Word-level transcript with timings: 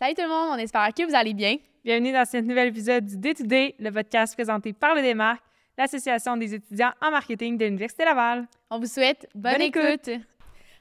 Salut 0.00 0.14
tout 0.14 0.22
le 0.22 0.28
monde, 0.28 0.48
on 0.52 0.56
espère 0.56 0.94
que 0.94 1.06
vous 1.06 1.14
allez 1.14 1.34
bien. 1.34 1.56
Bienvenue 1.84 2.10
dans 2.10 2.24
ce 2.24 2.38
nouvel 2.38 2.68
épisode 2.68 3.04
du 3.04 3.18
Day 3.18 3.34
to 3.34 3.44
Day, 3.44 3.74
le 3.78 3.90
podcast 3.90 4.32
présenté 4.32 4.72
par 4.72 4.94
le 4.94 5.02
Démarque, 5.02 5.42
l'Association 5.76 6.38
des 6.38 6.54
étudiants 6.54 6.92
en 7.02 7.10
marketing 7.10 7.58
de 7.58 7.66
l'Université 7.66 8.06
Laval. 8.06 8.48
On 8.70 8.78
vous 8.78 8.86
souhaite 8.86 9.28
bonne, 9.34 9.52
Bonne 9.52 9.60
écoute. 9.60 10.08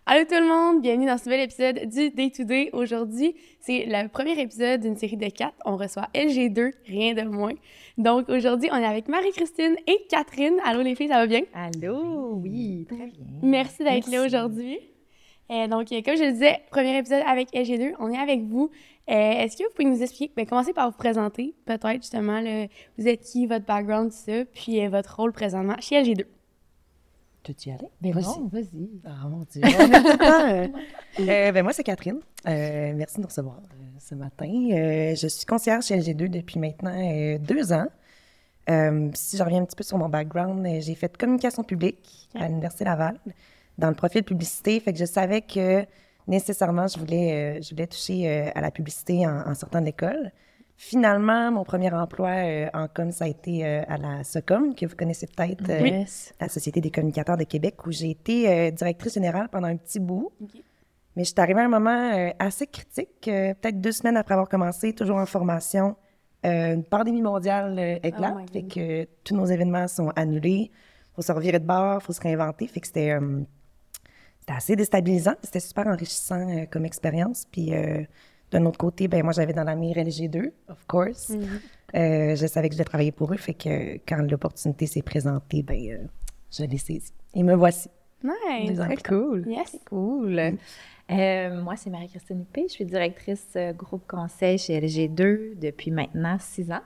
Allô 0.06 0.24
tout 0.24 0.40
le 0.40 0.48
monde, 0.48 0.82
bienvenue 0.82 1.06
dans 1.06 1.18
ce 1.18 1.26
nouvel 1.26 1.42
épisode 1.42 1.90
du 1.90 2.12
Day 2.12 2.30
to 2.30 2.46
Day. 2.46 2.70
Aujourd'hui, 2.72 3.36
c'est 3.60 3.88
le 3.90 4.08
premier 4.08 4.40
épisode 4.40 4.80
d'une 4.80 4.96
série 4.96 5.18
de 5.18 5.28
quatre. 5.28 5.58
On 5.66 5.76
reçoit 5.76 6.08
LG2, 6.16 6.72
rien 6.86 7.14
de 7.14 7.24
moins. 7.24 7.56
Donc 7.98 8.30
aujourd'hui, 8.30 8.70
on 8.72 8.78
est 8.78 8.86
avec 8.86 9.10
Marie-Christine 9.10 9.76
et 9.86 9.98
Catherine. 10.10 10.62
Allô 10.64 10.82
les 10.82 10.96
filles, 10.96 11.10
ça 11.10 11.16
va 11.16 11.28
bien? 11.28 11.42
Allô, 11.54 12.36
oui, 12.36 12.86
très 12.88 13.08
bien. 13.08 13.26
Merci 13.42 13.84
d'être 13.84 14.10
là 14.10 14.24
aujourd'hui. 14.24 14.80
Euh, 15.52 15.68
donc, 15.68 15.92
euh, 15.92 16.02
comme 16.06 16.16
je 16.16 16.24
le 16.26 16.32
disais, 16.34 16.60
premier 16.70 16.98
épisode 16.98 17.24
avec 17.28 17.52
LG2, 17.54 17.94
on 18.00 18.12
est 18.12 18.18
avec 18.18 18.42
vous. 18.44 18.70
Euh, 19.10 19.14
Est-ce 19.14 19.58
que 19.58 19.64
vous 19.64 19.70
pouvez 19.76 19.88
nous 19.90 20.02
expliquer, 20.04 20.32
ben, 20.36 20.46
commencez 20.46 20.74
par 20.74 20.90
vous 20.92 20.96
présenter, 20.98 21.56
peut-être 21.66 21.94
justement, 22.02 22.40
le- 22.42 22.68
vous 22.98 23.08
êtes 23.08 23.22
qui, 23.22 23.48
votre 23.48 23.66
background, 23.66 24.12
tout 24.12 24.18
ça, 24.18 24.46
puis 24.54 24.86
euh, 24.86 24.90
votre 24.90 25.16
rôle 25.16 25.32
présentement 25.34 25.76
chez 25.80 25.96
LG2. 26.02 26.26
Tu 27.42 27.70
y 27.70 27.72
aller? 27.72 27.90
Ben, 28.00 28.12
vas-y. 28.12 28.26
Non, 28.26 28.50
vas-y. 28.52 28.90
Ah 29.06 29.28
mon 29.28 29.44
Dieu, 29.50 29.62
euh, 29.64 30.68
euh, 31.20 31.52
ben, 31.52 31.64
moi, 31.64 31.74
c'est 31.74 31.84
Catherine. 31.84 32.20
Euh, 32.48 32.94
merci 32.96 33.16
de 33.16 33.22
nous 33.22 33.28
recevoir 33.28 33.58
euh, 33.58 33.86
ce 33.98 34.14
matin. 34.14 34.46
Euh, 34.72 35.16
je 35.16 35.28
suis 35.28 35.46
conseillère 35.48 35.82
chez 35.82 35.98
LG2 35.98 36.28
depuis 36.30 36.60
maintenant 36.60 36.94
euh, 36.96 37.40
deux 37.40 37.74
ans. 37.74 37.88
Euh, 38.70 39.10
si 39.16 39.36
je 39.36 39.42
reviens 39.42 39.64
un 39.64 39.66
petit 39.66 39.76
peu 39.78 39.84
sur 39.84 39.98
mon 39.98 40.10
background, 40.10 40.64
j'ai 40.82 40.94
fait 40.94 41.18
communication 41.18 41.64
publique 41.64 42.30
à 42.36 42.48
l'Université 42.48 42.84
Laval 42.86 43.18
dans 43.80 43.90
le 43.90 43.96
profil 43.96 44.24
publicité. 44.24 44.80
Fait 44.80 44.94
que 44.94 45.00
je 45.00 45.06
savais 45.06 45.42
que 45.42 45.86
nécessairement, 46.28 46.88
je 46.88 47.00
voulais, 47.00 47.58
euh, 47.58 47.62
je 47.62 47.70
voulais 47.72 47.88
toucher 47.88 48.30
euh, 48.30 48.52
à 48.54 48.62
la 48.62 48.72
publicité 48.72 49.26
en, 49.26 49.50
en 49.50 49.56
sortant 49.56 49.80
de 49.82 49.86
l'école. 49.86 50.32
Finalement, 50.82 51.52
mon 51.52 51.64
premier 51.66 51.92
emploi 51.94 52.30
euh, 52.30 52.70
en 52.74 52.88
com, 52.88 53.12
ça 53.12 53.26
a 53.26 53.28
été 53.28 53.66
euh, 53.66 53.82
à 53.88 53.98
la 53.98 54.24
SOCOM, 54.24 54.76
que 54.76 54.86
vous 54.86 54.96
connaissez 54.96 55.28
peut-être. 55.28 55.70
euh, 55.70 55.78
la 56.40 56.48
Société 56.48 56.80
des 56.80 56.92
communicateurs 56.92 57.36
de 57.36 57.44
Québec, 57.44 57.86
où 57.86 57.92
j'ai 57.92 58.12
été 58.12 58.48
euh, 58.50 58.72
directrice 58.72 59.16
générale 59.16 59.50
pendant 59.52 59.68
un 59.68 59.76
petit 59.76 60.00
bout. 60.00 60.32
Mais 61.16 61.24
je 61.26 61.32
suis 61.32 61.42
arrivée 61.42 61.60
à 61.60 61.66
un 61.66 61.70
moment 61.70 62.14
euh, 62.14 62.30
assez 62.40 62.66
critique, 62.68 63.28
euh, 63.28 63.54
peut-être 63.56 63.82
deux 63.82 63.92
semaines 63.92 64.16
après 64.16 64.36
avoir 64.36 64.48
commencé, 64.48 64.94
toujours 64.94 65.18
en 65.18 65.26
formation. 65.26 65.98
Euh, 66.46 66.76
une 66.76 66.86
pandémie 66.86 67.22
mondiale 67.22 67.76
euh, 67.78 68.00
éclate, 68.02 68.36
Oh 68.38 68.46
fait 68.54 68.64
que 68.64 69.06
tous 69.26 69.36
nos 69.36 69.46
événements 69.48 69.90
sont 69.90 70.10
annulés. 70.16 70.72
faut 71.14 71.22
se 71.22 71.34
revirer 71.34 71.60
de 71.60 71.66
bord, 71.66 72.02
faut 72.02 72.14
se 72.14 72.22
réinventer. 72.22 72.68
Fait 72.68 72.80
que 72.80 72.88
c'était 72.88 73.12
euh, 73.12 73.42
c'était 74.50 74.58
assez 74.58 74.76
déstabilisant. 74.76 75.36
C'était 75.44 75.60
super 75.60 75.88
enrichissant 75.88 76.50
euh, 76.50 76.66
comme 76.70 76.86
expérience. 76.86 77.46
Puis 77.52 77.74
euh, 77.74 78.04
d'un 78.52 78.66
autre 78.66 78.78
côté, 78.78 79.08
ben 79.08 79.24
moi, 79.24 79.32
j'avais 79.32 79.54
dans 79.54 79.64
la 79.64 79.76
mire 79.76 79.98
LG2, 79.98 80.52
of 80.70 80.86
course. 80.88 81.32
Euh, 81.96 82.36
je 82.36 82.48
savais 82.48 82.70
que 82.70 82.74
je 82.74 82.80
devais 82.80 82.86
travailler 82.86 83.12
pour 83.12 83.32
eux. 83.34 83.38
Fait 83.38 83.54
que 83.54 83.96
quand 84.08 84.22
l'opportunité 84.30 84.88
s'est 84.88 85.02
présentée, 85.02 85.64
ben 85.64 86.10
je 86.52 86.64
l'ai 86.64 86.78
saisie. 86.78 87.14
Et 87.36 87.44
me 87.44 87.56
voici. 87.56 87.90
Nice! 88.24 88.78
Très 88.78 88.98
cool. 88.98 89.46
Yes. 89.48 89.70
C'est 89.72 89.86
cool. 89.86 90.58
Moi, 91.10 91.76
c'est 91.78 91.90
Marie-Christine 91.90 92.42
Huppé. 92.42 92.66
Je 92.68 92.74
suis 92.74 92.86
directrice 92.86 93.56
groupe 93.78 94.06
conseil 94.08 94.58
chez 94.58 94.80
LG2 94.80 95.58
depuis 95.60 95.92
maintenant 95.92 96.38
six 96.40 96.72
ans. 96.72 96.82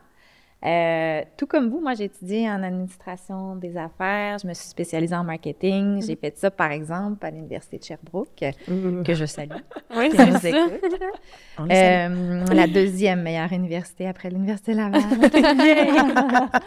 Euh, 0.65 1.23
tout 1.35 1.45
comme 1.45 1.69
vous, 1.69 1.81
moi, 1.81 1.93
j'ai 1.93 2.05
étudié 2.05 2.49
en 2.49 2.63
administration 2.63 3.55
des 3.57 3.75
affaires. 3.75 4.37
Je 4.37 4.47
me 4.47 4.53
suis 4.53 4.67
spécialisée 4.67 5.15
en 5.15 5.23
marketing. 5.23 6.01
J'ai 6.01 6.15
fait 6.15 6.37
ça, 6.37 6.51
par 6.51 6.71
exemple, 6.71 7.25
à 7.25 7.31
l'Université 7.31 7.77
de 7.77 7.83
Sherbrooke, 7.83 8.43
que 9.05 9.13
je 9.13 9.25
salue. 9.25 9.51
Oui, 9.95 10.09
c'est 10.11 10.31
ça. 10.31 10.57
On. 11.59 11.69
Euh, 11.69 12.45
la 12.51 12.67
deuxième 12.67 13.21
meilleure 13.21 13.51
université 13.51 14.07
après 14.07 14.29
l'Université 14.29 14.73
Laval. 14.73 15.01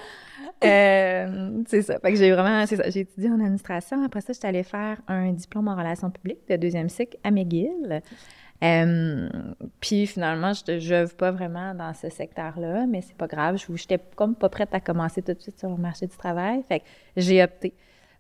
Euh, 0.65 1.63
c'est 1.67 1.83
ça. 1.83 1.99
Fait 1.99 2.13
que 2.13 2.19
j'ai 2.19 2.33
vraiment, 2.33 2.65
c'est 2.65 2.77
ça. 2.77 2.89
J'ai 2.89 3.01
étudié 3.01 3.29
en 3.29 3.41
administration. 3.41 4.03
Après 4.03 4.23
ça, 4.23 4.33
j'étais 4.33 4.49
allée 4.49 4.63
faire 4.63 5.01
un 5.07 5.33
diplôme 5.33 5.69
en 5.69 5.77
relations 5.77 6.11
publiques 6.11 6.49
de 6.49 6.57
deuxième 6.57 6.89
cycle 6.89 7.19
à 7.25 7.31
McGill. 7.31 8.01
Euh, 8.65 9.29
puis 9.81 10.07
finalement, 10.07 10.53
je 10.53 10.73
ne 10.73 11.07
pas 11.07 11.31
vraiment 11.31 11.75
dans 11.75 11.93
ce 11.93 12.09
secteur-là, 12.09 12.87
mais 12.87 13.03
c'est 13.03 13.17
pas 13.17 13.27
grave. 13.27 13.57
Je 13.59 13.77
J'étais 13.77 13.99
comme 14.17 14.35
pas 14.35 14.49
prête 14.49 14.75
à 14.75 14.81
commencer 14.81 15.23
tout 15.23 15.35
de 15.35 15.41
suite 15.41 15.59
sur 15.59 15.71
le 15.71 15.77
marché 15.77 16.07
du 16.07 16.17
travail. 16.17 16.63
Fait 16.69 16.81
que 16.81 16.85
j'ai 17.17 17.43
opté 17.43 17.75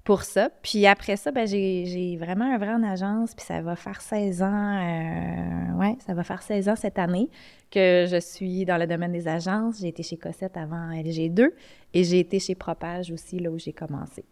pour 0.06 0.22
ça. 0.22 0.50
Puis 0.62 0.86
après 0.86 1.16
ça, 1.16 1.32
ben, 1.32 1.46
j'ai 1.46 2.16
vraiment 2.18 2.44
un 2.44 2.58
vrai 2.58 2.72
en 2.72 2.82
agence, 2.84 3.34
puis 3.34 3.44
ça 3.44 3.60
va 3.60 3.74
faire 3.74 4.00
16 4.00 4.40
ans, 4.40 4.46
euh, 4.46 5.78
ouais, 5.78 5.96
ça 6.06 6.14
va 6.14 6.22
faire 6.22 6.42
16 6.42 6.68
ans 6.68 6.76
cette 6.76 6.98
année 6.98 7.28
que 7.70 8.06
je 8.08 8.20
suis 8.20 8.64
dans 8.64 8.78
le 8.78 8.86
domaine 8.86 9.12
des 9.12 9.26
agences. 9.26 9.80
J'ai 9.80 9.88
été 9.88 10.04
chez 10.04 10.16
Cossette 10.16 10.56
avant 10.56 10.90
LG2 10.92 11.50
et 11.92 12.04
j'ai 12.04 12.20
été 12.20 12.38
chez 12.38 12.54
Propage 12.54 13.10
aussi, 13.10 13.40
là 13.40 13.50
où 13.50 13.58
j'ai 13.58 13.72
commencé. 13.72 14.24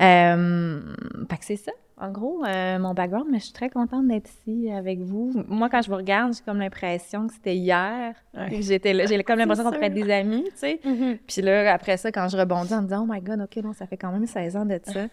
Euh, 0.00 0.80
que 1.28 1.44
c'est 1.44 1.56
ça, 1.56 1.72
en 1.96 2.10
gros, 2.10 2.44
euh, 2.44 2.78
mon 2.78 2.92
background, 2.92 3.26
mais 3.30 3.38
je 3.38 3.44
suis 3.44 3.52
très 3.52 3.70
contente 3.70 4.08
d'être 4.08 4.28
ici 4.28 4.70
avec 4.70 4.98
vous. 5.00 5.32
Moi, 5.48 5.68
quand 5.68 5.80
je 5.82 5.88
vous 5.90 5.96
regarde, 5.96 6.34
j'ai 6.34 6.42
comme 6.44 6.58
l'impression 6.58 7.26
que 7.28 7.34
c'était 7.34 7.54
hier 7.56 8.14
que 8.34 8.60
j'étais 8.60 8.92
là. 8.92 9.06
J'ai 9.06 9.22
comme 9.22 9.38
l'impression 9.38 9.64
qu'on 9.64 9.72
être 9.80 9.94
des 9.94 10.10
amis, 10.10 10.44
tu 10.44 10.50
sais. 10.56 10.80
Mhm. 10.84 11.18
Puis 11.26 11.42
là, 11.42 11.72
après 11.72 11.96
ça, 11.96 12.10
quand 12.10 12.28
je 12.28 12.36
rebondis 12.36 12.74
en 12.74 12.78
me 12.82 12.88
disant, 12.88 13.06
oh 13.08 13.12
my 13.12 13.20
God, 13.20 13.40
OK, 13.42 13.56
non, 13.62 13.72
ça 13.72 13.86
fait 13.86 13.96
quand 13.96 14.10
même 14.10 14.26
16 14.26 14.56
ans 14.56 14.64
de 14.66 14.80
ça. 14.82 15.06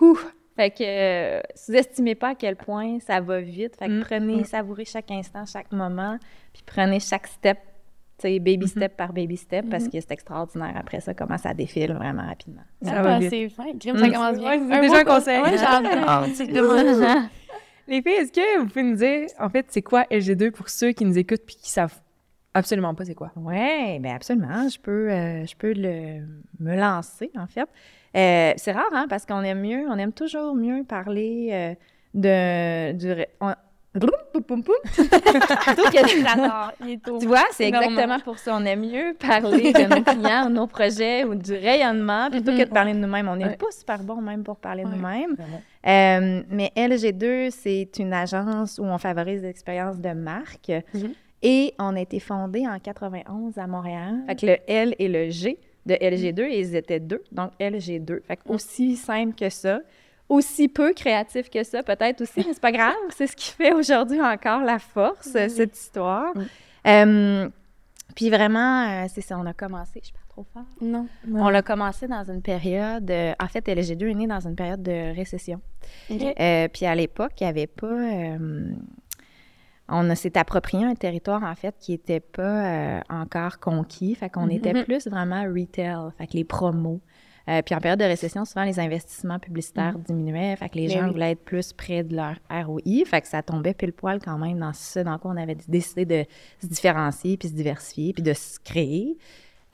Ouh! 0.00 0.18
Fait 0.56 0.70
que, 0.70 0.82
euh, 0.84 1.40
sous-estimez 1.54 2.14
pas 2.14 2.30
à 2.30 2.34
quel 2.34 2.54
point 2.56 2.98
ça 3.00 3.20
va 3.20 3.40
vite. 3.40 3.76
Fait 3.76 3.86
que 3.86 3.98
Mm. 4.00 4.04
prenez, 4.04 4.44
savourez 4.44 4.84
chaque 4.84 5.10
instant, 5.10 5.46
chaque 5.46 5.72
moment, 5.72 6.18
puis 6.52 6.62
prenez 6.66 7.00
chaque 7.00 7.26
step, 7.28 7.58
baby 8.24 8.68
step 8.68 8.96
par 8.96 9.12
baby 9.12 9.36
step, 9.36 9.68
parce 9.70 9.84
que 9.88 10.00
c'est 10.00 10.10
extraordinaire 10.12 10.74
après 10.76 11.00
ça, 11.00 11.14
comment 11.14 11.38
ça 11.38 11.54
défile 11.54 11.92
vraiment 11.92 12.26
rapidement. 12.26 12.62
Ça 12.82 12.92
Ah, 12.96 13.02
va. 13.02 13.20
C'est 13.28 13.48
fin. 13.48 13.64
Crime, 13.78 13.96
ça 13.98 14.06
Mm. 14.08 14.12
commence 14.12 14.38
bien. 14.38 14.48
Ouais, 14.50 14.60
c'est 14.70 14.80
déjà 14.80 14.98
un 14.98 15.04
conseil. 15.04 15.40
Ouais. 15.40 15.56
Ah. 16.06 17.28
Les 17.88 18.02
filles, 18.02 18.12
est-ce 18.12 18.32
que 18.32 18.58
vous 18.60 18.66
pouvez 18.66 18.82
nous 18.84 18.96
dire, 18.96 19.26
en 19.40 19.48
fait, 19.48 19.66
c'est 19.68 19.82
quoi 19.82 20.04
LG2 20.10 20.50
pour 20.52 20.68
ceux 20.68 20.92
qui 20.92 21.04
nous 21.04 21.18
écoutent 21.18 21.44
puis 21.44 21.56
qui 21.56 21.70
savent 21.70 21.98
absolument 22.54 22.94
pas 22.94 23.04
c'est 23.04 23.14
quoi? 23.16 23.32
Oui, 23.36 23.98
bien 23.98 24.14
absolument. 24.14 24.68
Je 24.68 24.78
peux, 24.78 25.10
euh, 25.10 25.44
je 25.44 25.56
peux 25.56 25.72
le, 25.74 26.20
me 26.60 26.76
lancer, 26.76 27.30
en 27.36 27.46
fait. 27.48 27.68
Euh, 28.16 28.52
c'est 28.56 28.72
rare, 28.72 28.90
hein, 28.92 29.06
parce 29.08 29.26
qu'on 29.26 29.42
aime 29.42 29.60
mieux, 29.60 29.86
on 29.88 29.96
aime 29.98 30.12
toujours 30.12 30.54
mieux 30.54 30.84
parler 30.84 31.48
euh, 31.52 31.74
de, 32.14 32.92
du... 32.96 33.10
ré- 33.12 33.28
on- 33.40 33.54
Tu 37.20 37.26
vois, 37.26 37.42
c'est 37.52 37.66
exactement 37.68 38.20
pour 38.20 38.38
ça. 38.38 38.56
On 38.56 38.64
aime 38.64 38.80
mieux 38.80 39.14
parler 39.18 39.72
de 39.72 39.82
nos 39.94 40.02
clients, 40.02 40.46
de 40.48 40.54
nos 40.54 40.66
projets 40.66 41.24
ou 41.24 41.34
du 41.34 41.52
rayonnement 41.54 42.30
plutôt 42.30 42.52
que 42.52 42.64
de 42.64 42.68
parler 42.70 42.92
de 42.92 42.98
nous-mêmes. 42.98 43.28
On 43.28 43.36
n'est 43.36 43.46
Ouais. 43.46 43.56
pas 43.56 43.70
super 43.70 44.02
bon 44.02 44.20
même 44.20 44.44
pour 44.44 44.56
parler 44.56 44.84
de 44.84 44.88
Ouais. 44.88 44.94
nous-mêmes. 44.96 45.36
Euh, 45.86 46.42
mais 46.50 46.70
LG2, 46.76 47.50
c'est 47.50 47.88
une 47.98 48.12
agence 48.12 48.78
où 48.78 48.84
on 48.84 48.98
favorise 48.98 49.42
l'expérience 49.42 49.98
de 49.98 50.10
marque. 50.12 50.70
Mhm. 50.94 51.12
Et 51.42 51.74
on 51.78 51.96
a 51.96 52.00
été 52.00 52.20
fondé 52.20 52.66
en 52.68 52.78
91 52.78 53.56
à 53.58 53.66
Montréal. 53.66 54.22
Fait 54.26 54.36
que 54.36 54.46
le 54.46 54.56
L 54.68 54.94
et 54.98 55.08
le 55.08 55.30
G 55.30 55.58
de 55.86 55.94
LG2, 55.94 56.46
ils 56.50 56.76
étaient 56.76 57.00
deux. 57.00 57.22
Donc 57.32 57.52
LG2. 57.58 58.20
Fait 58.26 58.36
que 58.36 58.42
aussi 58.48 58.94
simple 58.96 59.34
que 59.34 59.48
ça. 59.48 59.80
Aussi 60.30 60.68
peu 60.68 60.92
créatif 60.94 61.50
que 61.50 61.62
ça, 61.64 61.82
peut-être 61.82 62.20
aussi, 62.22 62.44
mais 62.46 62.52
c'est 62.54 62.60
pas 62.62 62.72
grave. 62.72 62.94
C'est 63.10 63.26
ce 63.26 63.36
qui 63.36 63.50
fait 63.50 63.72
aujourd'hui 63.72 64.22
encore 64.22 64.62
la 64.62 64.78
force, 64.78 65.28
cette 65.32 65.76
histoire. 65.76 66.32
Euh, 66.86 67.48
puis 68.14 68.30
vraiment, 68.30 68.88
euh, 68.88 69.06
c'est 69.12 69.20
ça, 69.20 69.36
on 69.38 69.44
a 69.46 69.52
commencé, 69.52 70.00
je 70.04 70.12
pas 70.12 70.18
trop 70.28 70.46
fort. 70.52 70.64
Non. 70.80 71.06
On 71.34 71.48
l'a 71.48 71.62
commencé 71.62 72.06
dans 72.08 72.24
une 72.24 72.42
période, 72.42 73.10
euh, 73.10 73.32
en 73.40 73.46
fait, 73.48 73.66
LG2 73.68 74.08
est 74.10 74.14
né 74.14 74.26
dans 74.26 74.40
une 74.46 74.54
période 74.56 74.82
de 74.82 75.14
récession. 75.14 75.60
Euh, 76.10 76.68
puis 76.68 76.86
à 76.86 76.94
l'époque, 76.94 77.32
il 77.40 77.44
n'y 77.44 77.50
avait 77.50 77.66
pas. 77.66 78.36
on 79.92 80.14
s'est 80.14 80.38
approprié 80.38 80.84
un 80.84 80.94
territoire, 80.94 81.42
en 81.42 81.54
fait, 81.56 81.74
qui 81.80 81.92
n'était 81.92 82.20
pas 82.20 82.42
euh, 82.98 83.00
encore 83.10 83.58
conquis. 83.58 84.14
Fait 84.14 84.30
qu'on 84.30 84.48
était 84.48 84.72
Mhm. 84.72 84.84
plus 84.84 85.08
vraiment 85.08 85.42
retail, 85.42 86.10
fait 86.16 86.26
que 86.28 86.34
les 86.34 86.44
promos. 86.44 87.00
Euh, 87.50 87.62
puis 87.62 87.74
en 87.74 87.78
période 87.78 87.98
de 87.98 88.04
récession, 88.04 88.44
souvent, 88.44 88.64
les 88.64 88.78
investissements 88.78 89.40
publicitaires 89.40 89.98
diminuaient. 89.98 90.54
Fait 90.56 90.68
que 90.68 90.76
les 90.76 90.86
Ben 90.86 90.98
gens 90.98 91.06
oui. 91.06 91.12
voulaient 91.12 91.30
être 91.32 91.44
plus 91.44 91.72
près 91.72 92.04
de 92.04 92.14
leur 92.14 92.36
ROI. 92.48 93.04
Fait 93.04 93.20
que 93.20 93.26
ça 93.26 93.42
tombait 93.42 93.74
pile 93.74 93.92
poil 93.92 94.20
quand 94.20 94.38
même 94.38 94.58
dans 94.58 94.72
ce 94.72 95.00
dans 95.00 95.18
quoi 95.18 95.32
on 95.32 95.36
avait 95.36 95.56
décidé 95.66 96.04
de 96.04 96.24
se 96.62 96.66
différencier, 96.68 97.36
puis 97.36 97.48
se 97.48 97.54
diversifier, 97.54 98.12
puis 98.12 98.22
de 98.22 98.34
se 98.34 98.60
créer. 98.60 99.18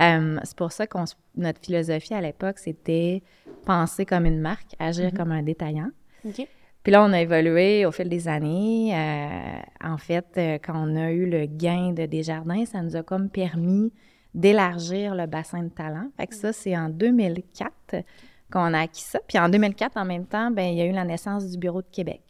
Euh, 0.01 0.39
c'est 0.45 0.57
pour 0.57 0.73
ça 0.73 0.87
que 0.87 0.97
notre 1.37 1.61
philosophie 1.61 2.15
à 2.15 2.21
l'époque, 2.21 2.59
c'était 2.59 3.23
penser 3.67 4.07
comme 4.07 4.25
une 4.25 4.41
marque, 4.41 4.75
agir 4.79 5.13
comme 5.13 5.33
un 5.33 5.43
détaillant. 5.43 5.91
Puis 6.25 6.93
là, 6.93 7.03
on 7.03 7.13
a 7.13 7.21
évolué 7.21 7.85
au 7.85 7.93
fil 7.93 8.09
des 8.09 8.29
années. 8.29 8.95
Euh, 8.95 9.59
en 9.85 9.99
fait, 9.99 10.39
quand 10.65 10.75
on 10.77 10.97
a 10.97 11.11
eu 11.11 11.29
le 11.29 11.47
gain 11.47 11.93
de 11.93 12.07
Desjardins, 12.07 12.65
ça 12.65 12.81
nous 12.81 12.97
a 12.97 13.03
comme 13.03 13.29
permis 13.29 13.93
d'élargir 14.35 15.15
le 15.15 15.27
bassin 15.27 15.63
de 15.63 15.69
talent. 15.69 16.09
Fait 16.17 16.27
que 16.27 16.35
ça, 16.35 16.53
c'est 16.53 16.77
en 16.77 16.89
2004 16.89 17.71
qu'on 18.53 18.75
a 18.75 18.81
acquis 18.81 19.03
ça. 19.03 19.19
Puis 19.27 19.39
en 19.39 19.49
2004, 19.49 19.97
en 19.97 20.05
même 20.05 20.27
temps, 20.27 20.51
ben 20.51 20.67
il 20.67 20.77
y 20.77 20.81
a 20.81 20.87
eu 20.87 20.93
la 20.93 21.05
naissance 21.05 21.51
du 21.51 21.59
Bureau 21.59 21.83
de 21.83 21.89
Québec. 21.91 22.21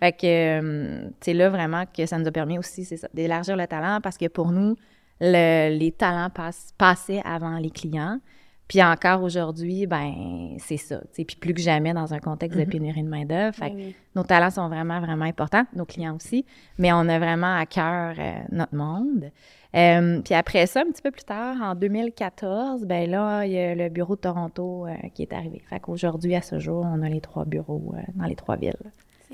Fait 0.00 0.12
que, 0.12 0.26
euh, 0.26 1.10
c'est 1.20 1.34
là 1.34 1.50
vraiment 1.50 1.84
que 1.86 2.06
ça 2.06 2.16
nous 2.18 2.26
a 2.26 2.30
permis 2.32 2.58
aussi, 2.58 2.86
c'est 2.86 2.96
ça, 2.96 3.06
d'élargir 3.12 3.54
le 3.54 3.66
talent 3.66 4.00
parce 4.02 4.16
que 4.16 4.26
pour 4.26 4.50
nous, 4.50 4.76
le- 5.20 5.76
les 5.76 5.92
talents 5.92 6.30
passaient 6.78 7.20
avant 7.24 7.58
les 7.58 7.68
clients. 7.70 8.18
Puis 8.66 8.82
encore 8.82 9.22
aujourd'hui, 9.22 9.86
ben 9.86 10.56
c'est 10.58 10.76
ça. 10.78 11.00
Puis 11.14 11.24
plus 11.38 11.52
que 11.54 11.60
jamais 11.60 11.92
dans 11.94 12.12
un 12.14 12.18
contexte 12.18 12.58
de 12.58 12.64
pénurie 12.64 13.02
de 13.02 13.08
main-d'œuvre. 13.08 13.54
Fait 13.56 13.70
que 13.70 13.74
Oui, 13.76 13.82
oui. 13.88 13.96
nos 14.14 14.22
talents 14.24 14.50
sont 14.50 14.68
vraiment, 14.68 15.00
vraiment 15.00 15.24
importants, 15.24 15.64
nos 15.74 15.84
clients 15.86 16.16
aussi, 16.16 16.44
mais 16.78 16.92
on 16.92 17.00
a 17.08 17.18
vraiment 17.18 17.54
à 17.56 17.66
cœur 17.66 18.14
euh, 18.18 18.38
notre 18.52 18.74
monde. 18.74 19.30
Euh, 19.76 20.20
puis 20.22 20.32
après 20.34 20.66
ça, 20.66 20.80
un 20.80 20.90
petit 20.90 21.02
peu 21.02 21.10
plus 21.10 21.24
tard, 21.24 21.56
en 21.60 21.74
2014, 21.74 22.84
ben 22.84 23.10
là, 23.10 23.44
il 23.44 23.52
y 23.52 23.58
a 23.58 23.74
le 23.74 23.88
bureau 23.90 24.16
de 24.16 24.20
Toronto 24.20 24.86
euh, 24.86 24.94
qui 25.14 25.22
est 25.22 25.32
arrivé. 25.32 25.62
Fait 25.68 25.78
qu'aujourd'hui, 25.78 26.34
à 26.34 26.42
ce 26.42 26.58
jour, 26.58 26.86
on 26.86 27.02
a 27.02 27.08
les 27.08 27.20
trois 27.20 27.44
bureaux 27.44 27.92
euh, 27.94 28.00
dans 28.14 28.24
les 28.24 28.34
trois 28.34 28.56
villes. 28.56 28.76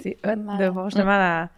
C'est 0.00 0.16
hot 0.26 0.34
de 0.58 0.66
voir 0.66 0.90
justement 0.90 1.16
la, 1.16 1.48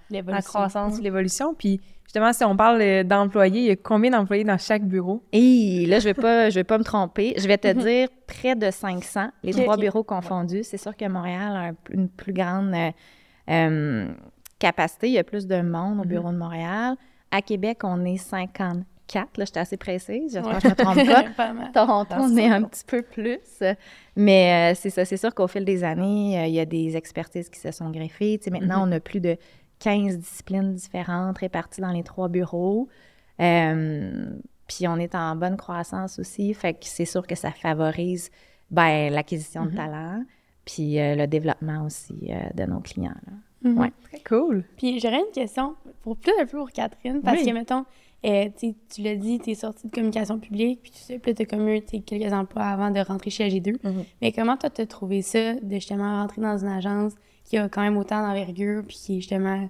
croissance, 0.43 1.00
l'évolution. 1.00 1.55
Puis 1.55 1.81
justement, 2.05 2.34
si 2.34 2.44
on 2.44 2.55
parle 2.55 3.05
d'employés, 3.05 3.61
il 3.61 3.67
y 3.67 3.70
a 3.70 3.76
combien 3.76 4.11
d'employés 4.11 4.44
dans 4.44 4.58
chaque 4.58 4.84
bureau? 4.84 5.22
Et 5.32 5.87
là, 5.87 5.99
je 5.99 6.05
vais 6.05 6.14
pas, 6.14 6.50
je 6.50 6.56
vais 6.56 6.64
pas 6.64 6.76
me 6.76 6.84
tromper. 6.84 7.32
Je 7.38 7.49
vais 7.49 7.56
te 7.56 7.72
dire 7.72 8.08
près 8.26 8.55
de 8.55 8.70
500, 8.70 9.29
les 9.43 9.52
trois 9.52 9.79
bureaux 9.79 10.05
confondus. 10.05 10.64
C'est 10.64 10.76
sûr 10.76 10.94
que 10.94 11.08
Montréal 11.08 11.56
a 11.56 11.61
un- 11.69 11.75
une 11.90 12.11
plus 12.11 12.34
grande 12.34 12.75
capacité. 14.58 15.08
Il 15.08 15.14
y 15.14 15.19
a 15.19 15.25
plus 15.25 15.46
de 15.46 15.61
monde 15.62 16.00
au 16.00 16.05
bureau 16.05 16.31
de 16.31 16.37
Montréal. 16.37 16.96
À 17.36 17.42
Québec, 17.42 17.80
on 17.84 18.04
est 18.04 18.16
54. 18.16 19.36
Là, 19.36 19.44
j'étais 19.44 19.60
assez 19.60 19.76
précise. 19.76 20.32
J'espère 20.32 20.58
que 20.58 20.62
je 20.62 20.68
me 20.68 20.74
trompe 20.74 21.06
pas. 21.06 21.22
Pas. 21.36 21.70
Toronto, 21.74 22.14
on 22.18 22.36
est 22.36 22.48
un 22.48 22.62
petit 22.62 22.84
peu 22.86 23.02
plus. 23.02 23.62
Mais 24.16 24.72
euh, 24.72 24.78
c'est 24.78 24.90
ça, 24.90 25.04
c'est 25.04 25.16
sûr 25.16 25.34
qu'au 25.34 25.46
fil 25.46 25.64
des 25.64 25.84
années, 25.84 26.40
euh, 26.40 26.46
il 26.46 26.54
y 26.54 26.60
a 26.60 26.64
des 26.64 26.96
expertises 26.96 27.50
qui 27.50 27.60
se 27.60 27.72
sont 27.72 27.90
greffées. 27.90 28.40
Maintenant, 28.50 28.88
on 28.88 28.92
a 28.92 29.00
plus 29.00 29.20
de 29.20 29.36
15 29.80 30.18
disciplines 30.18 30.74
différentes 30.74 31.38
réparties 31.38 31.80
dans 31.80 31.92
les 31.92 32.02
trois 32.02 32.28
bureaux. 32.28 32.88
Euh, 33.40 34.30
puis 34.66 34.88
on 34.88 34.96
est 34.96 35.14
en 35.14 35.36
bonne 35.36 35.56
croissance 35.56 36.18
aussi. 36.18 36.52
Fait 36.54 36.74
que 36.74 36.86
c'est 36.86 37.04
sûr 37.04 37.26
que 37.26 37.34
ça 37.34 37.50
favorise 37.50 38.30
ben, 38.70 39.12
l'acquisition 39.12 39.66
de 39.66 39.76
talent, 39.76 40.24
puis 40.64 40.98
euh, 40.98 41.14
le 41.14 41.26
développement 41.26 41.84
aussi 41.84 42.30
euh, 42.30 42.48
de 42.54 42.64
nos 42.64 42.80
clients. 42.80 43.14
là. 43.26 43.32
Ouais. 43.74 43.92
Très 44.04 44.20
cool. 44.20 44.64
Puis 44.76 45.00
j'aurais 45.00 45.18
une 45.20 45.32
question, 45.32 45.74
pour 46.02 46.16
plus 46.16 46.32
un 46.40 46.46
peu 46.46 46.58
pour 46.58 46.70
Catherine, 46.70 47.20
parce 47.22 47.40
Oui. 47.40 47.46
que, 47.46 47.52
mettons, 47.52 47.84
euh, 48.24 48.48
tu 48.58 49.02
l'as 49.02 49.14
dit, 49.16 49.38
tu 49.38 49.50
es 49.50 49.54
sortie 49.54 49.86
de 49.88 49.92
communication 49.92 50.38
publique, 50.38 50.80
puis 50.82 50.90
tu 50.90 50.98
sais, 50.98 51.18
puis 51.18 51.34
tu 51.34 51.42
as 51.42 51.46
comme 51.46 51.68
eu 51.68 51.80
tu 51.82 51.98
sais, 51.98 52.02
quelques 52.02 52.32
emplois 52.32 52.64
avant 52.64 52.90
de 52.90 53.00
rentrer 53.00 53.30
chez 53.30 53.44
AG2. 53.48 53.76
Mhm. 53.82 54.04
Mais 54.22 54.32
comment 54.32 54.56
toi, 54.56 54.70
t'as 54.70 54.86
trouvé 54.86 55.22
ça, 55.22 55.54
de 55.54 55.74
justement 55.74 56.20
rentrer 56.22 56.40
dans 56.42 56.56
une 56.58 56.68
agence 56.68 57.12
qui 57.44 57.58
a 57.58 57.68
quand 57.68 57.82
même 57.82 57.96
autant 57.96 58.26
d'envergure, 58.26 58.82
puis 58.86 58.96
qui 58.96 59.12
est 59.18 59.20
justement, 59.20 59.69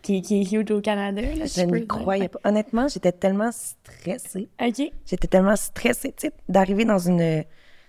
qui, 0.00 0.22
qui 0.22 0.40
est 0.40 0.52
huge 0.52 0.70
au 0.70 0.80
Canada? 0.80 1.20
Là, 1.20 1.46
si 1.46 1.60
Je 1.60 1.66
ne 1.66 1.80
croyais 1.80 2.28
pas. 2.28 2.38
Honnêtement, 2.44 2.88
j'étais 2.88 3.12
tellement 3.12 3.50
stressée. 3.52 4.48
OK. 4.62 4.90
J'étais 5.04 5.28
tellement 5.28 5.56
stressée, 5.56 6.14
tu 6.16 6.28
sais, 6.28 6.32
d'arriver 6.48 6.84
dans 6.84 6.98
une, 6.98 7.44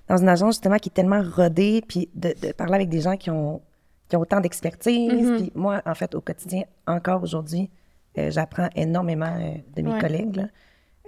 dans 0.07 0.17
une 0.17 0.27
agence 0.27 0.55
justement 0.55 0.77
qui 0.77 0.89
est 0.89 0.93
tellement 0.93 1.21
rodée, 1.21 1.81
puis 1.87 2.09
de, 2.15 2.33
de 2.41 2.51
parler 2.51 2.73
avec 2.75 2.89
des 2.89 2.99
gens 3.01 3.15
qui 3.15 3.29
ont, 3.29 3.61
qui 4.09 4.15
ont 4.17 4.21
autant 4.21 4.41
d'expertise. 4.41 5.13
Mhm. 5.13 5.37
Puis 5.37 5.51
moi, 5.55 5.81
en 5.85 5.93
fait, 5.95 6.13
au 6.15 6.21
quotidien, 6.21 6.63
encore 6.87 7.21
aujourd'hui, 7.23 7.69
euh, 8.17 8.31
j'apprends 8.31 8.67
énormément 8.75 9.33
euh, 9.39 9.53
de 9.75 9.81
mes 9.83 9.93
Ouais. 9.93 9.99
collègues. 10.01 10.35
là. 10.35 10.47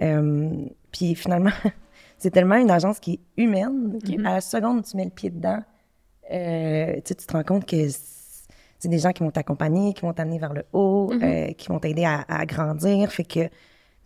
Euh, 0.02 0.50
puis 0.92 1.14
finalement, 1.14 1.50
c'est 2.18 2.30
tellement 2.30 2.56
une 2.56 2.70
agence 2.70 2.98
qui 3.00 3.14
est 3.14 3.42
humaine. 3.42 3.96
Ok. 4.02 4.14
À 4.24 4.34
la 4.34 4.40
seconde 4.40 4.78
où 4.78 4.82
tu 4.82 4.96
mets 4.96 5.04
le 5.04 5.10
pied 5.10 5.30
dedans, 5.30 5.60
euh, 6.32 7.00
tu 7.04 7.14
te 7.14 7.32
rends 7.32 7.42
compte 7.42 7.66
que 7.66 7.76
c'est 8.78 8.88
des 8.88 8.98
gens 8.98 9.12
qui 9.12 9.22
vont 9.22 9.30
t'accompagner, 9.30 9.92
qui 9.92 10.02
vont 10.02 10.12
t'amener 10.12 10.38
vers 10.38 10.52
le 10.52 10.64
haut, 10.72 11.10
Mhm. 11.12 11.22
euh, 11.22 11.52
qui 11.52 11.68
vont 11.68 11.78
t'aider 11.78 12.04
à, 12.04 12.24
à 12.28 12.46
grandir. 12.46 13.10
Fait 13.12 13.24
que 13.24 13.40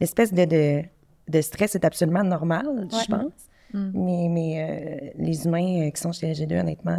l'espèce 0.01 0.33
de, 0.33 0.45
de, 0.45 0.83
de 1.29 1.41
stress 1.41 1.75
est 1.75 1.85
absolument 1.85 2.25
normal, 2.25 2.89
je 2.91 3.07
pense. 3.11 3.33
Mm. 3.75 3.91
Mais, 3.95 4.29
mais 4.31 5.13
les 5.19 5.45
humains 5.45 5.91
qui 5.91 6.01
sont 6.01 6.13
chez 6.13 6.33
LG2, 6.33 6.61
honnêtement, 6.61 6.97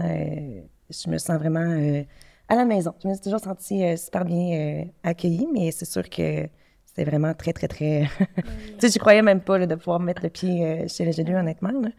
je 0.90 1.10
me 1.10 1.18
sens 1.18 1.38
vraiment 1.38 1.60
euh, 1.60 2.04
à 2.50 2.56
la 2.56 2.66
maison. 2.66 2.94
Je 3.04 3.08
me 3.08 3.14
suis 3.14 3.24
toujours 3.24 3.40
sentie 3.40 3.84
euh, 3.84 3.96
super 3.98 4.26
bien 4.26 4.58
euh, 4.58 4.84
accueillie, 5.04 5.48
mais 5.54 5.72
c'est 5.72 5.86
sûr 5.86 6.10
que 6.10 6.48
c'était 6.86 7.04
vraiment 7.04 7.34
très, 7.34 7.54
très, 7.54 7.68
très... 7.68 8.08
tu 8.36 8.44
sais, 8.80 8.90
je 8.90 9.00
croyais 9.00 9.22
même 9.22 9.42
pas 9.42 9.58
là, 9.58 9.68
de 9.68 9.76
pouvoir 9.76 10.00
mettre 10.00 10.24
le 10.24 10.30
pied 10.30 10.66
euh, 10.66 10.88
chez 10.88 11.06
LG2, 11.06 11.36
honnêtement. 11.36 11.70
là. 11.72 11.90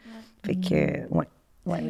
Fait 0.44 0.54
que, 0.54 0.74
euh, 0.74 1.06
ouais. 1.10 1.26
ouais. 1.66 1.82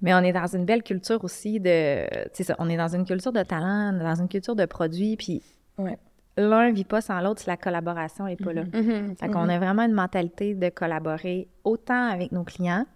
Mais 0.00 0.14
on 0.14 0.18
est 0.20 0.32
dans 0.32 0.46
une 0.46 0.64
belle 0.64 0.82
culture 0.82 1.22
aussi 1.24 1.60
de. 1.60 2.06
C'est 2.32 2.44
ça, 2.44 2.56
on 2.58 2.68
est 2.70 2.76
dans 2.76 2.94
une 2.94 3.04
culture 3.04 3.32
de 3.32 3.42
talent, 3.42 3.92
dans 3.92 4.20
une 4.20 4.28
culture 4.28 4.56
de 4.56 4.64
produits, 4.64 5.16
puis 5.16 5.42
Ouais. 5.78 5.98
l'un 6.36 6.72
vit 6.72 6.84
pas 6.84 7.00
sans 7.00 7.20
l'autre 7.20 7.40
si 7.42 7.46
la 7.48 7.56
collaboration 7.56 8.24
n'est 8.26 8.36
pas 8.36 8.52
là. 8.52 8.64
Mhm. 8.72 9.16
Fait 9.16 9.28
qu'on 9.28 9.48
a 9.48 9.58
vraiment 9.58 9.82
une 9.82 9.92
mentalité 9.92 10.54
de 10.54 10.68
collaborer 10.70 11.48
autant 11.64 12.08
avec 12.08 12.32
nos 12.32 12.42
clients 12.44 12.86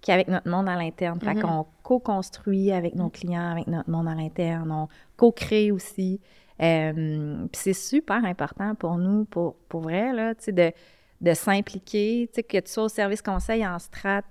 qu'avec 0.00 0.28
notre 0.28 0.48
monde 0.48 0.68
à 0.68 0.76
l'interne. 0.76 1.20
Fait 1.20 1.34
qu'on 1.34 1.66
co-construit 1.84 2.72
avec 2.72 2.96
nos 2.96 3.10
clients, 3.10 3.52
avec 3.52 3.68
notre 3.68 3.88
monde 3.88 4.08
à 4.08 4.14
l'interne. 4.14 4.72
On 4.72 4.88
co-crée 5.16 5.70
aussi. 5.70 6.20
Euh, 6.60 7.46
Puis 7.52 7.60
c'est 7.62 7.72
super 7.72 8.24
important 8.24 8.74
pour 8.74 8.96
nous, 8.96 9.24
pour, 9.26 9.54
pour 9.68 9.82
vrai, 9.82 10.12
là, 10.12 10.34
de, 10.34 10.72
de 11.20 11.34
s'impliquer, 11.34 12.28
que 12.34 12.58
tu 12.58 12.72
sois 12.72 12.84
au 12.84 12.88
service 12.88 13.22
conseil 13.22 13.64
en 13.66 13.78
strat, 13.78 14.22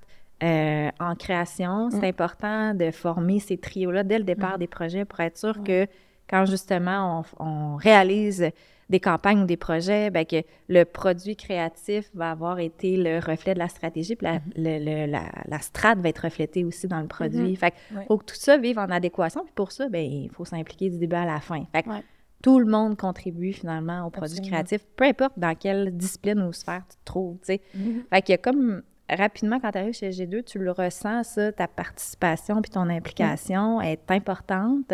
euh, 0.42 0.90
en 1.00 1.16
création. 1.16 1.90
C'est 1.90 2.08
important 2.08 2.74
de 2.74 2.92
former 2.92 3.40
ces 3.40 3.58
trios-là 3.58 4.04
dès 4.04 4.18
le 4.18 4.26
départ 4.26 4.58
des 4.58 4.68
projets 4.68 5.06
pour 5.06 5.20
être 5.22 5.38
sûr 5.38 5.64
que 5.64 5.88
quand 6.30 6.46
justement 6.46 7.24
on, 7.40 7.46
on 7.46 7.76
réalise 7.76 8.50
des 8.90 9.00
campagnes 9.00 9.42
ou 9.42 9.46
des 9.46 9.58
projets, 9.58 10.10
ben, 10.10 10.26
que 10.26 10.44
le 10.68 10.84
produit 10.86 11.36
créatif 11.36 12.10
va 12.14 12.32
avoir 12.32 12.60
été 12.60 12.98
le 12.98 13.20
reflet 13.20 13.54
de 13.54 13.60
la 13.60 13.68
stratégie, 13.70 14.16
puis 14.16 14.28
la, 14.28 14.40
le- 14.56 14.84
le- 14.84 15.12
la, 15.12 15.24
la 15.48 15.60
strate 15.60 16.00
va 16.00 16.10
être 16.10 16.20
reflétée 16.24 16.64
aussi 16.66 16.88
dans 16.88 17.00
le 17.02 17.08
produit. 17.08 17.56
Fait 17.56 17.72
que 17.72 17.76
faut 18.08 18.18
que 18.18 18.26
tout 18.26 18.36
ça 18.36 18.58
vive 18.58 18.78
en 18.80 18.90
adéquation, 18.90 19.44
puis 19.44 19.54
pour 19.56 19.72
ça, 19.72 19.90
ben, 19.90 20.04
il 20.06 20.30
faut 20.32 20.46
s'impliquer 20.46 20.90
du 20.90 20.98
début 20.98 21.16
à 21.16 21.26
la 21.26 21.40
fin. 21.40 21.64
Fait 21.74 21.84
que 21.84 21.90
Ouais. 21.90 22.04
tout 22.42 22.60
le 22.60 22.66
monde 22.66 22.98
contribue 22.98 23.54
finalement 23.54 24.06
au 24.06 24.10
produit 24.10 24.38
Absolument. 24.40 24.56
créatif, 24.64 24.86
peu 24.96 25.06
importe 25.06 25.34
dans 25.38 25.56
quelle 25.56 25.96
discipline 25.96 26.42
ou 26.42 26.52
sphère 26.54 26.84
tu 26.90 26.98
te 26.98 27.06
trouves, 27.06 27.38
tu 27.40 27.46
sais. 27.54 27.62
Mhm. 27.74 28.04
Fait 28.14 28.22
qu'il 28.22 28.34
y 28.34 28.36
a 28.36 28.38
comme, 28.38 28.82
rapidement, 29.10 29.60
quand 29.60 29.72
tu 29.72 29.78
arrives 29.78 29.94
chez 29.94 30.10
G2, 30.10 30.44
tu 30.44 30.60
le 30.60 30.72
ressens, 30.72 31.24
ça, 31.24 31.52
ta 31.54 31.68
participation 31.68 32.62
puis 32.62 32.72
ton 32.72 32.90
implication 32.90 33.80
est 33.82 34.12
importante. 34.12 34.94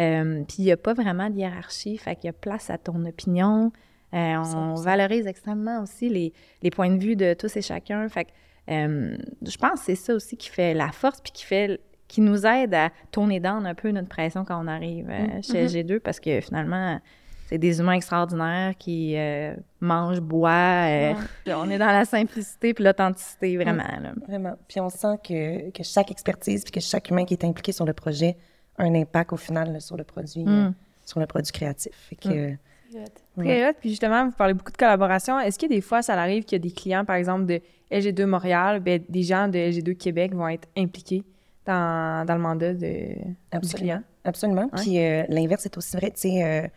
Euh, 0.00 0.42
puis 0.48 0.56
il 0.58 0.64
n'y 0.64 0.72
a 0.72 0.76
pas 0.76 0.94
vraiment 0.94 1.30
de 1.30 1.36
hiérarchie, 1.36 1.96
fait 1.98 2.16
qu'il 2.16 2.26
y 2.26 2.30
a 2.30 2.32
place 2.32 2.70
à 2.70 2.78
ton 2.78 3.04
opinion. 3.04 3.72
Euh, 4.12 4.36
on 4.36 4.74
100%. 4.74 4.84
valorise 4.84 5.26
extrêmement 5.26 5.82
aussi 5.82 6.08
les, 6.08 6.32
les 6.62 6.70
points 6.70 6.90
de 6.90 7.02
vue 7.02 7.16
de 7.16 7.34
tous 7.34 7.56
et 7.56 7.62
chacun. 7.62 8.08
Fait 8.08 8.26
que, 8.26 8.30
euh, 8.70 9.16
je 9.42 9.56
pense 9.56 9.80
que 9.80 9.86
c'est 9.86 9.94
ça 9.96 10.14
aussi 10.14 10.36
qui 10.36 10.48
fait 10.48 10.74
la 10.74 10.90
force 10.92 11.20
puis 11.20 11.32
qui 11.32 11.44
fait 11.44 11.80
qui 12.06 12.20
nous 12.20 12.46
aide 12.46 12.74
à 12.74 12.90
tourner 13.10 13.40
down 13.40 13.66
un 13.66 13.74
peu 13.74 13.90
notre 13.90 14.08
pression 14.08 14.44
quand 14.44 14.62
on 14.62 14.68
arrive 14.68 15.08
euh, 15.10 15.42
chez 15.42 15.66
G2 15.66 16.00
parce 16.00 16.20
que 16.20 16.40
finalement, 16.40 17.00
c'est 17.46 17.58
des 17.58 17.80
humains 17.80 17.94
extraordinaires 17.94 18.74
qui 18.78 19.16
euh, 19.16 19.54
mangent, 19.80 20.20
boivent. 20.20 21.16
euh, 21.48 21.54
On 21.56 21.68
est 21.70 21.78
dans 21.78 21.86
la 21.86 22.04
simplicité 22.04 22.72
puis 22.74 22.84
l'authenticité, 22.84 23.56
vraiment. 23.56 23.82
là. 23.82 24.12
Vraiment. 24.28 24.54
Puis 24.68 24.80
on 24.80 24.90
sent 24.90 25.16
que, 25.26 25.70
que 25.70 25.82
chaque 25.82 26.10
expertise 26.10 26.62
puis 26.62 26.72
que 26.72 26.80
chaque 26.80 27.10
humain 27.10 27.24
qui 27.24 27.34
est 27.34 27.44
impliqué 27.44 27.72
sur 27.72 27.84
le 27.84 27.92
projet 27.94 28.36
un 28.78 28.94
impact 28.94 29.32
au 29.32 29.36
final 29.36 29.72
là, 29.72 29.80
sur 29.80 29.96
le 29.96 30.04
produit, 30.04 30.44
euh, 30.46 30.68
Mm. 30.68 30.74
sur 31.04 31.20
le 31.20 31.26
produit 31.26 31.52
créatif. 31.52 31.92
Fait 32.08 32.16
que, 32.16 32.28
euh, 32.28 32.50
C'est 32.90 33.00
hot. 33.00 33.04
Très 33.42 33.68
hot. 33.68 33.72
Puis 33.80 33.90
justement, 33.90 34.26
vous 34.26 34.32
parlez 34.32 34.54
beaucoup 34.54 34.70
de 34.72 34.76
collaboration. 34.76 35.38
Est-ce 35.40 35.58
que 35.58 35.66
des 35.66 35.80
fois, 35.80 36.02
ça 36.02 36.14
arrive 36.20 36.44
qu'il 36.44 36.56
y 36.56 36.60
a 36.60 36.62
des 36.62 36.70
clients, 36.74 37.04
par 37.04 37.16
exemple, 37.16 37.46
de 37.46 37.60
LG2 37.90 38.24
Montréal, 38.26 38.80
ben, 38.80 39.02
des 39.08 39.22
gens 39.22 39.48
de 39.48 39.58
LG2 39.58 39.94
Québec 39.94 40.34
vont 40.34 40.48
être 40.48 40.68
impliqués 40.76 41.22
dans, 41.66 42.24
dans 42.26 42.34
le 42.34 42.40
mandat 42.40 42.72
de, 42.74 42.78
du 43.14 43.16
Absolument. 43.52 43.78
client? 43.78 44.02
Absolument. 44.24 44.62
Ouais. 44.72 44.80
Puis 44.82 44.98
euh, 44.98 45.24
l'inverse 45.28 45.64
est 45.66 45.76
aussi 45.76 45.96
vrai. 45.96 46.10
Tu 46.12 46.20
sais, 46.30 46.44
euh, 46.44 46.68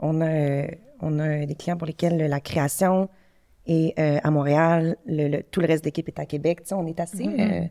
on, 0.00 0.20
a, 0.20 0.26
euh, 0.28 0.66
on 1.00 1.18
a 1.18 1.46
des 1.46 1.54
clients 1.54 1.76
pour 1.76 1.86
lesquels 1.86 2.16
la 2.18 2.40
création 2.40 3.08
est 3.66 3.98
euh, 3.98 4.18
à 4.22 4.30
Montréal, 4.30 4.96
le, 5.06 5.28
le- 5.28 5.42
tout 5.42 5.60
le 5.60 5.66
reste 5.66 5.84
de 5.84 5.88
l'équipe 5.88 6.08
est 6.08 6.18
à 6.18 6.26
Québec. 6.26 6.62
Tu 6.62 6.68
sais, 6.68 6.74
on 6.74 6.86
est 6.86 6.98
assez. 7.00 7.26
euh, 7.26 7.60
On, 7.62 7.68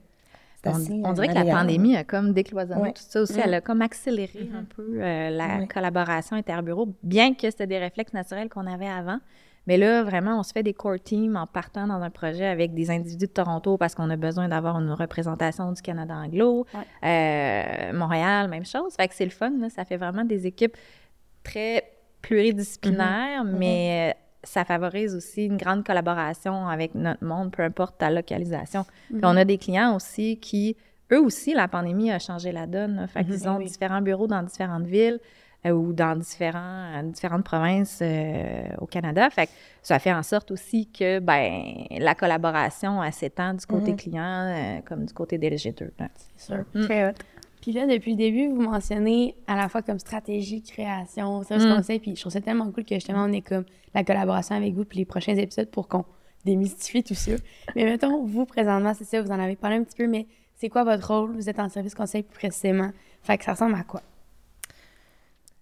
assez, 0.70 1.02
on 1.04 1.10
euh, 1.12 1.14
dirait 1.14 1.28
que 1.30 1.34
la 1.34 1.46
pandémie 1.46 1.96
a 1.96 2.04
comme 2.04 2.34
décloisonné 2.34 2.82
Ouais. 2.82 2.92
tout 2.94 3.02
ça 3.08 3.22
aussi. 3.22 3.40
Elle 3.40 3.54
a 3.54 3.62
comme 3.62 3.82
accéléré 3.82 4.50
un 4.56 4.64
peu 4.64 4.84
euh, 5.02 5.30
la 5.30 5.58
Ouais. 5.60 5.68
collaboration 5.68 6.36
interbureau, 6.36 6.96
bien 7.04 7.34
que 7.34 7.50
c'était 7.50 7.68
des 7.68 7.80
réflexes 7.80 8.14
naturels 8.14 8.50
qu'on 8.50 8.68
avait 8.68 8.88
avant. 8.88 9.20
Mais 9.68 9.78
là, 9.78 10.02
vraiment, 10.04 10.40
on 10.40 10.44
se 10.44 10.52
fait 10.54 10.64
des 10.64 10.74
core 10.74 11.00
teams 11.04 11.36
en 11.38 11.46
partant 11.46 11.86
dans 11.86 12.02
un 12.02 12.10
projet 12.10 12.48
avec 12.48 12.74
des 12.74 12.90
individus 12.90 13.28
de 13.28 13.32
Toronto 13.32 13.78
parce 13.78 13.94
qu'on 13.94 14.10
a 14.10 14.16
besoin 14.16 14.48
d'avoir 14.50 14.80
une 14.80 14.90
représentation 14.92 15.72
du 15.72 15.82
Canada 15.84 16.16
anglo. 16.16 16.66
Euh, 17.04 17.94
Montréal, 17.94 18.50
même 18.50 18.66
chose. 18.66 18.96
Fait 18.96 19.08
que 19.08 19.14
c'est 19.14 19.24
le 19.26 19.30
fun. 19.32 19.52
là. 19.60 19.70
Ça 19.70 19.86
fait 19.86 19.98
vraiment 19.98 20.24
des 20.26 20.48
équipes 20.48 20.76
très 21.44 21.84
pluridisciplinaires, 22.24 23.44
mais 23.44 24.14
euh, 24.16 24.20
ça 24.44 24.66
favorise 24.66 25.16
aussi 25.16 25.46
une 25.46 25.58
grande 25.58 25.84
collaboration 25.86 26.68
avec 26.68 26.96
notre 26.96 27.24
monde, 27.24 27.52
peu 27.52 27.64
importe 27.64 27.98
ta 28.00 28.10
localisation. 28.10 28.86
Puis 29.10 29.20
on 29.24 29.36
a 29.38 29.46
des 29.46 29.58
clients 29.58 29.96
aussi 29.96 30.38
qui, 30.38 30.76
eux 31.12 31.22
aussi, 31.22 31.54
la 31.54 31.68
pandémie 31.68 32.12
a 32.12 32.20
changé 32.20 32.52
la 32.52 32.66
donne. 32.68 32.96
là. 32.96 33.08
Fait 33.08 33.24
qu'ils 33.24 33.48
ont 33.48 33.58
Oui. 33.58 33.66
différents 33.66 34.02
bureaux 34.02 34.28
dans 34.28 34.44
différentes 34.44 34.86
villes. 34.86 35.20
euh, 35.68 35.70
ou 35.70 35.94
dans 35.94 36.16
différents, 36.18 37.04
différentes 37.04 37.44
provinces 37.44 38.00
euh, 38.02 38.64
au 38.80 38.88
Canada. 38.88 39.30
Fait 39.30 39.46
que 39.46 39.52
ça 39.84 40.00
fait 40.00 40.12
en 40.12 40.24
sorte 40.24 40.50
aussi 40.50 40.90
que 40.90 41.20
ben, 41.20 41.86
la 42.00 42.16
collaboration 42.16 43.00
s'étend 43.12 43.54
du 43.54 43.68
côté 43.68 43.92
Mhm. 43.92 43.98
client 43.98 44.24
euh, 44.48 44.80
comme 44.84 45.06
du 45.06 45.14
côté 45.14 45.38
des 45.38 45.52
LG2. 45.52 45.92
là. 46.00 46.08
C'est 46.36 46.56
sûr. 46.56 46.64
Très 46.86 47.10
hot. 47.10 47.14
Puis 47.62 47.72
là, 47.72 47.86
depuis 47.86 48.12
le 48.12 48.18
début, 48.18 48.48
vous 48.48 48.62
mentionnez 48.62 49.36
à 49.48 49.56
la 49.56 49.70
fois 49.70 49.82
comme 49.82 50.00
stratégie, 50.00 50.62
création, 50.64 51.44
service 51.44 51.68
Mm. 51.68 51.76
conseil, 51.76 52.00
puis 52.00 52.16
je 52.16 52.22
trouve 52.22 52.34
ça 52.34 52.42
tellement 52.42 52.70
cool 52.72 52.84
que 52.84 52.96
justement, 52.96 53.24
on 53.26 53.32
est 53.32 53.42
comme 53.42 53.66
la 53.94 54.04
collaboration 54.04 54.56
avec 54.56 54.74
vous, 54.74 54.84
puis 54.84 54.98
les 55.00 55.06
prochains 55.06 55.36
épisodes 55.36 55.70
pour 55.70 55.88
qu'on 55.88 56.04
démystifie 56.44 57.04
tout 57.04 57.14
ça. 57.14 57.34
Mais 57.76 57.86
mettons, 57.86 58.24
vous, 58.26 58.46
présentement, 58.46 58.94
c'est 58.98 59.04
ça, 59.06 59.22
vous 59.22 59.30
en 59.32 59.40
avez 59.40 59.56
parlé 59.56 59.78
un 59.78 59.84
petit 59.84 59.96
peu, 59.96 60.08
mais 60.08 60.26
c'est 60.56 60.70
quoi 60.70 60.84
votre 60.84 61.08
rôle? 61.08 61.36
Vous 61.36 61.50
êtes 61.50 61.60
en 61.60 61.70
service 61.70 61.94
conseil 61.94 62.24
plus 62.24 62.36
précisément. 62.38 62.92
Fait 63.22 63.38
que 63.38 63.44
ça 63.44 63.52
ressemble 63.54 63.76
à 63.76 63.84
quoi? 63.84 64.02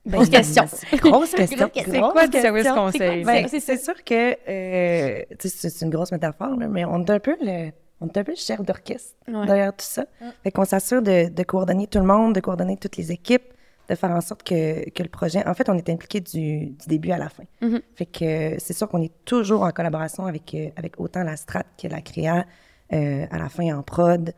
Grosse 0.08 0.30
question. 0.30 0.64
Grosse 0.94 1.32
question. 1.32 1.70
C'est 1.74 2.00
quoi 2.00 2.28
du 2.28 2.40
service 2.40 2.64
question? 2.64 2.76
conseil? 2.86 3.24
Ben, 3.26 3.48
c'est 3.50 3.60
c'est 3.60 3.78
sûr 3.78 4.02
que 4.04 4.38
euh, 4.50 5.24
tu 5.38 5.50
sais, 5.50 5.58
c'est 5.58 5.70
c'est 5.70 5.86
une 5.86 5.92
grosse 5.92 6.12
métaphore, 6.14 6.56
là, 6.56 6.68
mais 6.70 6.86
on 6.86 7.04
est 7.04 7.10
un 7.10 7.20
peu 7.20 7.36
le, 7.42 7.72
on 8.02 8.08
est 8.08 8.18
un 8.18 8.24
peu 8.24 8.32
le 8.32 8.38
chef 8.38 8.62
d'orchestre 8.62 9.16
Ouais. 9.28 9.46
derrière 9.46 9.72
tout 9.76 9.86
ça. 9.86 10.06
Fait 10.44 10.52
qu'on 10.52 10.66
s'assure 10.66 11.02
de, 11.02 11.30
de 11.30 11.44
coordonner 11.44 11.88
tout 11.88 12.00
le 12.00 12.06
monde, 12.06 12.34
de 12.34 12.40
coordonner 12.40 12.78
toutes 12.78 12.98
les 12.98 13.12
équipes, 13.12 13.54
de 13.90 13.96
faire 13.96 14.12
en 14.12 14.22
sorte 14.22 14.44
que, 14.44 14.90
que 14.90 15.04
le 15.04 15.10
projet. 15.10 15.46
En 15.48 15.54
fait, 15.54 15.68
on 15.70 15.74
est 15.78 15.90
impliqué 15.90 16.20
du, 16.22 16.68
du 16.68 16.88
début 16.88 17.12
à 17.12 17.18
la 17.18 17.30
fin. 17.30 17.44
Mhm. 17.62 17.82
Fait 17.96 18.06
que 18.06 18.56
c'est 18.60 18.74
sûr 18.74 18.88
qu'on 18.88 19.02
est 19.02 19.12
toujours 19.26 19.64
en 19.64 19.72
collaboration 19.72 20.26
avec, 20.26 20.54
euh, 20.54 20.70
avec 20.76 21.00
autant 21.00 21.24
la 21.24 21.36
strat 21.38 21.64
que 21.82 21.88
la 21.88 22.02
créa, 22.02 22.46
euh, 22.94 23.26
à 23.32 23.38
la 23.38 23.50
fin 23.50 23.76
en 23.78 23.82
prod. 23.84 24.34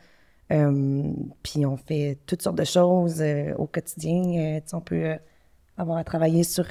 Euh, 0.51 1.03
puis 1.43 1.65
on 1.65 1.77
fait 1.77 2.17
toutes 2.25 2.41
sortes 2.41 2.57
de 2.57 2.65
choses 2.65 3.21
euh, 3.21 3.53
au 3.57 3.67
quotidien. 3.67 4.59
On 4.73 4.81
peut 4.81 5.15
avoir 5.77 5.97
à 5.97 6.03
travailler 6.03 6.43
sur 6.43 6.65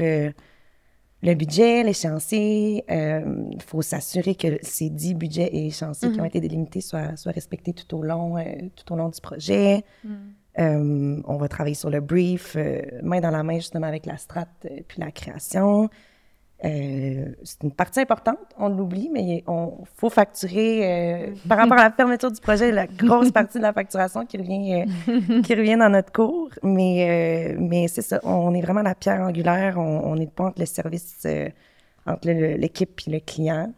le 1.23 1.35
budget, 1.35 1.83
l'échéancier. 1.83 2.85
Il 2.89 3.63
faut 3.63 3.83
s'assurer 3.83 4.35
que 4.35 4.59
ces 4.63 4.91
dix 4.91 5.15
budgets 5.15 5.51
et 5.53 5.67
échéanciers 5.67 6.13
qui 6.13 6.21
ont 6.21 6.25
été 6.25 6.41
délimités 6.41 6.81
soient, 6.81 7.17
soient 7.17 7.33
respectés 7.33 7.73
tout 7.73 7.97
au 7.97 8.03
long, 8.03 8.39
euh, 8.39 8.43
tout 8.77 8.93
au 8.93 8.97
long 8.97 9.09
du 9.09 9.21
projet. 9.21 9.85
Euh, 10.59 11.23
on 11.25 11.37
va 11.37 11.49
travailler 11.49 11.75
sur 11.75 11.91
le 11.91 12.01
brief, 12.01 12.57
euh, 12.57 12.83
main 13.03 13.21
dans 13.21 13.31
la 13.31 13.43
main 13.43 13.57
justement 13.57 13.87
avec 13.87 14.05
la 14.05 14.17
strat 14.17 14.49
euh, 14.65 14.81
puis 14.87 15.01
la 15.01 15.13
création. 15.13 15.89
Euh, 16.65 17.27
c'est 17.43 17.63
une 17.63 17.73
partie 17.73 18.01
importante, 18.01 18.39
on 18.59 18.69
l'oublie, 18.69 19.09
mais 19.11 19.43
on 19.47 19.79
faut 19.97 20.11
facturer 20.11 20.83
euh, 20.85 21.35
par 21.49 21.57
rapport 21.57 21.79
à 21.79 21.85
la 21.85 21.91
fermeture 21.91 22.31
du 22.31 22.41
projet, 22.41 22.71
la 22.71 22.87
grosse 22.87 23.31
partie 23.33 23.57
de 23.57 23.63
la 23.63 23.73
facturation 23.73 24.27
qui 24.27 24.37
revient, 24.37 24.85
euh, 25.09 25.41
qui 25.43 25.55
revient 25.55 25.77
dans 25.79 25.89
notre 25.89 26.13
cours. 26.13 26.51
Mais, 26.63 27.55
euh, 27.55 27.57
mais 27.59 27.89
c'est 27.89 28.03
ça, 28.03 28.21
on 28.25 28.53
est 28.55 28.61
vraiment 28.61 28.83
la 28.83 28.95
pierre 28.95 29.23
angulaire, 29.23 29.79
on, 29.79 30.03
on 30.05 30.17
est 30.17 30.27
le 30.27 30.31
pont 30.31 30.47
entre 30.49 30.61
le 30.61 30.67
service, 30.67 31.23
euh, 31.25 31.49
entre 32.07 32.29
l'équipe 32.29 32.95
puis 32.95 33.11
le 33.11 33.21
client. 33.21 33.73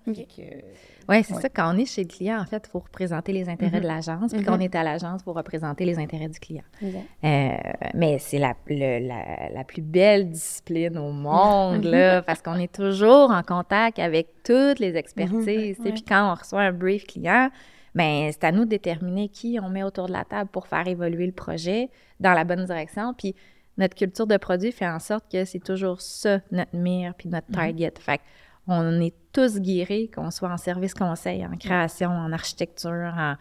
Oui, 1.08 1.22
c'est 1.24 1.34
Ouais. 1.34 1.40
ça. 1.40 1.48
Quand 1.48 1.74
on 1.74 1.78
est 1.78 1.84
chez 1.86 2.02
le 2.02 2.08
client, 2.08 2.38
en 2.40 2.44
fait, 2.44 2.64
il 2.66 2.70
faut 2.70 2.78
représenter 2.80 3.32
les 3.32 3.48
intérêts 3.48 3.80
de 3.80 3.86
l'agence. 3.86 4.32
Puis 4.32 4.42
quand 4.44 4.56
on 4.56 4.60
est 4.60 4.74
à 4.74 4.82
l'agence, 4.82 5.20
il 5.20 5.24
faut 5.24 5.32
représenter 5.32 5.84
les 5.84 5.98
intérêts 5.98 6.28
du 6.28 6.38
client. 6.38 6.62
Exact. 6.82 7.04
Euh, 7.24 7.56
mais 7.94 8.18
c'est 8.18 8.38
la, 8.38 8.54
la, 8.68 9.48
la 9.52 9.64
plus 9.64 9.82
belle 9.82 10.30
discipline 10.30 10.96
au 10.98 11.10
monde, 11.12 11.84
là, 11.84 12.22
parce 12.26 12.42
qu'on 12.42 12.56
est 12.58 12.72
toujours 12.72 13.30
en 13.30 13.42
contact 13.42 13.98
avec 13.98 14.28
toutes 14.44 14.78
les 14.78 14.96
expertises. 14.96 15.76
tu 15.76 15.82
sais. 15.82 15.92
Puis 15.92 16.02
quand 16.02 16.32
on 16.32 16.34
reçoit 16.34 16.62
un 16.62 16.72
brief 16.72 17.04
client, 17.06 17.50
ben 17.94 18.30
c'est 18.32 18.44
à 18.44 18.52
nous 18.52 18.64
de 18.64 18.70
déterminer 18.70 19.28
qui 19.28 19.58
on 19.62 19.68
met 19.68 19.82
autour 19.82 20.06
de 20.06 20.12
la 20.12 20.24
table 20.24 20.48
pour 20.50 20.66
faire 20.66 20.86
évoluer 20.88 21.26
le 21.26 21.32
projet 21.32 21.90
dans 22.20 22.32
la 22.32 22.44
bonne 22.44 22.64
direction. 22.64 23.12
Puis 23.12 23.34
notre 23.76 23.94
culture 23.94 24.26
de 24.26 24.36
produit 24.36 24.72
fait 24.72 24.86
en 24.88 24.98
sorte 24.98 25.24
que 25.30 25.44
c'est 25.44 25.58
toujours 25.62 26.00
ça, 26.00 26.40
notre 26.50 26.74
mire, 26.76 27.14
puis 27.16 27.28
notre 27.28 27.48
target. 27.52 27.92
Fait 27.98 28.20
on 28.66 29.00
est 29.00 29.14
tous 29.32 29.60
guéris, 29.60 30.10
qu'on 30.10 30.30
soit 30.30 30.50
en 30.50 30.56
service 30.56 30.94
conseil, 30.94 31.44
en 31.46 31.56
création, 31.56 32.10
en 32.10 32.32
architecture, 32.32 33.12
en 33.16 33.36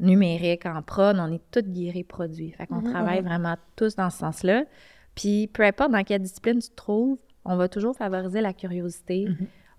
numérique, 0.00 0.66
en 0.66 0.82
prod, 0.82 1.16
on 1.18 1.32
est 1.32 1.42
tous 1.50 1.62
guéris 1.62 2.04
produits. 2.04 2.50
Fait 2.52 2.66
qu'on 2.66 2.82
travaille 2.82 3.20
vraiment 3.22 3.56
tous 3.76 3.94
dans 3.94 4.10
ce 4.10 4.18
sens-là. 4.18 4.64
Puis 5.14 5.48
peu 5.52 5.62
importe 5.62 5.92
dans 5.92 6.02
quelle 6.02 6.22
discipline 6.22 6.58
tu 6.58 6.70
te 6.70 6.74
trouves, 6.74 7.18
on 7.44 7.56
va 7.56 7.68
toujours 7.68 7.94
favoriser 7.94 8.40
la 8.40 8.52
curiosité. 8.52 9.28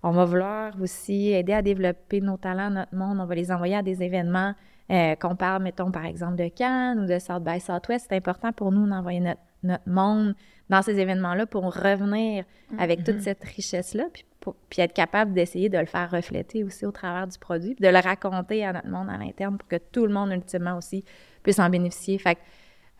On 0.02 0.12
va 0.12 0.24
vouloir 0.24 0.80
aussi 0.80 1.30
aider 1.30 1.52
à 1.52 1.62
développer 1.62 2.20
nos 2.20 2.36
talents, 2.36 2.70
notre 2.70 2.94
monde. 2.94 3.18
On 3.20 3.26
va 3.26 3.34
les 3.34 3.50
envoyer 3.50 3.74
à 3.74 3.82
des 3.82 4.02
événements 4.02 4.54
euh, 4.90 5.16
qu'on 5.16 5.34
parle, 5.34 5.64
mettons, 5.64 5.90
par 5.90 6.04
exemple, 6.04 6.36
de 6.36 6.48
Cannes 6.48 7.00
ou 7.00 7.06
de 7.06 7.18
South 7.18 7.42
by 7.42 7.58
Southwest. 7.60 8.06
C'est 8.08 8.16
important 8.16 8.52
pour 8.52 8.70
nous 8.70 8.86
d'envoyer 8.86 9.20
notre, 9.20 9.40
notre 9.64 9.88
monde 9.88 10.36
dans 10.70 10.82
ces 10.82 10.98
événements-là 10.98 11.46
pour 11.46 11.64
revenir 11.64 12.44
avec 12.78 13.02
toute 13.04 13.20
cette 13.20 13.42
richesse-là, 13.42 14.04
puis, 14.12 14.24
pour- 14.46 14.54
puis 14.70 14.80
être 14.80 14.92
capable 14.92 15.32
d'essayer 15.32 15.68
de 15.68 15.78
le 15.78 15.86
faire 15.86 16.08
refléter 16.10 16.62
aussi 16.62 16.86
au 16.86 16.92
travers 16.92 17.26
du 17.26 17.36
produit, 17.38 17.74
puis 17.74 17.84
de 17.84 17.90
le 17.92 17.98
raconter 17.98 18.64
à 18.64 18.72
notre 18.72 18.88
monde 18.88 19.08
à 19.10 19.16
l'interne 19.16 19.58
pour 19.58 19.66
que 19.68 19.76
tout 19.76 20.06
le 20.06 20.12
monde, 20.12 20.30
ultimement, 20.30 20.76
aussi, 20.76 21.04
puisse 21.42 21.58
en 21.58 21.68
bénéficier. 21.68 22.16
Fait 22.18 22.36
que, 22.36 22.40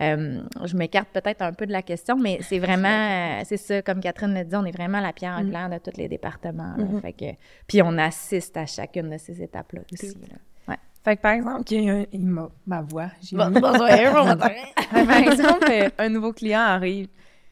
euh, 0.02 0.42
je 0.64 0.76
m'écarte 0.76 1.08
peut-être 1.12 1.42
un 1.42 1.52
peu 1.52 1.64
de 1.66 1.72
la 1.72 1.82
question, 1.82 2.16
mais 2.16 2.38
c'est 2.42 2.58
vraiment, 2.66 2.88
euh, 2.88 3.42
c'est 3.44 3.56
ça, 3.58 3.80
comme 3.82 4.00
Catherine 4.00 4.34
le 4.34 4.44
dit, 4.44 4.56
on 4.56 4.64
est 4.64 4.72
vraiment 4.76 4.98
la 5.00 5.12
pierre 5.12 5.38
angulaire 5.38 5.70
de 5.70 5.78
tous 5.78 5.96
les 5.96 6.08
départements. 6.08 6.74
là. 6.76 6.84
Fait 7.00 7.12
que, 7.12 7.24
puis 7.68 7.80
on 7.82 7.96
assiste 7.96 8.56
à 8.56 8.66
chacune 8.66 9.08
de 9.10 9.18
ces 9.18 9.40
étapes-là 9.40 9.82
aussi. 9.92 10.08
là. 10.28 10.36
Ouais. 10.68 10.76
Fait 11.04 11.16
que 11.16 11.22
par 11.22 11.32
exemple, 11.32 11.62
qu'il 11.64 11.84
y 11.84 11.90
a 11.90 11.94
un- 11.94 12.04
il 12.12 12.26
m'a- 12.26 12.50
ma 12.66 12.82
voix, 12.82 13.06
j'ai 13.22 13.36
Bon, 13.36 13.50
par 15.06 15.16
exemple, 15.16 15.66
euh, 15.70 15.88
un 15.98 16.08
nouveau 16.08 16.32
client 16.32 16.60
arrive. 16.60 17.06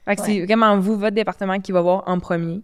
Fait 0.04 0.16
que 0.16 0.22
c'est 0.22 0.44
vraiment 0.44 0.76
vous, 0.78 0.98
votre 0.98 1.14
département, 1.14 1.58
qui 1.60 1.72
va 1.72 1.80
voir 1.80 2.02
en 2.06 2.18
premier. 2.18 2.60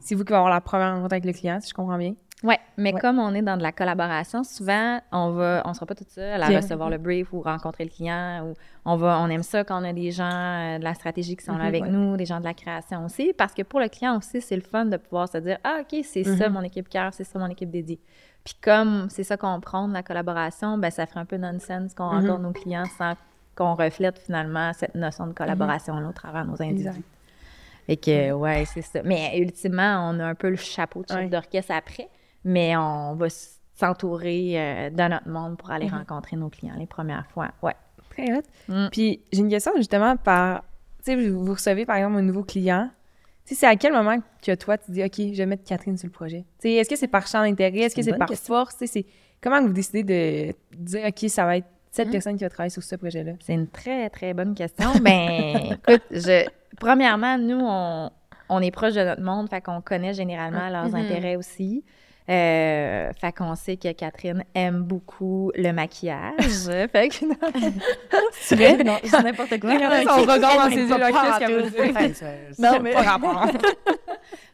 C'est 0.00 0.14
vous 0.14 0.24
qui 0.24 0.32
va 0.32 0.38
avoir 0.38 0.52
la 0.52 0.60
première 0.60 0.94
rencontre 0.94 1.12
avec 1.12 1.24
le 1.24 1.32
client, 1.32 1.58
si 1.60 1.68
je 1.70 1.74
comprends 1.74 1.98
bien. 1.98 2.14
Oui, 2.42 2.54
mais 2.78 2.94
Ouais. 2.94 3.00
comme 3.00 3.18
on 3.18 3.34
est 3.34 3.42
dans 3.42 3.58
de 3.58 3.62
la 3.62 3.70
collaboration, 3.70 4.44
souvent, 4.44 4.98
on 5.12 5.30
va, 5.32 5.62
on 5.66 5.74
sera 5.74 5.84
pas 5.84 5.94
tout 5.94 6.06
seul 6.08 6.42
à 6.42 6.46
recevoir 6.46 6.88
le 6.88 6.96
brief 6.96 7.32
ou 7.34 7.42
rencontrer 7.42 7.84
le 7.84 7.90
client. 7.90 8.46
Ou 8.46 8.54
on, 8.86 8.96
va, 8.96 9.20
on 9.20 9.28
aime 9.28 9.42
ça 9.42 9.62
quand 9.62 9.78
on 9.80 9.84
a 9.84 9.92
des 9.92 10.10
gens 10.10 10.24
euh, 10.24 10.78
de 10.78 10.84
la 10.84 10.94
stratégie 10.94 11.36
qui 11.36 11.44
sont 11.44 11.56
là 11.58 11.64
avec 11.64 11.82
ouais. 11.82 11.90
nous, 11.90 12.16
des 12.16 12.24
gens 12.24 12.40
de 12.40 12.44
la 12.44 12.54
création 12.54 13.04
aussi, 13.04 13.34
parce 13.36 13.52
que 13.52 13.60
pour 13.62 13.78
le 13.78 13.88
client 13.88 14.16
aussi, 14.16 14.40
c'est 14.40 14.56
le 14.56 14.62
fun 14.62 14.86
de 14.86 14.96
pouvoir 14.96 15.28
se 15.28 15.36
dire 15.36 15.58
Ah, 15.64 15.80
OK, 15.82 16.00
c'est 16.02 16.24
ça 16.24 16.48
mon 16.48 16.62
équipe 16.62 16.88
cœur, 16.88 17.12
c'est 17.12 17.24
ça 17.24 17.38
mon 17.38 17.48
équipe 17.48 17.70
dédiée. 17.70 18.00
Puis 18.42 18.54
comme 18.62 19.10
c'est 19.10 19.24
ça 19.24 19.36
qu'on 19.36 19.60
prend 19.60 19.86
de 19.86 19.92
la 19.92 20.02
collaboration, 20.02 20.78
ben 20.78 20.90
ça 20.90 21.04
ferait 21.04 21.20
un 21.20 21.26
peu 21.26 21.36
nonsense 21.36 21.92
qu'on 21.92 22.08
rencontre 22.08 22.38
nos 22.40 22.52
clients 22.52 22.86
sans 22.96 23.12
qu'on 23.54 23.74
reflète 23.74 24.18
finalement 24.18 24.72
cette 24.72 24.94
notion 24.94 25.26
de 25.26 25.34
collaboration-là 25.34 26.08
au 26.08 26.12
travers 26.12 26.46
de 26.46 26.50
nos 26.52 26.62
individus. 26.62 26.88
Exact. 26.88 27.04
Fait 27.90 27.96
que, 27.96 28.30
ouais, 28.32 28.64
c'est 28.66 28.82
ça. 28.82 29.02
Mais 29.02 29.36
ultimement, 29.40 30.08
on 30.12 30.20
a 30.20 30.26
un 30.26 30.34
peu 30.36 30.48
le 30.48 30.54
chapeau 30.54 31.02
de 31.02 31.08
chef 31.08 31.16
Ouais. 31.16 31.26
d'orchestre 31.26 31.72
après, 31.72 32.08
mais 32.44 32.76
on 32.76 33.16
va 33.16 33.26
s'entourer 33.74 34.52
euh, 34.60 34.90
de 34.90 35.08
notre 35.08 35.28
monde 35.28 35.56
pour 35.56 35.72
aller 35.72 35.88
rencontrer 35.88 36.36
nos 36.36 36.50
clients 36.50 36.76
les 36.78 36.86
premières 36.86 37.26
fois. 37.34 37.48
Ouais. 37.62 37.74
Très 38.10 38.32
hot. 38.32 38.42
Mm. 38.68 38.88
Puis 38.92 39.20
j'ai 39.32 39.40
une 39.40 39.48
question 39.48 39.72
justement 39.76 40.16
par. 40.16 40.62
Tu 41.04 41.16
sais, 41.16 41.28
vous 41.30 41.52
recevez 41.52 41.84
par 41.84 41.96
exemple 41.96 42.18
un 42.18 42.22
nouveau 42.22 42.44
client. 42.44 42.88
Tu 43.44 43.54
sais, 43.54 43.60
c'est 43.62 43.66
à 43.66 43.74
quel 43.74 43.92
moment 43.92 44.18
que 44.40 44.54
toi, 44.54 44.78
tu 44.78 44.92
dis, 44.92 45.02
OK, 45.02 45.16
je 45.16 45.36
vais 45.38 45.46
mettre 45.46 45.64
Catherine 45.64 45.96
sur 45.96 46.06
le 46.06 46.12
projet? 46.12 46.44
Tu 46.60 46.68
sais, 46.68 46.74
est-ce 46.74 46.88
que 46.90 46.94
c'est 46.94 47.08
par 47.08 47.26
champ 47.26 47.42
d'intérêt? 47.42 47.78
Est-ce 47.78 47.96
que 47.96 48.02
C'est 48.02 48.16
par 48.16 48.28
question. 48.28 48.54
force? 48.54 48.76
Tu 48.78 48.86
sais, 48.86 49.04
comment 49.40 49.60
vous 49.62 49.72
décidez 49.72 50.04
de 50.04 50.54
dire, 50.76 51.06
OK, 51.08 51.28
ça 51.28 51.44
va 51.44 51.56
être 51.56 51.66
cette 51.90 52.10
personne 52.10 52.36
qui 52.36 52.44
va 52.44 52.50
travailler 52.50 52.70
sur 52.70 52.82
ce 52.82 52.96
projet-là? 52.96 53.32
C'est 53.40 53.54
une 53.54 53.68
très, 53.68 54.10
très 54.10 54.34
bonne 54.34 54.54
question. 54.54 54.90
Ben, 55.02 55.56
écoute, 55.88 56.02
je, 56.10 56.46
premièrement, 56.78 57.38
nous, 57.38 57.60
on, 57.60 58.10
on 58.48 58.60
est 58.60 58.70
proche 58.70 58.94
de 58.94 59.04
notre 59.04 59.22
monde, 59.22 59.48
fait 59.48 59.60
qu'on 59.60 59.80
connaît 59.80 60.14
généralement 60.14 60.68
leurs 60.68 60.94
intérêts 60.94 61.36
aussi. 61.36 61.84
Euh, 62.30 63.12
fait 63.20 63.32
qu'on 63.32 63.56
sait 63.56 63.76
que 63.76 63.90
Catherine 63.92 64.44
aime 64.54 64.82
beaucoup 64.82 65.50
le 65.56 65.72
maquillage. 65.72 66.36
fait 66.92 67.08
que... 67.08 67.24
C'est 68.32 68.54
vrai? 68.54 68.84
non, 68.84 68.98
je 69.02 69.16
dis 69.16 69.24
n'importe 69.24 69.58
quoi. 69.58 69.74
Regardez 69.74 70.04
son 70.04 70.20
regard 70.22 70.56
dans 70.56 70.70
ses 70.70 70.76
yeux, 70.88 70.96
là, 70.98 71.10
qu'est-ce 71.10 71.38
qu'elle 71.40 71.62
veut 71.62 71.70
dire? 72.12 72.28
Non, 72.58 72.78
mais- 72.80 72.92
Pas 72.92 73.02
rapport. 73.02 73.46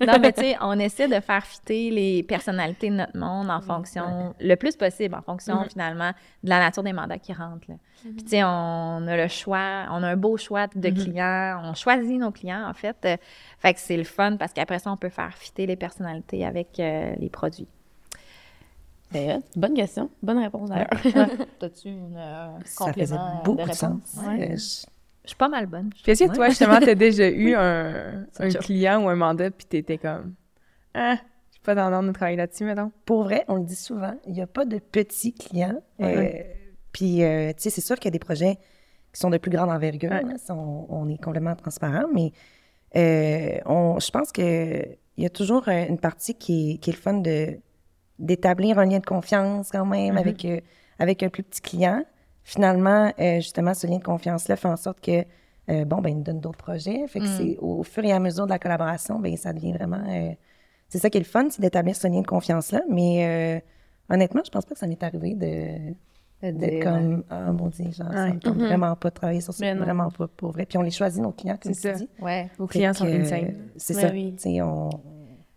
Non, 0.00 0.14
mais 0.20 0.32
tu 0.32 0.42
sais, 0.42 0.56
on 0.60 0.78
essaie 0.78 1.08
de 1.08 1.20
faire 1.20 1.44
fitter 1.44 1.90
les 1.90 2.22
personnalités 2.22 2.88
de 2.90 2.94
notre 2.96 3.16
monde 3.16 3.50
en 3.50 3.60
fonction, 3.60 4.34
le 4.40 4.54
plus 4.54 4.76
possible, 4.76 5.14
en 5.14 5.22
fonction 5.22 5.64
finalement 5.64 6.12
de 6.42 6.48
la 6.50 6.60
nature 6.60 6.82
des 6.82 6.92
mandats 6.92 7.18
qui 7.18 7.32
rentrent. 7.32 7.66
là. 7.68 7.74
Puis 8.02 8.22
tu 8.24 8.28
sais, 8.28 8.44
on 8.44 9.06
a 9.06 9.16
le 9.16 9.28
choix, 9.28 9.86
on 9.90 10.02
a 10.02 10.08
un 10.08 10.16
beau 10.16 10.36
choix 10.36 10.66
de 10.74 10.90
clients, 10.90 11.60
on 11.64 11.74
choisit 11.74 12.18
nos 12.18 12.30
clients 12.30 12.68
en 12.68 12.74
fait. 12.74 13.18
Euh, 13.66 13.68
fait 13.68 13.74
que 13.74 13.80
c'est 13.80 13.96
le 13.96 14.04
fun 14.04 14.36
parce 14.36 14.52
qu'après 14.52 14.78
ça, 14.78 14.92
on 14.92 14.96
peut 14.96 15.08
faire 15.08 15.34
fitter 15.36 15.66
les 15.66 15.76
personnalités 15.76 16.44
avec 16.44 16.78
euh, 16.78 17.14
les 17.18 17.28
produits. 17.30 17.68
C'est 19.12 19.34
hot. 19.36 19.42
Bonne 19.54 19.74
question. 19.74 20.10
Bonne 20.22 20.38
réponse 20.38 20.68
d'ailleurs. 20.68 20.88
T'as-tu 21.60 21.88
une 21.88 22.18
Ça 22.64 22.92
faisait 22.92 23.16
beaucoup 23.44 23.68
de 23.68 23.72
sens. 23.72 24.00
Ouais. 24.26 24.52
Euh, 24.52 24.56
je- 24.56 24.86
Je 25.24 25.28
suis 25.30 25.36
pas 25.36 25.48
mal 25.48 25.66
bonne. 25.66 25.90
Puis 25.90 26.12
est-ce 26.12 26.24
que 26.24 26.34
toi, 26.34 26.48
justement, 26.48 26.78
t'as 26.80 26.94
déjà 26.94 27.28
eu 27.28 27.54
un, 27.54 28.26
client 28.60 29.04
ou 29.04 29.08
un 29.08 29.16
mandat, 29.16 29.50
puis 29.50 29.66
t'étais 29.66 29.98
comme, 29.98 30.34
ah, 30.94 31.16
j'ai 31.52 31.60
pas 31.62 31.74
tendance 31.74 32.04
de 32.06 32.12
travailler 32.12 32.36
là-dessus, 32.36 32.64
mettons? 32.64 32.92
Pour 33.04 33.24
vrai, 33.24 33.44
on 33.48 33.56
le 33.56 33.64
dit 33.64 33.74
souvent, 33.76 34.14
il 34.26 34.32
n'y 34.34 34.42
a 34.42 34.46
pas 34.46 34.64
de 34.64 34.78
petits 34.78 35.32
clients. 35.34 35.80
Ouais. 35.98 36.46
Euh, 36.48 36.52
puis, 36.92 37.22
euh, 37.24 37.48
tu 37.48 37.62
sais, 37.62 37.70
c'est 37.70 37.80
sûr 37.80 37.96
qu'il 37.96 38.06
y 38.06 38.08
a 38.08 38.12
des 38.12 38.18
projets 38.20 38.56
qui 39.12 39.20
sont 39.20 39.30
de 39.30 39.38
plus 39.38 39.50
grande 39.50 39.70
envergure. 39.70 40.10
Ouais. 40.10 40.22
là, 40.22 40.36
ça, 40.38 40.54
on, 40.54 40.86
on 40.88 41.08
est 41.08 41.20
complètement 41.22 41.54
transparent, 41.56 42.04
mais 42.14 42.26
euh, 42.26 42.30
on, 43.66 43.98
je 44.00 44.10
pense 44.10 44.32
que 44.32 44.84
il 45.18 45.22
y 45.22 45.26
a 45.26 45.30
toujours 45.30 45.68
euh, 45.68 45.86
une 45.88 45.98
partie 45.98 46.34
qui 46.34 46.72
est, 46.72 46.76
qui 46.78 46.90
est 46.90 46.92
le 46.92 46.98
fun 46.98 47.14
de 47.14 47.58
d'établir 48.18 48.78
un 48.78 48.86
lien 48.86 48.98
de 48.98 49.04
confiance 49.06 49.70
quand 49.70 49.84
même 49.86 50.12
Mhm. 50.14 50.18
avec 50.18 50.44
euh, 50.44 50.60
avec 50.98 51.22
un 51.22 51.28
plus 51.28 51.42
petit 51.42 51.60
client. 51.60 52.02
Finalement, 52.44 53.12
euh, 53.18 53.36
justement, 53.36 53.74
ce 53.74 53.86
lien 53.86 53.98
de 53.98 54.04
confiance-là 54.04 54.56
fait 54.56 54.68
en 54.68 54.76
sorte 54.76 55.00
que 55.00 55.24
euh, 55.68 55.84
bon, 55.84 56.00
ben, 56.00 56.10
il 56.10 56.16
nous 56.18 56.22
donne 56.22 56.40
d'autres 56.40 56.58
projets. 56.58 57.06
Fait 57.08 57.18
que 57.20 57.24
Mm. 57.24 57.36
c'est 57.36 57.56
au 57.60 57.82
fur 57.82 58.04
et 58.04 58.12
à 58.12 58.20
mesure 58.20 58.44
de 58.46 58.50
la 58.52 58.58
collaboration, 58.58 59.18
ben, 59.18 59.36
ça 59.36 59.52
devient 59.52 59.72
vraiment. 59.72 60.00
euh, 60.08 60.30
c'est 60.88 60.98
ça 60.98 61.10
qui 61.10 61.18
est 61.18 61.20
le 61.20 61.26
fun, 61.26 61.48
c'est 61.50 61.60
d'établir 61.60 61.96
ce 61.96 62.06
lien 62.06 62.20
de 62.20 62.26
confiance-là. 62.26 62.82
Mais 62.88 63.26
euh, 63.26 64.14
honnêtement, 64.14 64.42
je 64.44 64.50
pense 64.50 64.64
pas 64.64 64.74
que 64.74 64.78
ça 64.78 64.86
m'est 64.86 65.02
arrivé 65.02 65.34
de 65.34 65.92
Dire, 66.52 66.84
comme 66.84 67.24
ah 67.30 67.52
mon 67.52 67.68
dieu 67.68 67.84
genre 67.92 68.12
ça 68.12 68.24
Ouais. 68.24 68.32
Mhm. 68.44 68.52
vraiment 68.66 68.94
pas 68.96 69.10
de 69.10 69.14
travailler 69.14 69.40
sur 69.40 69.52
ça 69.54 69.74
vraiment 69.74 70.10
pas 70.10 70.26
pour 70.28 70.52
vrai 70.52 70.66
puis 70.66 70.78
on 70.78 70.82
les 70.82 70.90
choisit 70.90 71.22
nos 71.22 71.32
clients 71.32 71.58
comme 71.62 71.74
C'est 71.74 71.92
tu 71.92 71.98
ça. 71.98 72.04
dis 72.04 72.08
Ouais. 72.22 72.50
Vos 72.58 72.66
clients 72.66 72.92
sont 72.92 73.04
que, 73.06 73.20
insane. 73.20 73.54
c'est 73.76 73.94
ça 73.94 74.10
oui. 74.12 74.34
tu 74.36 74.42
sais 74.50 74.62
on 74.62 74.90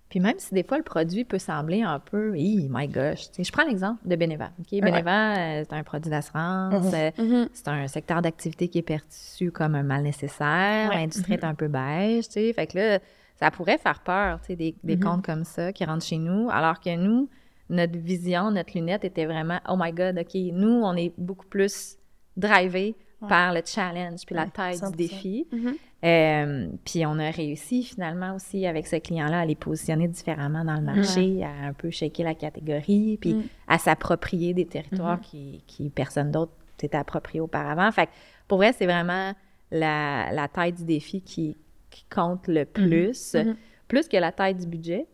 Puis 0.10 0.20
même 0.20 0.36
si 0.40 0.54
des 0.56 0.64
fois 0.64 0.78
le 0.78 0.84
produit 0.84 1.24
peut 1.24 1.38
sembler 1.38 1.84
un 1.84 2.00
peu, 2.00 2.36
hey, 2.36 2.68
my 2.72 2.88
gosh, 2.88 3.30
tu 3.30 3.36
sais, 3.36 3.44
je 3.44 3.52
prends 3.52 3.64
l'exemple 3.64 4.00
de 4.08 4.16
Beneva. 4.16 4.50
OK? 4.60 4.82
Beneva, 4.82 5.38
euh, 5.38 5.64
c'est 5.70 5.76
un 5.76 5.84
produit 5.84 6.10
d'assurance, 6.10 6.84
Mhm. 6.86 6.92
euh, 6.96 7.12
Mhm. 7.20 7.50
c'est 7.54 7.68
un 7.68 7.88
secteur 7.88 8.20
d'activité 8.24 8.70
qui 8.70 8.80
est 8.80 8.82
perçu 8.82 9.52
comme 9.52 9.76
un 9.76 9.84
mal 9.84 10.02
nécessaire, 10.02 10.90
Ouais. 10.90 10.96
l'industrie 10.96 11.34
est 11.34 11.44
un 11.44 11.54
peu 11.54 11.68
beige, 11.68 12.26
tu 12.28 12.32
sais, 12.34 12.54
fait 12.54 12.66
que 12.66 12.78
là, 12.80 13.00
ça 13.40 13.52
pourrait 13.52 13.78
faire 13.78 14.00
peur, 14.00 14.40
tu 14.42 14.48
sais, 14.48 14.56
des, 14.56 14.76
des 14.84 15.00
comptes 15.00 15.24
comme 15.24 15.44
ça 15.44 15.72
qui 15.72 15.86
rentrent 15.86 16.04
chez 16.06 16.18
nous, 16.18 16.50
alors 16.50 16.80
que 16.80 16.96
nous, 16.96 17.30
notre 17.70 17.98
vision, 17.98 18.52
notre 18.52 18.76
lunette 18.78 19.04
était 19.06 19.26
vraiment, 19.26 19.60
oh 19.70 19.76
my 19.78 19.92
God, 19.92 20.18
OK, 20.20 20.34
nous, 20.54 20.82
on 20.84 20.96
est 20.96 21.14
beaucoup 21.18 21.48
plus 21.48 21.98
drivés 22.38 22.96
Ouais. 23.22 23.28
par 23.28 23.52
le 23.54 23.60
challenge 23.66 24.22
puis 24.26 24.34
la 24.34 24.46
taille 24.46 24.78
100%. 24.78 24.92
du 24.92 24.96
défi. 24.96 25.46
Mhm. 25.52 25.74
Euh, 26.06 26.70
puis 26.86 27.06
on 27.06 27.20
a 27.20 27.30
réussi 27.32 27.84
finalement 27.84 28.34
aussi 28.34 28.66
avec 28.66 28.88
ce 28.88 28.96
client-là 28.96 29.42
à 29.42 29.46
les 29.46 29.56
positionner 29.56 30.08
différemment 30.08 30.64
dans 30.64 30.76
le 30.76 30.82
marché, 30.82 31.44
à 31.44 31.68
un 31.68 31.74
peu 31.74 31.90
shaker 31.90 32.26
la 32.26 32.34
catégorie, 32.34 33.18
puis 33.20 33.34
Mm. 33.34 33.44
à 33.68 33.78
s'approprier 33.78 34.54
des 34.54 34.66
territoires 34.66 35.20
qui, 35.20 35.62
qui 35.68 35.90
personne 35.90 36.32
d'autre 36.32 36.54
s'était 36.80 36.96
approprié 36.96 37.42
auparavant. 37.42 37.92
Fait 37.92 38.06
que 38.06 38.12
pour 38.48 38.60
vrai, 38.60 38.72
c'est 38.72 38.86
vraiment 38.86 39.34
la, 39.70 40.32
la 40.32 40.48
taille 40.48 40.72
du 40.72 40.86
défi 40.86 41.22
qui, 41.22 41.58
qui 41.90 42.06
compte 42.06 42.48
le 42.48 42.64
plus, 42.64 43.34
Mhm. 43.36 43.58
plus 43.90 44.08
que 44.08 44.16
la 44.16 44.32
taille 44.32 44.56
du 44.56 44.66
budget. 44.66 45.08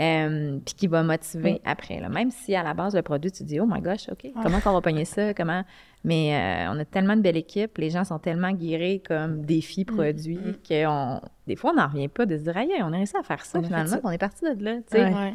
Euh, 0.00 0.58
puis 0.64 0.74
qui 0.74 0.86
va 0.86 1.02
motiver 1.02 1.60
après. 1.64 2.00
Là. 2.00 2.08
Même 2.08 2.30
si 2.30 2.54
à 2.54 2.62
la 2.62 2.74
base, 2.74 2.94
le 2.94 3.02
produit, 3.02 3.32
tu 3.32 3.42
dis, 3.42 3.60
oh 3.60 3.66
my 3.66 3.80
gosh, 3.80 4.08
OK, 4.10 4.30
comment 4.42 4.60
qu'on 4.60 4.72
va 4.72 4.80
pogner 4.80 5.04
ça? 5.04 5.34
Comment? 5.34 5.64
Mais 6.04 6.34
euh, 6.34 6.72
on 6.72 6.78
a 6.78 6.84
tellement 6.84 7.16
de 7.16 7.22
belle 7.22 7.36
équipe, 7.36 7.76
les 7.78 7.90
gens 7.90 8.04
sont 8.04 8.18
tellement 8.18 8.52
guéris 8.52 9.02
comme 9.02 9.44
défis 9.44 9.84
produits 9.84 10.58
que 10.68 10.86
on, 10.86 11.20
des 11.46 11.56
fois, 11.56 11.72
on 11.72 11.74
n'en 11.74 11.88
revient 11.88 12.08
pas 12.08 12.26
de 12.26 12.36
se 12.36 12.44
dire, 12.44 12.56
aïe, 12.56 12.70
on 12.80 12.92
a 12.92 12.96
réussi 12.96 13.16
à 13.16 13.22
faire 13.22 13.44
ça 13.44 13.58
On 13.58 13.62
finalement, 13.62 13.86
ça. 13.86 14.00
on 14.04 14.10
est 14.10 14.18
parti 14.18 14.44
de 14.44 14.64
là. 14.64 14.76
Ouais. 14.92 15.14
Ouais. 15.14 15.34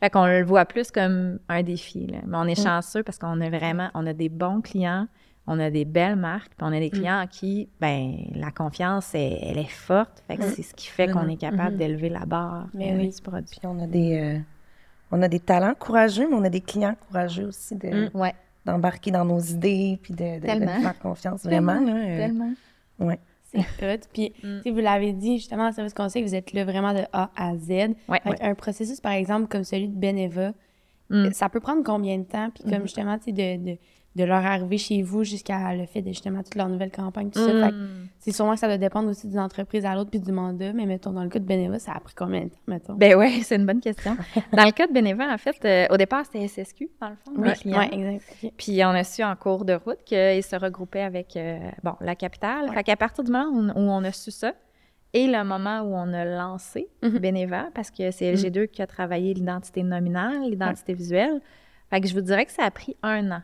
Fait 0.00 0.10
qu'on 0.10 0.26
le 0.26 0.42
voit 0.42 0.64
plus 0.64 0.90
comme 0.90 1.38
un 1.48 1.62
défi. 1.62 2.06
Là. 2.06 2.18
Mais 2.26 2.36
on 2.38 2.46
est 2.46 2.60
chanceux 2.60 3.02
parce 3.02 3.18
qu'on 3.18 3.40
a 3.40 3.50
vraiment, 3.50 3.90
on 3.94 4.06
a 4.06 4.14
des 4.14 4.30
bons 4.30 4.62
clients, 4.62 5.06
on 5.52 5.58
a 5.58 5.68
des 5.68 5.84
belles 5.84 6.14
marques, 6.16 6.52
puis 6.56 6.62
on 6.64 6.72
a 6.72 6.78
des 6.78 6.90
clients 6.90 7.18
à 7.18 7.26
qui, 7.26 7.68
ben, 7.80 8.14
la 8.34 8.52
confiance, 8.52 9.14
elle, 9.16 9.36
elle 9.42 9.58
est 9.58 9.68
forte. 9.68 10.22
Fait 10.28 10.36
que 10.36 10.44
c'est 10.44 10.62
ce 10.62 10.72
qui 10.74 10.86
fait 10.86 11.08
qu'on 11.10 11.28
est 11.28 11.36
capable 11.36 11.76
d'élever 11.76 12.08
la 12.08 12.24
barre 12.24 12.68
Mais 12.72 12.92
euh, 12.92 12.98
oui. 12.98 13.08
du 13.08 13.20
produit. 13.20 13.56
puis 13.58 13.66
on 13.66 13.82
a 13.82 13.86
des 13.86 14.18
euh, 14.18 14.38
on 15.10 15.20
a 15.22 15.28
des 15.28 15.40
talents 15.40 15.74
courageux 15.74 16.28
mais 16.28 16.36
on 16.36 16.44
a 16.44 16.50
des 16.50 16.60
clients 16.60 16.94
courageux 17.08 17.46
aussi 17.48 17.74
de 17.74 18.10
Ouais, 18.16 18.32
d'embarquer 18.64 19.10
dans 19.10 19.24
nos 19.24 19.40
idées 19.40 19.98
puis 20.00 20.14
de, 20.14 20.38
de, 20.40 20.46
faire 20.66 20.98
confiance 21.00 21.42
vraiment 21.44 21.80
là, 21.80 21.94
euh, 21.96 22.16
tellement. 22.18 22.52
ouais 23.00 23.18
C'est 23.52 23.58
hot. 23.82 24.00
Puis, 24.12 24.32
Mm. 24.44 24.56
tu 24.58 24.62
sais, 24.62 24.70
vous 24.70 24.78
l'avez 24.78 25.12
dit, 25.12 25.38
justement, 25.38 25.66
en 25.66 25.72
service 25.72 25.94
conseil, 25.94 26.22
vous 26.22 26.36
êtes 26.36 26.52
là 26.52 26.64
vraiment 26.64 26.94
de 26.94 27.02
A 27.12 27.30
à 27.36 27.56
Z. 27.56 27.68
Ouais. 28.08 28.20
Un 28.40 28.54
processus, 28.54 29.00
par 29.00 29.12
exemple, 29.12 29.48
comme 29.48 29.64
celui 29.64 29.88
de 29.88 29.96
Beneva, 29.98 30.52
Mm. 31.12 31.32
ça 31.32 31.48
peut 31.48 31.58
prendre 31.58 31.82
combien 31.82 32.18
de 32.18 32.22
temps? 32.22 32.50
Puis, 32.54 32.62
comme 32.70 32.82
justement, 32.82 33.18
tu 33.18 33.24
sais, 33.24 33.32
de, 33.32 33.72
de, 33.72 33.78
de 34.16 34.24
leur 34.24 34.44
arriver 34.44 34.76
chez 34.76 35.02
vous 35.02 35.22
jusqu'à 35.22 35.72
le 35.74 35.86
fait 35.86 36.02
de 36.02 36.08
justement 36.08 36.42
toute 36.42 36.56
leur 36.56 36.68
nouvelle 36.68 36.90
campagne, 36.90 37.30
tout 37.30 37.38
ça. 37.38 37.70
Mm. 37.70 38.08
c'est 38.18 38.32
sûrement 38.32 38.54
que 38.54 38.58
ça 38.58 38.66
doit 38.66 38.76
dépendre 38.76 39.08
aussi 39.08 39.28
d'une 39.28 39.38
entreprise 39.38 39.84
à 39.84 39.94
l'autre 39.94 40.10
puis 40.10 40.18
du 40.18 40.32
mandat. 40.32 40.72
Mais 40.72 40.84
mettons, 40.84 41.12
dans 41.12 41.22
le 41.22 41.28
cas 41.28 41.38
de 41.38 41.44
Beneva, 41.44 41.78
ça 41.78 41.92
a 41.92 42.00
pris 42.00 42.14
combien 42.16 42.42
de 42.44 42.48
temps, 42.48 42.56
mettons? 42.66 42.94
Ben 42.94 43.14
oui, 43.16 43.40
c'est 43.44 43.54
une 43.56 43.66
bonne 43.66 43.80
question. 43.80 44.16
Dans 44.52 44.64
le 44.64 44.72
cas 44.72 44.88
de 44.88 44.92
Bénévent, 44.92 45.32
en 45.32 45.38
fait, 45.38 45.56
euh, 45.64 45.86
au 45.94 45.96
départ, 45.96 46.24
c'était 46.24 46.46
SSQ, 46.48 46.90
dans 47.00 47.10
le 47.10 47.14
fond, 47.14 47.32
oui, 47.36 47.48
le 47.48 47.54
client. 47.54 47.78
ouais, 47.78 47.94
exact. 47.94 48.52
Puis 48.56 48.84
on 48.84 48.88
a 48.88 49.04
su 49.04 49.22
en 49.22 49.36
cours 49.36 49.64
de 49.64 49.74
route 49.74 50.02
qu'ils 50.04 50.42
se 50.42 50.56
regroupaient 50.56 51.02
avec 51.02 51.36
euh, 51.36 51.58
bon, 51.84 51.94
la 52.00 52.16
capitale. 52.16 52.68
Fait 52.74 52.82
qu'à 52.82 52.96
partir 52.96 53.22
du 53.22 53.30
moment 53.30 53.48
où 53.76 53.78
on, 53.78 54.02
a 54.02 54.10
su 54.10 54.32
ça, 54.32 54.54
et 55.12 55.28
le 55.28 55.44
moment 55.44 55.82
où 55.82 55.94
on 55.94 56.12
a 56.12 56.24
lancé 56.24 56.88
Mhm. 57.02 57.18
Beneva, 57.18 57.68
parce 57.74 57.90
que 57.92 58.10
c'est 58.10 58.32
LG2 58.34 58.66
qui 58.66 58.82
a 58.82 58.86
travaillé 58.88 59.34
l'identité 59.34 59.82
nominale, 59.84 60.42
l'identité 60.50 60.94
visuelle. 60.94 61.40
Fait 61.90 62.00
que 62.00 62.06
je 62.08 62.14
vous 62.14 62.20
dirais 62.20 62.44
que 62.44 62.52
ça 62.52 62.64
a 62.64 62.70
pris 62.70 62.96
un 63.02 63.30
an. 63.32 63.42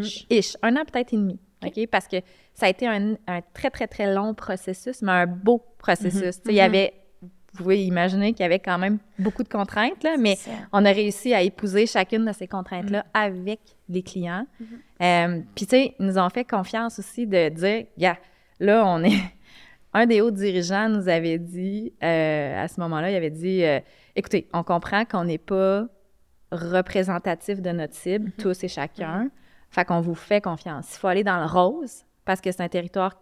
Ish. 0.00 0.26
Ish. 0.30 0.56
Un 0.62 0.76
an, 0.76 0.84
peut-être 0.84 1.12
et 1.12 1.16
demi. 1.16 1.38
OK? 1.64 1.86
Parce 1.90 2.06
que 2.08 2.16
ça 2.52 2.66
a 2.66 2.68
été 2.68 2.86
un, 2.86 3.14
un 3.26 3.40
très, 3.52 3.70
très, 3.70 3.86
très 3.86 4.12
long 4.12 4.34
processus, 4.34 5.02
mais 5.02 5.12
un 5.12 5.26
beau 5.26 5.62
processus. 5.78 6.20
Tu 6.20 6.42
sais, 6.46 6.50
Il 6.50 6.54
y 6.54 6.60
avait, 6.60 6.92
vous 7.22 7.58
pouvez 7.58 7.84
imaginer 7.84 8.32
qu'il 8.32 8.42
y 8.42 8.46
avait 8.46 8.58
quand 8.58 8.78
même 8.78 8.98
beaucoup 9.18 9.42
de 9.42 9.48
contraintes, 9.48 10.02
là, 10.02 10.16
mais 10.18 10.36
on 10.72 10.84
a 10.84 10.90
réussi 10.90 11.32
à 11.34 11.42
épouser 11.42 11.86
chacune 11.86 12.24
de 12.24 12.32
ces 12.32 12.48
contraintes-là 12.48 13.06
avec 13.14 13.60
les 13.88 14.02
clients. 14.02 14.46
Euh, 15.00 15.40
Puis, 15.54 15.66
tu 15.66 15.76
sais, 15.76 15.94
ils 15.98 16.06
nous 16.06 16.18
ont 16.18 16.28
fait 16.30 16.44
confiance 16.44 16.98
aussi 16.98 17.26
de 17.26 17.48
dire, 17.48 17.84
gars, 17.98 18.18
là, 18.60 18.84
on 18.86 19.02
est. 19.04 19.16
Un 19.96 20.06
des 20.06 20.20
hauts 20.20 20.32
dirigeants 20.32 20.88
nous 20.88 21.08
avait 21.08 21.38
dit, 21.38 21.92
euh, 22.02 22.64
à 22.64 22.66
ce 22.66 22.80
moment-là, 22.80 23.12
il 23.12 23.14
avait 23.14 23.30
dit, 23.30 23.62
euh, 23.64 23.78
écoutez, 24.16 24.48
on 24.52 24.64
comprend 24.64 25.04
qu'on 25.04 25.22
n'est 25.22 25.38
pas 25.38 25.86
représentatif 26.50 27.62
de 27.62 27.70
notre 27.70 27.94
cible, 27.94 28.32
tous 28.32 28.64
et 28.64 28.68
chacun. 28.68 29.30
Fait 29.74 29.84
qu'on 29.84 30.00
vous 30.00 30.14
fait 30.14 30.40
confiance. 30.40 30.94
Il 30.94 30.98
faut 31.00 31.08
aller 31.08 31.24
dans 31.24 31.40
le 31.40 31.46
rose 31.46 32.04
parce 32.24 32.40
que 32.40 32.52
c'est 32.52 32.62
un 32.62 32.68
territoire 32.68 33.16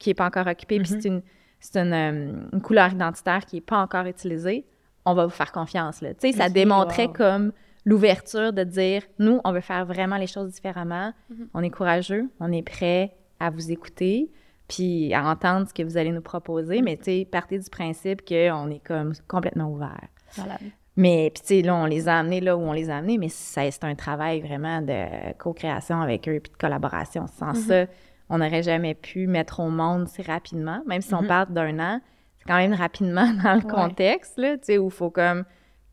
qui 0.00 0.10
n'est 0.10 0.14
pas 0.14 0.26
encore 0.26 0.48
occupé, 0.48 0.80
puis 0.80 0.88
c'est 0.88 1.04
une, 1.04 1.22
c'est 1.60 1.78
une, 1.78 1.92
euh, 1.92 2.32
une 2.52 2.60
couleur 2.60 2.92
identitaire 2.92 3.46
qui 3.46 3.56
n'est 3.56 3.62
pas 3.62 3.78
encore 3.78 4.06
utilisée. 4.06 4.66
On 5.04 5.14
va 5.14 5.26
vous 5.26 5.30
faire 5.30 5.52
confiance. 5.52 6.00
Là. 6.00 6.10
Ça 6.32 6.48
démontrait 6.48 7.06
wow. 7.06 7.12
comme 7.12 7.52
l'ouverture 7.84 8.52
de 8.52 8.64
dire 8.64 9.04
nous, 9.20 9.40
on 9.44 9.52
veut 9.52 9.60
faire 9.60 9.86
vraiment 9.86 10.16
les 10.16 10.26
choses 10.26 10.50
différemment. 10.50 11.12
On 11.54 11.62
est 11.62 11.70
courageux, 11.70 12.28
on 12.40 12.50
est 12.50 12.62
prêt 12.62 13.14
à 13.38 13.50
vous 13.50 13.70
écouter, 13.70 14.28
puis 14.66 15.14
à 15.14 15.24
entendre 15.24 15.68
ce 15.68 15.74
que 15.74 15.84
vous 15.84 15.96
allez 15.96 16.10
nous 16.10 16.20
proposer. 16.20 16.82
Mais 16.82 16.96
tu 16.96 17.04
sais, 17.04 17.28
partez 17.30 17.60
du 17.60 17.70
principe 17.70 18.28
qu'on 18.28 18.70
est 18.70 18.84
comme 18.84 19.12
complètement 19.28 19.70
ouvert. 19.70 20.08
Malade. 20.36 20.58
Mais 20.96 21.30
puis 21.34 21.40
tu 21.42 21.46
sais, 21.48 21.62
là, 21.62 21.74
on 21.74 21.86
les 21.86 22.08
a 22.08 22.18
amenés 22.18 22.40
là 22.40 22.56
où 22.56 22.60
on 22.60 22.72
les 22.72 22.90
a 22.90 22.98
amenés, 22.98 23.16
mais 23.18 23.28
ça, 23.30 23.62
c'est 23.70 23.84
un 23.84 23.94
travail 23.94 24.40
vraiment 24.42 24.82
de 24.82 25.32
co-création 25.38 26.00
avec 26.02 26.28
eux 26.28 26.38
puis 26.40 26.52
de 26.52 26.56
collaboration. 26.58 27.26
Sans 27.26 27.54
ça, 27.54 27.86
on 28.28 28.38
n'aurait 28.38 28.62
jamais 28.62 28.94
pu 28.94 29.26
mettre 29.26 29.60
au 29.60 29.70
monde 29.70 30.06
si 30.08 30.20
rapidement, 30.22 30.82
même 30.86 31.00
si 31.00 31.14
on 31.14 31.22
parle 31.24 31.52
d'un 31.52 31.78
an, 31.78 32.00
c'est 32.38 32.44
quand 32.46 32.56
même 32.58 32.74
rapidement 32.74 33.26
dans 33.44 33.54
le 33.54 33.64
Ouais. 33.64 33.72
contexte, 33.72 34.36
là, 34.38 34.56
tu 34.58 34.64
sais, 34.64 34.78
où 34.78 34.88
il 34.88 34.92
faut 34.92 35.10
comme 35.10 35.44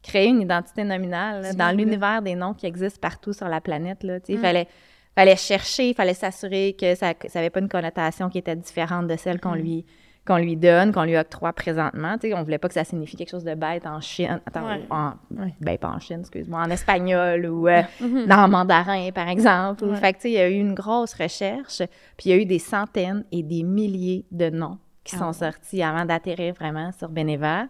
créer 0.04 0.28
une 0.28 0.42
identité 0.42 0.84
nominale 0.84 1.42
là, 1.44 1.54
dans 1.54 1.76
l'univers 1.76 2.22
des 2.22 2.36
noms 2.36 2.54
qui 2.54 2.66
existent 2.66 3.00
partout 3.02 3.34
sur 3.34 3.48
la 3.48 3.62
planète, 3.62 4.04
là, 4.04 4.20
tu 4.20 4.28
sais, 4.28 4.34
il 4.34 4.40
fallait 4.40 4.68
fallait 5.16 5.36
chercher, 5.36 5.90
il 5.90 5.94
fallait 5.96 6.14
s'assurer 6.14 6.78
que 6.80 6.96
ça 6.96 7.14
n'avait 7.36 7.50
pas 7.50 7.60
une 7.60 7.68
connotation 7.70 8.30
qui 8.30 8.38
était 8.38 8.56
différente 8.56 9.08
de 9.08 9.18
celle 9.18 9.40
qu'on 9.42 9.54
lui 9.54 9.86
qu'on 10.30 10.38
lui 10.38 10.56
donne, 10.56 10.94
qu'on 10.94 11.04
lui 11.04 11.18
octroie 11.18 11.52
présentement. 11.54 12.18
Tu 12.18 12.30
sais, 12.30 12.34
on 12.36 12.44
voulait 12.44 12.58
pas 12.60 12.68
que 12.68 12.74
ça 12.76 12.84
signifie 12.84 13.18
quelque 13.18 13.32
chose 13.32 13.44
de 13.44 13.56
bête 13.56 13.86
en 13.86 14.00
Chine. 14.00 14.40
Attends, 14.46 14.66
Ouais. 14.68 14.86
en, 14.90 15.14
ben 15.60 15.78
pas 15.78 15.90
en 15.90 16.00
Chine, 16.00 16.20
excuse-moi, 16.22 16.62
en 16.62 16.70
espagnol 16.70 17.46
ou 17.48 17.68
euh, 17.68 17.82
dans 18.28 18.46
le 18.46 18.48
mandarin, 18.52 19.10
par 19.12 19.28
exemple. 19.28 19.84
Ou- 19.84 19.90
Ouais. 19.90 19.96
Fait 19.98 20.14
que, 20.14 20.18
tu 20.18 20.22
sais, 20.24 20.30
il 20.32 20.36
y 20.36 20.38
a 20.40 20.48
eu 20.50 20.54
une 20.54 20.74
grosse 20.76 21.14
recherche, 21.16 21.80
puis 22.16 22.30
il 22.30 22.30
y 22.30 22.34
a 22.34 22.38
eu 22.38 22.46
des 22.46 22.60
centaines 22.60 23.24
et 23.32 23.42
des 23.44 23.64
milliers 23.64 24.26
de 24.32 24.50
noms 24.50 24.78
qui 25.04 25.16
Ah 25.16 25.20
sont 25.20 25.28
ouais. 25.28 25.52
sortis 25.52 25.82
avant 25.82 26.06
d'atterrir 26.06 26.54
vraiment 26.54 26.92
sur 26.92 27.10
Beneva. 27.10 27.66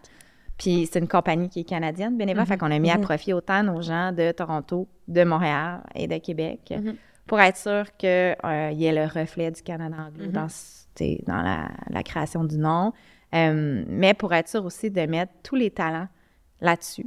Puis 0.58 0.86
c'est 0.92 0.98
une 0.98 1.08
compagnie 1.08 1.48
qui 1.48 1.60
est 1.60 1.64
canadienne, 1.64 2.18
Beneva, 2.18 2.44
fait 2.44 2.58
qu'on 2.58 2.70
a 2.70 2.78
mis 2.78 2.90
à 2.90 2.98
profit 2.98 3.32
autant 3.32 3.62
nos 3.62 3.80
gens 3.80 4.12
de 4.12 4.30
Toronto, 4.32 4.86
de 5.08 5.24
Montréal 5.24 5.80
et 5.94 6.06
de 6.06 6.18
Québec 6.18 6.60
Mhm. 6.76 6.96
pour 7.26 7.40
être 7.40 7.56
sûr 7.56 7.84
qu'il 7.96 8.36
y 8.72 8.84
ait 8.84 8.92
le 8.92 9.04
reflet 9.04 9.50
du 9.50 9.62
Canada 9.62 9.96
anglo 10.06 10.26
Mhm. 10.26 10.32
dans, 10.32 10.48
ce- 10.50 10.79
dans 11.26 11.42
la, 11.42 11.70
la 11.88 12.02
création 12.02 12.44
du 12.44 12.58
nom. 12.58 12.92
Euh, 13.34 13.84
mais 13.86 14.14
pour 14.14 14.32
être 14.34 14.48
sûr 14.48 14.64
aussi 14.64 14.90
de 14.90 15.02
mettre 15.02 15.32
tous 15.42 15.54
les 15.56 15.70
talents 15.70 16.08
là-dessus, 16.60 17.06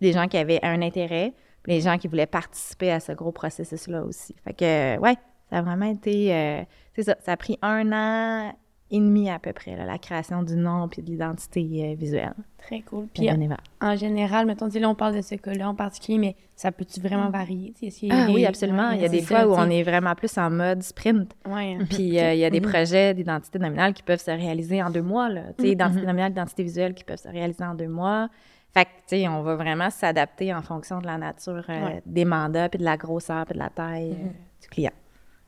les 0.00 0.12
gens 0.12 0.28
qui 0.28 0.36
avaient 0.36 0.60
un 0.62 0.82
intérêt, 0.82 1.34
les 1.66 1.80
gens 1.80 1.98
qui 1.98 2.08
voulaient 2.08 2.26
participer 2.26 2.90
à 2.90 3.00
ce 3.00 3.12
gros 3.12 3.32
processus-là 3.32 4.04
aussi. 4.04 4.34
Fait 4.44 4.52
que, 4.52 4.98
ouais, 4.98 5.16
ça 5.50 5.58
a 5.58 5.62
vraiment 5.62 5.86
été. 5.86 6.34
euh, 6.34 6.62
c'est 6.94 7.02
ça, 7.02 7.16
ça 7.20 7.32
a 7.32 7.36
pris 7.36 7.58
un 7.62 7.92
an 7.92 8.56
et 8.90 8.98
demi 8.98 9.30
à 9.30 9.38
peu 9.38 9.52
près, 9.52 9.76
là, 9.76 9.86
la 9.86 9.98
création 9.98 10.42
du 10.42 10.56
nom 10.56 10.88
puis 10.88 11.02
de 11.02 11.10
l'identité 11.10 11.60
euh, 11.62 11.94
visuelle. 11.94 12.34
Très 12.58 12.80
cool. 12.82 13.06
Puis 13.12 13.26
Puis 13.28 13.48
en 13.80 13.96
général, 13.96 14.46
mettons, 14.46 14.68
là, 14.68 14.88
on 14.88 14.94
parle 14.94 15.16
de 15.16 15.20
ce 15.22 15.34
cas-là 15.34 15.68
en 15.68 15.74
particulier, 15.74 16.18
mais 16.18 16.36
ça 16.54 16.70
peut-tu 16.70 17.00
vraiment 17.00 17.30
varier? 17.30 17.74
Y 17.80 18.10
a 18.10 18.14
Ah 18.14 18.26
oui, 18.30 18.46
absolument. 18.46 18.90
Ouais, 18.90 18.96
il 18.96 19.02
y 19.02 19.04
a 19.04 19.08
des 19.08 19.22
fois 19.22 19.40
ça, 19.40 19.48
où 19.48 19.52
on 19.54 19.68
est 19.70 19.82
vraiment 19.82 20.14
plus 20.14 20.36
en 20.38 20.50
mode 20.50 20.82
sprint. 20.82 21.34
Ouais. 21.46 21.78
Puis 21.90 22.18
euh, 22.18 22.34
il 22.34 22.38
y 22.38 22.44
a 22.44 22.50
des 22.50 22.60
projets 22.60 23.14
d'identité 23.14 23.58
nominale 23.58 23.94
qui 23.94 24.02
peuvent 24.02 24.22
se 24.22 24.30
réaliser 24.30 24.82
en 24.82 24.90
deux 24.90 25.02
mois. 25.02 25.28
Là. 25.28 25.42
Sais, 25.58 25.70
identité 25.70 26.06
nominale, 26.06 26.32
identité 26.32 26.62
visuelle 26.62 26.94
qui 26.94 27.04
peuvent 27.04 27.18
se 27.20 27.28
réaliser 27.28 27.64
en 27.64 27.74
deux 27.74 27.88
mois. 27.88 28.28
Fait 28.72 28.84
que, 28.86 28.90
tu 29.08 29.16
sais, 29.16 29.28
on 29.28 29.42
va 29.42 29.54
vraiment 29.54 29.88
s'adapter 29.88 30.52
en 30.52 30.60
fonction 30.62 30.98
de 30.98 31.06
la 31.06 31.16
nature 31.16 31.64
euh, 31.68 31.86
Ouais. 31.86 32.02
des 32.06 32.24
mandats, 32.24 32.68
puis 32.68 32.78
de 32.78 32.84
la 32.84 32.96
grosseur, 32.96 33.44
puis 33.44 33.54
de 33.54 33.60
la 33.60 33.70
taille 33.70 34.12
euh, 34.12 34.28
du 34.62 34.68
client. 34.68 34.90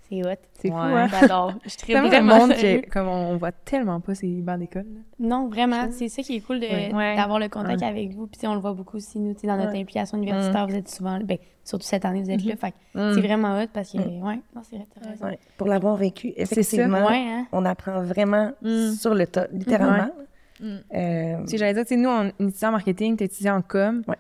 C'est 0.08 0.22
hot. 0.22 0.36
C'est 0.60 0.68
fou, 0.68 0.76
hein? 0.76 1.08
J'adore. 1.08 1.54
Je 1.64 1.96
un 1.96 2.02
vraiment 2.06 2.38
monde 2.38 2.52
sérieux. 2.54 2.82
que, 2.82 2.90
comme 2.90 3.08
on 3.08 3.36
voit 3.36 3.50
tellement 3.52 4.00
pas 4.00 4.14
ces 4.14 4.28
bancs 4.40 4.58
d'école. 4.60 4.84
là. 4.84 5.00
Non, 5.18 5.48
vraiment, 5.48 5.88
c'est 5.90 6.08
ça 6.08 6.22
qui 6.22 6.36
est 6.36 6.40
cool 6.40 6.58
Ouais. 6.60 7.16
D'avoir 7.16 7.38
le 7.40 7.48
contact 7.48 7.82
avec 7.82 8.10
vous. 8.12 8.26
Puis 8.28 8.38
tu 8.40 8.46
on 8.46 8.54
le 8.54 8.60
voit 8.60 8.72
beaucoup 8.72 8.98
aussi, 8.98 9.18
nous, 9.18 9.34
tu 9.34 9.40
sais, 9.40 9.46
dans 9.48 9.56
notre 9.56 9.72
Ouais. 9.72 9.80
implication 9.80 10.16
universitaire, 10.18 10.66
vous 10.68 10.76
êtes 10.76 10.88
souvent, 10.88 11.18
ben, 11.24 11.38
surtout 11.64 11.84
cette 11.86 12.04
année, 12.04 12.22
vous 12.22 12.30
êtes 12.30 12.44
là. 12.44 12.54
Fait 12.56 12.70
que 12.72 12.76
Mm. 13.10 13.14
c'est 13.14 13.20
vraiment 13.20 13.60
hot 13.60 13.66
parce 13.72 13.90
que, 13.92 13.98
ouais, 13.98 14.40
non, 14.54 14.62
c'est 14.62 14.76
vrai. 15.20 15.38
Pour 15.56 15.66
l'avoir 15.66 15.96
vécu, 15.96 16.28
ça. 16.36 16.42
effectivement, 16.42 17.04
Ouais, 17.06 17.24
hein? 17.28 17.46
on 17.52 17.64
apprend 17.64 18.00
vraiment 18.02 18.52
Mm. 18.62 18.92
sur 18.92 19.14
le 19.14 19.26
tas, 19.26 19.48
littéralement. 19.52 20.10
Mm. 20.60 20.64
Euh, 20.94 21.40
Tu 21.42 21.48
sais, 21.48 21.58
j'allais 21.58 21.74
dire, 21.74 21.82
tu 21.82 21.88
sais, 21.88 21.96
nous, 21.96 22.08
on 22.08 22.22
est 22.26 22.34
étudiant 22.40 22.68
en 22.68 22.72
marketing, 22.72 23.16
t'es 23.16 23.24
étudiant 23.26 23.56
en 23.56 23.62
com. 23.62 24.02
Ouais. 24.08 24.14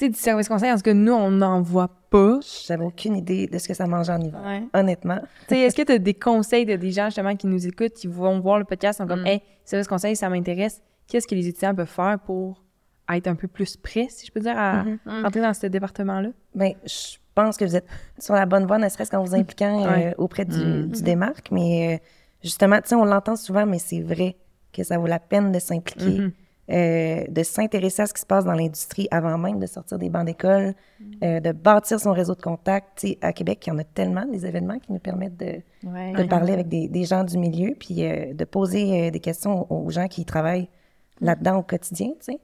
Tu 0.00 0.06
sais, 0.06 0.10
du 0.12 0.18
service 0.18 0.48
conseil, 0.48 0.72
en 0.72 0.78
ce 0.78 0.82
que 0.82 0.88
nous, 0.90 1.12
on 1.12 1.30
n'en 1.30 1.60
voit 1.60 1.90
pas. 2.08 2.40
J'avais 2.66 2.84
aucune 2.86 3.16
idée 3.18 3.46
de 3.48 3.58
ce 3.58 3.68
que 3.68 3.74
ça 3.74 3.86
mangeait 3.86 4.14
en 4.14 4.20
hiver, 4.22 4.40
Ouais. 4.42 4.62
honnêtement. 4.72 5.18
Tu 5.46 5.54
sais, 5.56 5.60
est-ce 5.60 5.76
que 5.76 5.82
tu 5.82 5.92
as 5.92 5.98
des 5.98 6.14
conseils 6.14 6.64
de 6.64 6.74
des 6.76 6.90
gens, 6.90 7.04
justement, 7.06 7.36
qui 7.36 7.46
nous 7.46 7.66
écoutent, 7.66 7.92
qui 7.92 8.06
vont 8.06 8.40
voir 8.40 8.58
le 8.58 8.64
podcast, 8.64 8.96
sont 8.96 9.06
comme, 9.06 9.20
Mm. 9.24 9.26
hey, 9.26 9.42
service 9.66 9.86
conseil, 9.88 10.16
ça 10.16 10.30
m'intéresse. 10.30 10.80
Qu'est-ce 11.06 11.26
que 11.26 11.34
les 11.34 11.46
étudiants 11.48 11.74
peuvent 11.74 11.86
faire 11.86 12.18
pour 12.24 12.64
être 13.12 13.26
un 13.26 13.34
peu 13.34 13.46
plus 13.46 13.76
prêts, 13.76 14.06
si 14.08 14.24
je 14.26 14.32
peux 14.32 14.40
dire, 14.40 14.56
à 14.56 14.84
Mhm. 14.84 14.98
rentrer 15.22 15.42
dans 15.42 15.52
ce 15.52 15.66
département-là? 15.66 16.30
Ben, 16.54 16.72
je 16.86 17.18
pense 17.34 17.58
que 17.58 17.66
vous 17.66 17.76
êtes 17.76 17.86
sur 18.18 18.32
la 18.34 18.46
bonne 18.46 18.64
voie, 18.66 18.78
ne 18.78 18.88
serait-ce 18.88 19.10
qu'en 19.10 19.22
vous 19.22 19.34
impliquant 19.34 19.84
euh, 19.84 19.90
Ouais. 19.90 20.14
auprès 20.16 20.46
du, 20.46 20.56
Mm. 20.64 20.88
du 20.92 21.02
démarque. 21.02 21.50
Mais 21.52 21.96
euh, 21.96 21.98
justement, 22.42 22.76
tu 22.80 22.88
sais, 22.88 22.94
on 22.94 23.04
l'entend 23.04 23.36
souvent, 23.36 23.66
mais 23.66 23.78
c'est 23.78 24.00
vrai 24.00 24.36
que 24.72 24.82
ça 24.82 24.96
vaut 24.96 25.06
la 25.08 25.18
peine 25.18 25.52
de 25.52 25.58
s'impliquer, 25.58 26.20
Mhm. 26.20 26.32
Euh, 26.70 27.24
de 27.28 27.42
s'intéresser 27.42 28.02
à 28.02 28.06
ce 28.06 28.14
qui 28.14 28.20
se 28.20 28.26
passe 28.26 28.44
dans 28.44 28.52
l'industrie 28.52 29.08
avant 29.10 29.36
même 29.38 29.58
de 29.58 29.66
sortir 29.66 29.98
des 29.98 30.08
bancs 30.08 30.24
d'école, 30.26 30.74
euh, 31.22 31.40
de 31.40 31.52
bâtir 31.52 31.98
son 32.00 32.12
réseau 32.12 32.34
de 32.34 32.42
contacts. 32.42 33.06
À 33.22 33.32
Québec, 33.32 33.64
il 33.66 33.70
y 33.70 33.72
en 33.72 33.78
a 33.78 33.84
tellement 33.84 34.24
des 34.26 34.46
événements 34.46 34.78
qui 34.78 34.92
nous 34.92 34.98
permettent 35.00 35.36
de, 35.38 35.60
Ouais. 35.84 36.12
de 36.12 36.24
parler 36.24 36.52
avec 36.52 36.68
des, 36.68 36.88
des 36.88 37.04
gens 37.04 37.24
du 37.24 37.38
milieu, 37.38 37.74
puis 37.78 38.04
euh, 38.04 38.34
de 38.34 38.44
poser 38.44 39.10
des 39.10 39.20
questions 39.20 39.66
aux, 39.72 39.86
aux 39.86 39.90
gens 39.90 40.08
qui 40.08 40.24
travaillent 40.24 40.68
là-dedans 41.20 41.56
au 41.58 41.62
quotidien. 41.62 42.10
Fait 42.20 42.36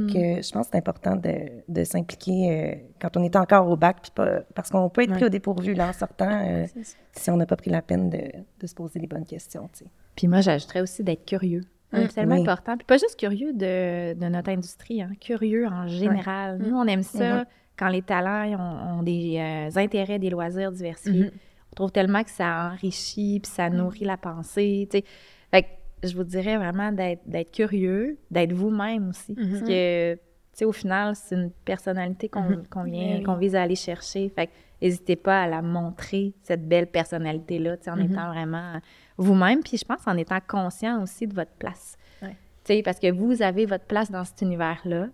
que 0.00 0.18
euh, 0.38 0.42
je 0.42 0.50
pense 0.50 0.66
que 0.66 0.72
c'est 0.72 0.78
important 0.78 1.14
de, 1.14 1.32
de 1.68 1.84
s'impliquer 1.84 2.50
euh, 2.50 2.74
quand 3.00 3.16
on 3.16 3.22
est 3.22 3.36
encore 3.36 3.68
au 3.68 3.76
bac, 3.76 3.98
puis 4.02 4.10
pas, 4.12 4.40
parce 4.52 4.68
qu'on 4.70 4.88
peut 4.88 5.02
être 5.02 5.10
pris 5.12 5.20
Ouais. 5.20 5.26
au 5.26 5.28
dépourvu 5.28 5.74
là, 5.74 5.90
en 5.90 5.92
sortant 5.92 6.28
euh, 6.44 6.66
si 7.12 7.30
on 7.30 7.36
n'a 7.36 7.46
pas 7.46 7.54
pris 7.54 7.70
la 7.70 7.82
peine 7.82 8.10
de, 8.10 8.18
de 8.60 8.66
se 8.66 8.74
poser 8.74 8.98
les 8.98 9.06
bonnes 9.06 9.24
questions. 9.24 9.70
Puis 10.16 10.26
moi, 10.26 10.40
j'ajouterais 10.40 10.80
aussi 10.80 11.04
d'être 11.04 11.24
curieux. 11.24 11.62
Mm. 12.00 12.06
C'est 12.08 12.14
tellement 12.14 12.34
Oui. 12.36 12.42
important. 12.42 12.76
Puis 12.76 12.84
pas 12.86 12.98
juste 12.98 13.18
curieux 13.18 13.52
de, 13.52 14.14
de 14.14 14.26
notre 14.28 14.50
industrie, 14.50 15.02
hein, 15.02 15.10
curieux 15.20 15.66
en 15.66 15.86
général. 15.88 16.58
Nous, 16.58 16.76
on 16.76 16.86
aime 16.86 17.02
ça 17.02 17.44
quand 17.78 17.88
les 17.88 18.02
talents 18.02 18.58
ont, 18.58 18.98
ont 18.98 19.02
des 19.02 19.36
euh, 19.38 19.78
intérêts, 19.78 20.18
des 20.18 20.30
loisirs 20.30 20.72
diversifiés. 20.72 21.24
Mhm. 21.24 21.30
On 21.72 21.74
trouve 21.74 21.92
tellement 21.92 22.22
que 22.22 22.30
ça 22.30 22.70
enrichit, 22.72 23.40
puis 23.42 23.50
ça 23.52 23.68
nourrit 23.68 24.04
la 24.04 24.16
pensée. 24.16 24.88
tu 24.90 24.98
sais. 24.98 25.04
Fait 25.50 25.62
que 25.62 26.08
je 26.08 26.16
vous 26.16 26.24
dirais 26.24 26.56
vraiment 26.56 26.90
d'être 26.92 27.50
curieux, 27.52 28.18
d'être 28.30 28.52
vous-même 28.52 29.10
aussi. 29.10 29.34
Parce 29.34 29.60
que, 29.62 30.14
tu 30.14 30.20
sais, 30.52 30.64
au 30.64 30.72
final, 30.72 31.14
c'est 31.16 31.34
une 31.34 31.50
personnalité 31.64 32.28
qu'on 32.30 32.82
vient, 32.84 33.22
qu'on 33.22 33.34
vise 33.34 33.54
à 33.54 33.62
aller 33.62 33.76
chercher. 33.76 34.28
Fait 34.30 34.46
que 34.46 34.52
n'hésitez 34.82 35.16
pas 35.16 35.42
à 35.42 35.46
la 35.46 35.62
montrer, 35.62 36.34
cette 36.42 36.66
belle 36.68 36.86
personnalité-là, 36.86 37.76
en 37.88 37.98
étant 37.98 38.28
vraiment 38.28 38.80
vous-même. 39.16 39.62
Puis 39.62 39.78
je 39.78 39.84
pense 39.84 40.06
en 40.06 40.16
étant 40.16 40.38
conscient 40.46 41.02
aussi 41.02 41.26
de 41.26 41.34
votre 41.34 41.52
place. 41.52 41.96
Ouais. 42.22 42.82
Parce 42.82 42.98
que 42.98 43.10
vous 43.10 43.42
avez 43.42 43.66
votre 43.66 43.84
place 43.84 44.10
dans 44.10 44.24
cet 44.24 44.42
univers-là. 44.42 45.08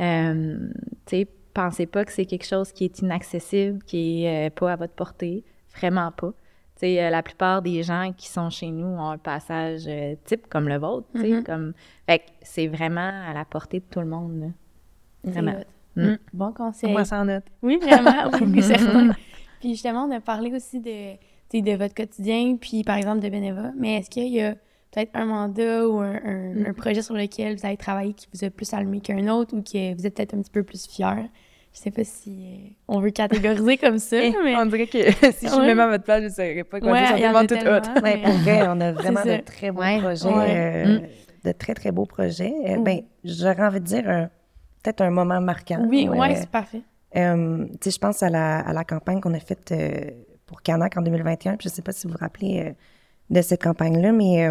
Euh, 0.00 0.68
pensez 1.54 1.86
pas 1.86 2.04
que 2.04 2.12
c'est 2.12 2.26
quelque 2.26 2.46
chose 2.46 2.72
qui 2.72 2.84
est 2.84 2.98
inaccessible, 3.00 3.82
qui 3.84 4.24
est 4.24 4.48
euh, 4.48 4.50
pas 4.50 4.72
à 4.72 4.76
votre 4.76 4.94
portée. 4.94 5.44
Vraiment 5.76 6.10
pas. 6.12 6.32
Euh, 6.82 7.10
la 7.10 7.22
plupart 7.22 7.62
des 7.62 7.82
gens 7.82 8.12
qui 8.16 8.28
sont 8.28 8.50
chez 8.50 8.70
nous 8.70 8.86
ont 8.86 9.10
un 9.10 9.18
passage 9.18 9.82
euh, 9.86 10.16
type 10.24 10.48
comme 10.48 10.68
le 10.68 10.78
vôtre, 10.78 11.06
sais, 11.14 11.30
Mhm. 11.30 11.44
comme... 11.44 11.72
Fait 12.08 12.22
c'est 12.42 12.66
vraiment 12.66 13.10
à 13.28 13.32
la 13.32 13.44
portée 13.44 13.80
de 13.80 13.84
tout 13.84 14.00
le 14.00 14.06
monde, 14.06 14.40
là. 14.40 14.46
Vraiment. 15.24 15.54
Hot. 15.96 16.00
Mm. 16.00 16.18
Bon 16.32 16.52
conseil. 16.52 16.96
Ça 17.04 17.20
en 17.20 17.24
note. 17.26 17.44
Oui, 17.62 17.78
vraiment, 17.80 18.30
oui, 18.40 18.62
certain. 18.62 19.10
Puis 19.60 19.70
justement, 19.70 20.04
on 20.04 20.10
a 20.10 20.20
parlé 20.20 20.52
aussi 20.54 20.80
de, 20.80 21.12
tu 21.50 21.58
sais, 21.58 21.62
de 21.62 21.72
votre 21.72 21.94
quotidien, 21.94 22.56
puis 22.60 22.82
par 22.84 22.96
exemple 22.96 23.20
de 23.20 23.28
Beneva. 23.28 23.70
Mais 23.78 23.96
est-ce 23.98 24.10
qu'il 24.10 24.28
y 24.28 24.40
a 24.42 24.54
peut-être 24.90 25.10
un 25.14 25.24
mandat 25.26 25.88
ou 25.88 25.98
un, 26.00 26.14
un- 26.24 26.54
Mm. 26.54 26.66
un 26.68 26.72
projet 26.74 27.00
sur 27.02 27.14
lequel 27.14 27.56
vous 27.56 27.64
avez 27.66 27.76
travaillé 27.76 28.12
qui 28.12 28.26
vous 28.34 28.44
a 28.44 28.50
plus 28.50 28.72
allumé 28.74 29.00
qu'un 29.00 29.26
autre 29.28 29.56
ou 29.56 29.62
que 29.62 29.94
vous 29.96 30.06
êtes 30.06 30.14
peut-être 30.16 30.34
un 30.34 30.42
petit 30.42 30.50
peu 30.50 30.62
plus 30.62 30.86
fier? 30.86 31.24
Je 31.74 31.78
sais 31.78 31.90
pas 31.90 32.04
si 32.04 32.30
euh, 32.30 32.68
on 32.88 33.00
veut 33.00 33.08
catégoriser 33.10 33.78
comme 33.78 33.96
ça, 33.98 34.22
Eh, 34.22 34.34
mais... 34.44 34.54
On 34.56 34.66
dirait 34.66 34.86
que 34.86 34.98
si 35.32 35.48
je 35.48 35.54
Ouais. 35.56 35.68
me 35.68 35.74
mets 35.74 35.80
à 35.82 35.88
votre 35.88 36.04
place, 36.04 36.20
je 36.20 36.24
ne 36.26 36.30
saurais 36.30 36.64
pas 36.64 36.80
quoi 36.80 36.92
Ouais, 36.92 37.06
dire. 37.06 37.16
il 37.16 37.22
y 37.22 37.26
en 37.26 37.30
Ils 37.30 37.36
a 37.36 37.40
sont 37.40 37.46
tout 37.46 37.54
tellement, 37.54 37.76
hot. 37.78 38.00
Ouais, 38.02 38.16
mais- 38.16 38.22
pour 38.22 38.32
vrai, 38.34 38.62
on 38.68 38.80
a 38.82 38.92
vraiment 38.92 39.22
de 39.24 39.36
très 39.42 39.70
beaux 39.70 39.80
Ouais. 39.80 39.98
projets, 39.98 40.28
Ouais. 40.28 40.84
euh, 40.86 40.98
de 41.46 41.52
très, 41.52 41.72
très 41.72 41.90
beaux 41.90 42.04
projets. 42.04 42.52
Euh, 42.66 42.76
Mm. 42.76 42.84
Ben, 42.84 43.00
j'aurais 43.24 43.62
envie 43.66 43.80
de 43.80 43.84
dire 43.86 44.06
un- 44.06 44.28
peut-être 44.82 45.02
un 45.02 45.10
moment 45.10 45.40
marquant. 45.40 45.84
Oui, 45.88 46.08
ouais, 46.08 46.32
euh, 46.32 46.36
c'est 46.38 46.50
parfait. 46.50 46.82
Euh, 47.16 47.66
tu 47.72 47.78
sais, 47.82 47.90
je 47.90 47.98
pense 47.98 48.22
à 48.22 48.30
la, 48.30 48.60
à 48.60 48.72
la 48.72 48.84
campagne 48.84 49.20
qu'on 49.20 49.34
a 49.34 49.40
faite 49.40 49.70
euh, 49.72 50.10
pour 50.46 50.62
Canac 50.62 50.96
en 50.96 51.02
2021. 51.02 51.56
Puis 51.56 51.68
je 51.68 51.72
ne 51.72 51.74
sais 51.74 51.82
pas 51.82 51.92
si 51.92 52.06
vous 52.06 52.12
vous 52.12 52.18
rappelez 52.18 52.60
euh, 52.66 52.72
de 53.30 53.42
cette 53.42 53.62
campagne-là, 53.62 54.12
mais 54.12 54.50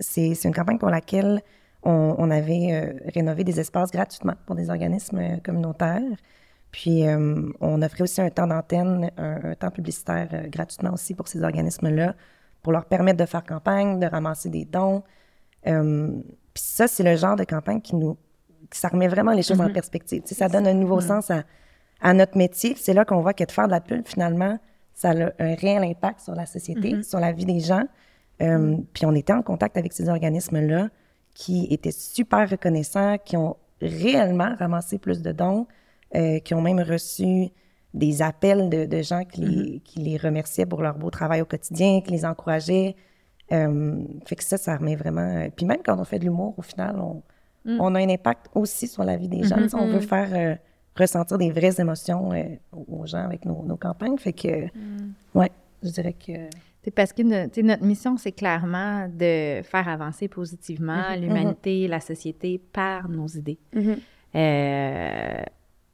c'est 0.00 0.32
une 0.44 0.54
campagne 0.54 0.78
pour 0.78 0.90
laquelle 0.90 1.40
on, 1.84 2.16
on 2.18 2.30
avait 2.32 2.96
rénové 3.14 3.44
des 3.44 3.60
espaces 3.60 3.92
gratuitement 3.92 4.34
pour 4.44 4.56
des 4.56 4.70
organismes 4.70 5.40
communautaires. 5.44 6.02
Puis 6.72 7.04
on 7.60 7.82
offrait 7.82 8.02
aussi 8.02 8.20
un 8.20 8.30
temps 8.30 8.48
d'antenne, 8.48 9.12
un, 9.18 9.50
un 9.50 9.54
temps 9.54 9.70
publicitaire 9.70 10.48
gratuitement 10.48 10.94
aussi 10.94 11.14
pour 11.14 11.28
ces 11.28 11.44
organismes-là, 11.44 12.16
pour 12.62 12.72
leur 12.72 12.86
permettre 12.86 13.18
de 13.18 13.26
faire 13.26 13.44
campagne, 13.44 14.00
de 14.00 14.06
ramasser 14.06 14.48
des 14.48 14.64
dons. 14.64 15.04
Puis 15.62 15.72
ça, 16.54 16.88
c'est 16.88 17.04
le 17.04 17.14
genre 17.14 17.36
de 17.36 17.44
campagne 17.44 17.80
qui 17.80 17.94
nous... 17.94 18.16
ça 18.76 18.88
remet 18.88 19.08
vraiment 19.08 19.32
les 19.32 19.42
choses 19.42 19.60
en 19.60 19.72
perspective. 19.72 20.22
Tu 20.22 20.28
sais, 20.28 20.34
ça 20.34 20.48
donne 20.48 20.66
un 20.66 20.74
nouveau 20.74 21.00
sens 21.00 21.30
à, 21.30 21.44
à 22.00 22.12
notre 22.12 22.36
métier. 22.36 22.74
C'est 22.76 22.94
là 22.94 23.04
qu'on 23.04 23.20
voit 23.20 23.34
que 23.34 23.44
de 23.44 23.52
faire 23.52 23.66
de 23.66 23.72
la 23.72 23.80
pub, 23.80 24.06
finalement, 24.06 24.58
ça 24.94 25.10
a 25.10 25.30
un 25.38 25.54
réel 25.54 25.82
impact 25.84 26.20
sur 26.20 26.34
la 26.34 26.46
société, 26.46 27.02
sur 27.02 27.20
la 27.20 27.32
vie 27.32 27.44
des 27.44 27.60
gens. 27.60 27.84
Euh, 28.42 28.76
Puis 28.92 29.06
on 29.06 29.14
était 29.14 29.32
en 29.32 29.42
contact 29.42 29.76
avec 29.76 29.92
ces 29.92 30.08
organismes-là 30.08 30.88
qui 31.34 31.66
étaient 31.70 31.92
super 31.92 32.48
reconnaissants, 32.50 33.16
qui 33.18 33.36
ont 33.36 33.56
réellement 33.80 34.54
ramassé 34.58 34.98
plus 34.98 35.22
de 35.22 35.32
dons, 35.32 35.66
euh, 36.14 36.40
qui 36.40 36.54
ont 36.54 36.60
même 36.60 36.80
reçu 36.80 37.48
des 37.94 38.22
appels 38.22 38.68
de, 38.68 38.86
de 38.86 39.02
gens 39.02 39.24
qui 39.24 39.40
les, 39.40 39.80
qui 39.80 40.00
les 40.00 40.16
remerciaient 40.16 40.66
pour 40.66 40.82
leur 40.82 40.96
beau 40.98 41.10
travail 41.10 41.40
au 41.40 41.46
quotidien, 41.46 42.00
qui 42.00 42.10
les 42.10 42.24
encourageaient. 42.24 42.96
Euh, 43.50 43.96
fait 44.26 44.36
que 44.36 44.44
ça, 44.44 44.56
ça 44.58 44.76
remet 44.76 44.96
vraiment... 44.96 45.20
euh, 45.20 45.48
Puis 45.54 45.64
même 45.64 45.78
quand 45.84 45.98
on 45.98 46.04
fait 46.04 46.18
de 46.18 46.24
l'humour, 46.24 46.54
au 46.58 46.62
final, 46.62 46.98
on, 47.00 47.22
on 47.66 47.94
a 47.94 48.00
un 48.00 48.08
impact 48.08 48.46
aussi 48.54 48.86
sur 48.86 49.04
la 49.04 49.16
vie 49.16 49.28
des 49.28 49.42
gens. 49.44 49.68
Sais, 49.68 49.76
On 49.76 49.86
veut 49.88 50.00
faire 50.00 50.28
euh, 50.32 50.54
ressentir 50.96 51.38
des 51.38 51.50
vraies 51.50 51.80
émotions 51.80 52.32
euh, 52.32 52.44
aux 52.72 53.06
gens 53.06 53.24
avec 53.24 53.44
nos, 53.44 53.62
nos 53.64 53.76
campagnes. 53.76 54.18
Fait 54.18 54.32
que, 54.32 54.66
ouais, 55.34 55.50
je 55.82 55.90
dirais 55.90 56.14
que... 56.14 56.32
C'est 56.82 56.94
parce 56.94 57.12
que 57.12 57.22
notre 57.22 57.84
mission, 57.84 58.16
c'est 58.16 58.32
clairement 58.32 59.08
de 59.08 59.60
faire 59.62 59.88
avancer 59.88 60.28
positivement 60.28 61.14
l'humanité, 61.16 61.86
la 61.88 62.00
société 62.00 62.58
par 62.72 63.08
nos 63.08 63.26
idées. 63.26 63.58
Euh, 64.34 65.42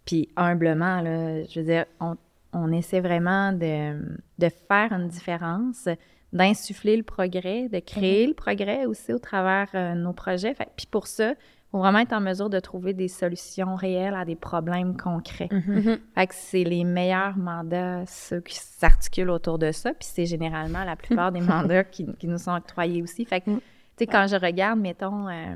puis 0.05 0.29
humblement, 0.37 1.01
là, 1.01 1.43
je 1.45 1.61
veux 1.61 1.67
dire, 1.67 1.87
on, 2.01 2.17
on 2.53 2.71
essaie 2.71 3.01
vraiment 3.01 3.53
de, 3.53 4.19
de 4.39 4.49
faire 4.69 4.93
une 4.93 5.09
différence, 5.09 5.89
d'insuffler 6.35 6.97
le 6.97 7.03
progrès, 7.05 7.69
de 7.69 7.79
créer 7.79 8.27
le 8.27 8.35
progrès 8.35 8.85
aussi 8.87 9.13
au 9.13 9.19
travers 9.19 9.69
euh, 9.75 9.95
nos 9.95 10.13
projets. 10.13 10.53
Fait- 10.55 10.69
puis 10.77 10.87
pour 10.91 11.07
ça, 11.07 11.31
il 11.31 11.37
faut 11.71 11.79
vraiment 11.79 12.01
être 12.01 12.13
en 12.13 12.21
mesure 12.21 12.51
de 12.51 12.61
trouver 12.61 12.93
des 12.93 13.09
solutions 13.09 13.75
réelles 13.77 14.15
à 14.15 14.25
des 14.25 14.37
problèmes 14.37 14.97
concrets. 14.97 15.49
Mhm. 15.51 15.99
Fait 16.15 16.27
que 16.27 16.35
c'est 16.35 16.65
les 16.65 16.85
meilleurs 16.85 17.37
mandats, 17.37 18.05
ceux 18.07 18.41
qui 18.41 18.57
s'articulent 18.57 19.31
autour 19.31 19.59
de 19.59 19.73
ça. 19.73 19.91
Puis 19.95 20.09
c'est 20.13 20.27
généralement 20.27 20.85
la 20.85 20.97
plupart 20.97 21.33
des 21.33 21.41
mandats 21.73 21.85
qui, 21.85 22.07
qui 22.19 22.29
nous 22.29 22.39
sont 22.39 22.55
octroyés 22.55 23.03
aussi. 23.03 23.25
Fait 23.25 23.41
que, 23.41 23.51
tu 23.51 23.61
sais, 23.99 24.07
quand 24.07 24.27
je 24.29 24.37
regarde, 24.37 24.79
mettons, 24.81 25.29
euh, 25.29 25.55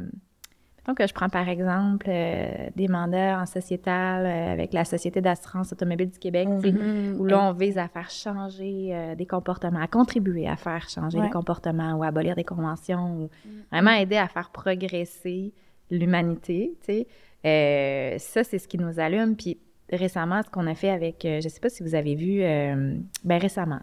Donc, 0.88 1.06
je 1.06 1.12
prends 1.12 1.28
par 1.28 1.48
exemple 1.50 2.06
euh, 2.08 2.70
des 2.74 2.88
mandats 2.88 3.38
en 3.42 3.44
sociétal 3.46 4.24
euh, 4.24 4.52
avec 4.54 4.72
la 4.72 4.86
Société 4.86 5.20
d'assurance 5.20 5.70
automobile 5.70 6.08
du 6.08 6.18
Québec, 6.18 6.48
Mhm. 6.48 7.16
où 7.20 7.26
là, 7.26 7.42
on 7.42 7.52
vise 7.52 7.76
à 7.76 7.88
faire 7.88 8.08
changer 8.08 8.88
euh, 8.94 9.14
des 9.14 9.26
comportements, 9.26 9.82
à 9.82 9.86
contribuer 9.86 10.48
à 10.48 10.56
faire 10.56 10.88
changer 10.88 11.18
Ouais. 11.18 11.26
des 11.26 11.30
comportements 11.30 11.92
ou 11.94 12.02
à 12.02 12.06
abolir 12.06 12.34
des 12.36 12.44
conventions 12.44 13.16
ou 13.24 13.30
vraiment 13.70 13.90
aider 13.90 14.16
à 14.16 14.28
faire 14.28 14.48
progresser 14.48 15.52
l'humanité, 15.90 16.72
tu 16.86 17.04
sais. 17.42 18.18
Ça, 18.18 18.42
c'est 18.44 18.58
ce 18.58 18.66
qui 18.66 18.78
nous 18.78 18.98
allume. 18.98 19.36
Puis 19.36 19.58
récemment, 19.92 20.40
ce 20.42 20.48
qu'on 20.50 20.66
a 20.66 20.74
fait 20.74 20.90
avec, 20.90 21.18
je 21.24 21.46
sais 21.48 21.60
pas 21.60 21.68
si 21.68 21.82
vous 21.82 21.94
avez 21.94 22.14
vu, 22.14 22.40
ben 22.40 23.38
récemment, 23.38 23.80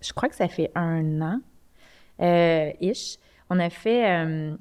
je 0.00 0.12
crois 0.14 0.28
que 0.30 0.34
ça 0.36 0.48
fait 0.48 0.70
un 0.74 1.20
an, 1.20 1.40
ish, 2.80 3.16
on 3.50 3.58
a 3.58 3.68
fait 3.70 4.56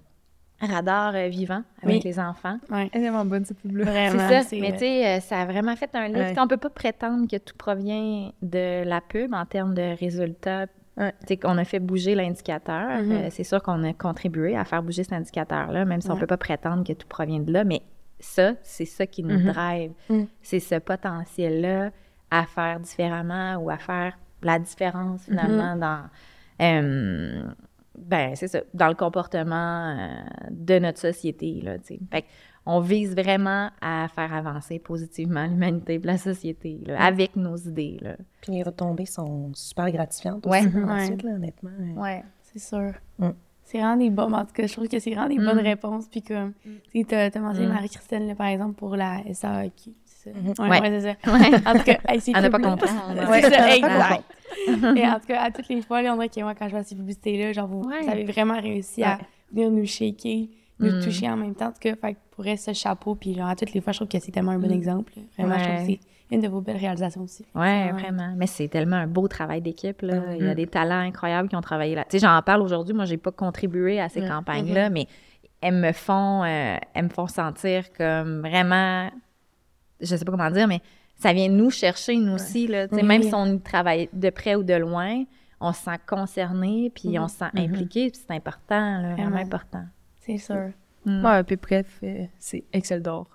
Radar 0.62 1.16
euh, 1.16 1.28
vivant 1.30 1.64
avec 1.82 1.98
Oui. 1.98 2.02
les 2.04 2.20
enfants. 2.20 2.58
Ouais. 2.70 2.90
Elle 2.92 3.02
est 3.04 3.10
vraiment 3.10 3.26
bonne, 3.26 3.46
cette 3.46 3.60
pub-là. 3.60 3.86
Vraiment. 3.86 4.28
C'est 4.28 4.34
ça. 4.34 4.44
c'est 4.44 4.60
Mais 4.60 4.74
tu 4.74 4.80
sais, 4.80 5.08
euh, 5.08 5.20
ça 5.22 5.42
a 5.42 5.46
vraiment 5.46 5.76
fait 5.76 5.90
un 5.96 6.08
livre. 6.08 6.20
Ouais. 6.20 6.36
On 6.40 6.48
peut 6.48 6.58
pas 6.58 6.70
prétendre 6.70 7.28
que 7.30 7.38
tout 7.38 7.56
provient 7.58 8.32
de 8.42 8.84
la 8.84 9.00
pub 9.02 9.34
en 9.34 9.46
termes 9.46 9.74
de 9.74 9.98
résultats. 9.98 10.66
Ouais. 10.98 11.14
Tu 11.22 11.28
sais, 11.28 11.38
qu'on 11.38 11.58
a 11.58 11.64
fait 11.64 11.80
bouger 11.80 12.14
l'indicateur. 12.14 13.02
Mhm. 13.02 13.12
Euh, 13.12 13.28
c'est 13.30 13.46
sûr 13.46 13.64
qu'on 13.64 13.84
a 13.86 13.94
contribué 13.94 14.58
à 14.58 14.66
faire 14.66 14.84
bouger 14.84 15.04
cet 15.04 15.14
indicateur-là, 15.14 15.86
même 15.86 16.02
si 16.02 16.10
on 16.12 16.16
Ouais. 16.16 16.20
peut 16.20 16.28
pas 16.28 16.36
prétendre 16.38 16.84
que 16.86 16.92
tout 16.94 17.08
provient 17.08 17.40
de 17.40 17.54
là. 17.54 17.64
Mais 17.64 17.82
ça, 18.20 18.54
c'est 18.64 18.84
ça 18.86 19.08
qui 19.08 19.24
nous 19.24 19.40
Mhm. 19.40 19.52
drive. 19.54 19.92
Mhm. 20.10 20.28
C'est 20.42 20.60
ce 20.60 20.76
potentiel-là 20.76 21.92
à 22.32 22.46
faire 22.46 22.82
différemment 22.82 23.56
ou 23.58 23.70
à 23.70 23.78
faire 23.78 24.18
la 24.44 24.60
différence 24.60 25.24
finalement 25.24 25.76
dans. 25.78 26.02
euh, 26.62 27.44
ben, 28.06 28.36
c'est 28.36 28.48
ça, 28.48 28.60
dans 28.74 28.88
le 28.88 28.96
comportement 28.96 29.96
euh, 29.98 30.08
de 30.52 30.80
notre 30.80 31.00
société, 31.00 31.62
là, 31.62 31.78
tu 31.80 31.96
sais. 31.96 32.00
Fait 32.12 32.26
on 32.66 32.82
vise 32.82 33.16
vraiment 33.16 33.70
à 33.82 34.08
faire 34.14 34.34
avancer 34.34 34.78
positivement 34.80 35.46
l'humanité 35.46 35.96
et 35.96 36.00
la 36.00 36.18
société, 36.18 36.80
là, 36.86 37.02
avec 37.04 37.36
nos 37.36 37.56
idées, 37.56 37.98
là. 38.02 38.16
Puis 38.42 38.52
les 38.54 38.64
retombées 38.64 39.06
sont 39.06 39.52
super 39.56 39.90
gratifiantes 39.92 40.46
Ouais. 40.46 40.60
aussi, 40.66 40.76
Ouais. 40.78 40.84
ensuite, 41.04 41.24
là, 41.24 41.32
honnêtement. 41.32 41.72
euh. 41.80 42.00
Ouais. 42.02 42.24
C'est 42.42 42.60
sûr. 42.60 42.92
Mm. 43.18 43.30
C'est 43.64 43.78
vraiment 43.80 43.98
des 43.98 44.10
bonnes. 44.10 44.34
En 44.34 44.46
tout 44.46 44.54
cas, 44.54 44.66
je 44.66 44.74
trouve 44.74 44.88
que 44.88 45.00
c'est 45.00 45.12
vraiment 45.14 45.30
des 45.30 45.38
Mm. 45.40 45.46
bonnes 45.46 45.60
réponses. 45.60 46.08
Puis 46.10 46.22
comme, 46.24 46.54
tu 46.64 47.00
sais, 47.02 47.06
t'as 47.08 47.30
t'as 47.30 47.40
mentionné 47.40 47.68
Mm. 47.68 47.74
Marie-Christine, 47.74 48.36
par 48.36 48.48
exemple, 48.48 48.74
pour 48.76 48.96
la 48.96 49.22
SAQ. 49.32 49.92
Ça? 50.24 50.30
Mhm. 50.32 50.54
Ouais, 50.60 50.70
Ouais. 50.70 50.82
ouais, 50.82 51.00
c'est 51.00 51.02
ça. 51.02 51.32
Ouais. 51.34 51.56
En 51.66 51.74
tout 51.78 51.84
cas, 51.84 51.98
hey, 52.10 52.20
c'est 52.20 52.34
À 52.36 52.42
ne 52.42 52.50
pas. 52.50 52.58
Ouais, 53.30 53.42
c'est 53.42 53.50
ça, 53.52 53.76
Elle 53.76 53.84
a 53.86 53.88
pas 53.88 54.16
exact. 54.16 54.98
Et 54.98 55.08
en 55.08 55.20
tout 55.20 55.28
cas, 55.28 55.42
à 55.44 55.52
toutes 55.52 55.70
les 55.70 55.82
fois, 55.82 56.02
là, 56.02 56.12
on 56.14 56.16
dirait 56.16 56.30
que 56.30 56.42
moi, 56.42 56.56
quand 56.56 56.66
je 56.68 56.72
vois 56.72 56.84
ces 56.84 56.96
publicités-là, 56.96 57.54
genre, 57.54 57.68
vous, 57.68 57.82
Ouais. 57.88 58.02
vous 58.02 58.10
avez 58.10 58.24
vraiment 58.26 58.60
réussi 58.60 59.04
à 59.04 59.18
venir 59.52 59.72
nous 59.72 59.86
shaker, 59.86 60.48
nous 60.80 60.92
Mm. 60.98 61.04
toucher 61.04 61.30
en 61.30 61.38
même 61.38 61.56
temps. 61.56 61.68
En 61.68 61.72
tout 61.72 61.80
cas, 61.80 61.96
fait 61.96 62.14
que 62.14 62.20
pour 62.32 62.46
ce 62.58 62.74
chapeau, 62.74 63.16
puis 63.16 63.34
genre, 63.36 63.48
à 63.50 63.56
toutes 63.56 63.74
les 63.74 63.82
fois, 63.82 63.94
je 63.94 64.00
trouve 64.00 64.08
que 64.10 64.20
c'est 64.20 64.32
tellement 64.32 64.52
un 64.52 64.60
bon 64.60 64.72
exemple. 64.72 65.14
là. 65.16 65.22
Vraiment, 65.38 65.58
je 65.60 65.64
trouve 65.66 65.78
que 65.78 65.86
c'est 65.86 66.00
une 66.36 66.42
de 66.42 66.48
vos 66.48 66.62
belles 66.62 66.78
réalisations 66.78 67.22
aussi. 67.24 67.46
Ouais, 67.56 67.92
vraiment. 67.92 68.34
Mais 68.38 68.46
c'est 68.48 68.68
tellement 68.68 68.98
un 68.98 69.08
beau 69.08 69.28
travail 69.28 69.62
d'équipe. 69.62 70.02
Là. 70.02 70.34
Il 70.38 70.46
y 70.46 70.48
a 70.50 70.52
Mm. 70.52 70.56
des 70.56 70.68
talents 70.68 71.00
incroyables 71.00 71.50
qui 71.50 71.56
ont 71.56 71.62
travaillé 71.62 71.96
là. 71.96 72.04
Tu 72.10 72.20
sais, 72.20 72.26
j'en 72.26 72.42
parle 72.42 72.62
aujourd'hui. 72.62 72.94
Moi, 72.94 73.06
j'ai 73.06 73.18
pas 73.18 73.32
contribué 73.32 74.00
à 74.00 74.10
ces 74.10 74.22
campagnes-là, 74.28 74.90
mais 74.90 75.08
elles 75.62 75.74
me 75.76 75.92
font, 75.92 76.44
euh, 76.44 76.78
elles 76.94 77.04
me 77.04 77.10
font 77.10 77.28
sentir 77.28 77.92
comme 77.94 78.42
vraiment, 78.42 79.10
je 80.02 80.16
sais 80.16 80.26
pas 80.26 80.32
comment 80.32 80.52
dire, 80.52 80.68
mais 80.68 80.82
ça 81.18 81.34
vient 81.34 81.50
nous 81.50 81.70
chercher 81.70 82.16
nous 82.18 82.34
aussi. 82.34 82.68
Là. 82.68 82.88
Tu 82.88 82.96
sais, 82.96 83.02
Oui. 83.02 83.08
Même 83.08 83.24
si 83.24 83.34
on 83.34 83.46
y 83.46 83.60
travaille 83.60 84.10
de 84.14 84.30
près 84.30 84.56
ou 84.56 84.64
de 84.64 84.74
loin, 84.74 85.24
on 85.60 85.74
se 85.74 85.82
sent 85.84 85.98
concerné, 86.08 86.92
puis 86.96 87.10
Mhm. 87.10 87.24
on 87.24 87.28
se 87.28 87.38
sent 87.38 87.50
impliqué, 87.56 88.10
puis 88.12 88.20
c'est 88.26 88.34
important, 88.34 89.02
là, 89.02 89.16
vraiment 89.16 89.38
important. 89.38 89.84
C'est 90.20 90.38
sûr. 90.38 90.70
Mm. 91.06 91.26
Ouais, 91.26 91.44
puis 91.44 91.56
bref, 91.58 92.02
c'est 92.38 92.64
Excel 92.74 93.02
d'or. 93.02 93.28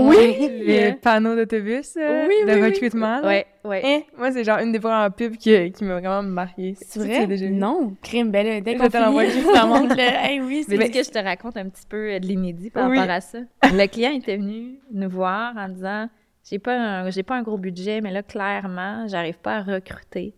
Oui! 0.00 0.36
Le 0.66 0.92
panneau 1.00 1.34
d'autobus 1.36 1.96
euh, 1.96 2.26
Oui, 2.28 2.34
de 2.46 2.52
oui, 2.54 2.60
oui. 2.60 2.66
recrutement. 2.70 3.20
là. 3.20 3.26
Ouais, 3.26 3.46
ouais. 3.64 3.82
Hein? 3.84 4.00
Moi, 4.18 4.30
c'est 4.32 4.44
genre 4.44 4.58
une 4.58 4.72
des 4.72 4.80
premières 4.80 5.12
pubs 5.12 5.36
qui, 5.36 5.72
qui 5.72 5.84
m'a 5.84 5.94
vraiment 6.00 6.22
marqué. 6.22 6.74
C'est 6.80 7.00
vrai? 7.00 7.26
déjà? 7.26 7.48
Non, 7.50 7.94
crime, 8.02 8.30
ben 8.30 8.46
là, 8.46 8.60
dès 8.60 8.74
qu'on 8.76 8.90
finit, 8.90 9.30
je 9.30 9.52
la 9.54 9.66
montre, 9.66 9.96
là. 9.96 10.24
Hey, 10.30 10.40
oui, 10.40 10.64
Mais 10.68 10.76
c'est... 10.76 10.82
est-ce 10.84 10.92
que 10.92 11.04
je 11.04 11.20
te 11.20 11.24
raconte 11.24 11.56
un 11.56 11.68
petit 11.68 11.86
peu 11.88 12.18
de 12.20 12.26
l'inédit 12.26 12.70
par 12.70 12.88
Oui. 12.90 12.98
rapport 12.98 13.14
à 13.14 13.20
ça? 13.20 13.38
Le 13.64 13.86
client 13.86 14.12
était 14.12 14.36
venu 14.36 14.78
nous 14.92 15.08
voir 15.10 15.52
en 15.56 15.68
disant 15.68 16.08
j'ai 16.48 16.58
pas 16.60 16.76
un, 16.78 17.10
j'ai 17.10 17.24
pas 17.24 17.34
un 17.36 17.42
gros 17.42 17.58
budget, 17.58 18.00
mais 18.00 18.12
là, 18.12 18.22
clairement, 18.22 19.06
j'arrive 19.08 19.38
pas 19.38 19.56
à 19.56 19.62
recruter 19.62 20.32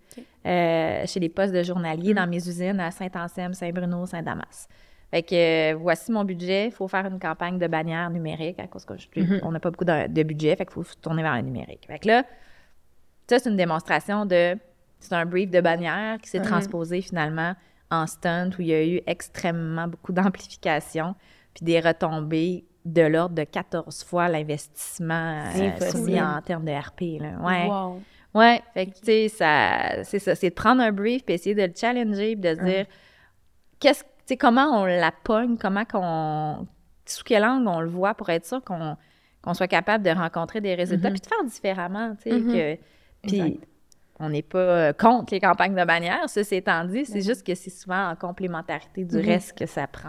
euh, 0.47 1.03
chez 1.07 1.21
les 1.21 1.29
postes 1.29 1.53
de 1.53 1.63
journaliers 1.63 2.15
dans 2.15 2.27
mes 2.27 2.37
usines 2.39 2.81
à 2.81 2.91
Saint-Anselme, 2.91 3.53
Saint-Bruno, 3.53 4.07
Saint-Damas. 4.07 4.69
Fait 5.11 5.23
que 5.23 5.73
euh, 5.73 5.77
voici 5.77 6.13
mon 6.13 6.25
budget. 6.25 6.67
Il 6.67 6.73
faut 6.73 6.87
faire 6.89 7.07
une 7.07 7.19
campagne 7.19 7.59
de 7.59 7.67
bannière 7.67 8.11
numérique 8.11 8.59
à 8.59 8.67
cause 8.67 8.85
je- 8.97 9.21
Mhm. 9.21 9.41
on 9.43 9.53
n'a 9.53 9.61
pas 9.61 9.71
beaucoup 9.71 9.85
de, 9.87 10.07
de 10.07 10.23
budget. 10.23 10.55
Fait 10.57 10.67
qu'il 10.67 10.75
faut 10.75 10.85
se 10.85 10.97
tourner 10.97 11.23
vers 11.23 11.35
le 11.37 11.43
numérique. 11.43 11.85
Fait 11.87 11.99
que 11.99 12.09
là, 12.09 12.25
ça, 13.29 13.39
c'est 13.39 13.49
une 13.51 13.57
démonstration 13.57 14.27
de. 14.27 14.57
C'est 15.01 15.15
un 15.15 15.25
brief 15.27 15.51
de 15.51 15.61
bannière 15.61 16.19
qui 16.21 16.29
s'est 16.29 16.41
transposé 16.43 17.01
finalement 17.03 17.55
en 17.91 18.07
stunt 18.07 18.51
où 18.59 18.63
il 18.63 18.67
y 18.69 18.75
a 18.75 18.85
eu 18.85 19.01
extrêmement 19.07 19.87
beaucoup 19.89 20.13
d'amplification 20.13 21.15
puis 21.55 21.65
des 21.65 21.81
retombées 21.81 22.65
de 22.85 23.03
l'ordre 23.03 23.35
de 23.35 23.45
14 23.45 24.03
fois 24.05 24.29
l'investissement 24.29 25.45
euh, 25.55 25.59
en 26.39 26.43
termes 26.43 26.65
de 26.65 26.73
RP. 26.73 27.21
Là. 27.21 27.39
Ouais. 27.41 27.67
Wow. 27.69 28.01
Ouais, 28.35 28.61
fait 28.75 28.87
que, 28.87 28.91
tu 28.99 29.05
sais, 29.05 29.29
ça, 29.29 30.05
c'est 30.05 30.19
ça, 30.19 30.35
c'est 30.35 30.51
de 30.51 30.55
prendre 30.55 30.83
un 30.83 30.93
brief 30.93 31.25
puis 31.25 31.35
essayer 31.35 31.55
de 31.55 31.63
le 31.63 31.73
challenger 31.75 32.37
puis 32.37 32.51
de 32.51 32.55
se 32.55 32.63
dire, 32.65 32.87
qu'est-ce, 33.81 34.05
sais, 34.29 34.37
comment 34.37 34.81
on 34.81 34.85
la 34.85 35.13
pogne, 35.13 35.57
comment 35.59 35.85
qu'on, 35.85 36.67
sous 37.07 37.25
quel 37.25 37.45
angle 37.45 37.69
on 37.69 37.81
le 37.81 37.89
voit 37.89 38.15
pour 38.15 38.29
être 38.31 38.47
sûr 38.47 38.63
qu'on, 38.65 38.97
soit 39.55 39.69
capable 39.69 40.05
de 40.05 40.11
rencontrer 40.11 40.61
des 40.61 40.75
résultats 40.75 41.09
Mhm. 41.09 41.15
puis 41.15 41.21
de 41.23 41.27
faire 41.35 41.45
différemment, 41.45 42.15
tu 42.23 42.31
sais, 42.31 42.39
Mhm. 42.39 42.53
que, 42.53 42.83
puis 43.27 43.61
on 44.21 44.29
n'est 44.31 44.43
pas 44.43 44.59
euh, 44.59 44.93
contre 44.93 45.33
les 45.33 45.41
campagnes 45.41 45.75
de 45.75 45.85
bannière, 45.85 46.29
ceci 46.29 46.57
étant 46.57 46.85
dit, 46.85 47.05
c'est 47.07 47.23
juste 47.23 47.47
que 47.47 47.55
c'est 47.55 47.71
souvent 47.71 48.11
en 48.11 48.17
complémentarité 48.17 49.05
du 49.05 49.17
Mhm. 49.17 49.25
reste 49.25 49.57
que 49.59 49.65
ça 49.67 49.87
prend 49.87 50.09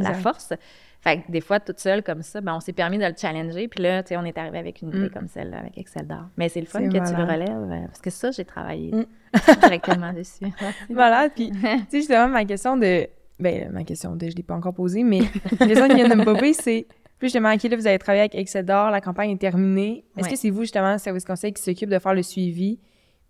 la 0.00 0.14
force. 0.14 0.52
Fait 1.00 1.20
que 1.22 1.30
des 1.30 1.40
fois, 1.40 1.60
toute 1.60 1.78
seule 1.78 2.02
comme 2.02 2.22
ça, 2.22 2.40
ben, 2.40 2.54
on 2.56 2.60
s'est 2.60 2.72
permis 2.72 2.98
de 2.98 3.04
le 3.04 3.14
challenger. 3.16 3.68
Puis 3.68 3.82
là, 3.84 4.02
tu 4.02 4.08
sais, 4.08 4.16
on 4.16 4.24
est 4.24 4.36
arrivé 4.36 4.58
avec 4.58 4.82
une 4.82 4.88
idée 4.88 5.06
Mm. 5.06 5.10
comme 5.10 5.28
celle-là, 5.28 5.58
avec 5.58 5.78
Excel 5.78 6.06
d'or. 6.08 6.24
Mais 6.36 6.48
c'est 6.48 6.58
le 6.60 6.66
fun 6.66 6.80
que 6.88 7.08
tu 7.08 7.14
le 7.16 7.22
relèves, 7.22 7.70
euh, 7.70 7.86
parce 7.86 8.00
que 8.00 8.10
ça, 8.10 8.32
j'ai 8.32 8.44
travaillé 8.44 8.92
Mm. 8.92 9.04
directement 9.62 10.12
dessus. 10.12 10.46
Malade. 10.90 11.30
Puis, 11.36 11.50
tu 11.52 11.60
sais, 11.60 11.78
justement, 11.92 12.26
ma 12.28 12.44
question 12.44 12.76
de. 12.76 13.06
Ben, 13.40 13.70
ma 13.72 13.84
question 13.84 14.16
je 14.20 14.34
l'ai 14.34 14.42
pas 14.42 14.54
encore 14.54 14.74
posée, 14.74 15.04
mais 15.04 15.20
la 15.60 15.66
question 15.66 15.88
qui 15.88 15.94
vient 15.94 16.08
de 16.08 16.14
me 16.14 16.24
popper, 16.24 16.52
c'est. 16.52 16.86
Plus 17.18 17.26
justement, 17.28 17.52
OK, 17.52 17.62
là, 17.64 17.76
vous 17.76 17.86
avez 17.88 17.98
travaillé 17.98 18.20
avec 18.20 18.34
Excel 18.36 18.64
d'or, 18.64 18.90
la 18.90 19.00
campagne 19.00 19.30
est 19.32 19.38
terminée. 19.38 20.04
Est-ce 20.16 20.26
Ouais. 20.26 20.32
que 20.34 20.38
c'est 20.38 20.50
vous, 20.50 20.60
justement, 20.60 20.92
le 20.92 20.98
service 20.98 21.24
conseil, 21.24 21.52
qui 21.52 21.60
s'occupe 21.62 21.90
de 21.90 21.98
faire 21.98 22.14
le 22.14 22.22
suivi? 22.22 22.78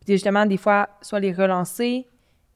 Puis, 0.05 0.13
justement, 0.15 0.45
des 0.45 0.59
fois, 0.59 0.91
soit 1.01 1.21
les 1.21 1.33
relancer. 1.33 2.07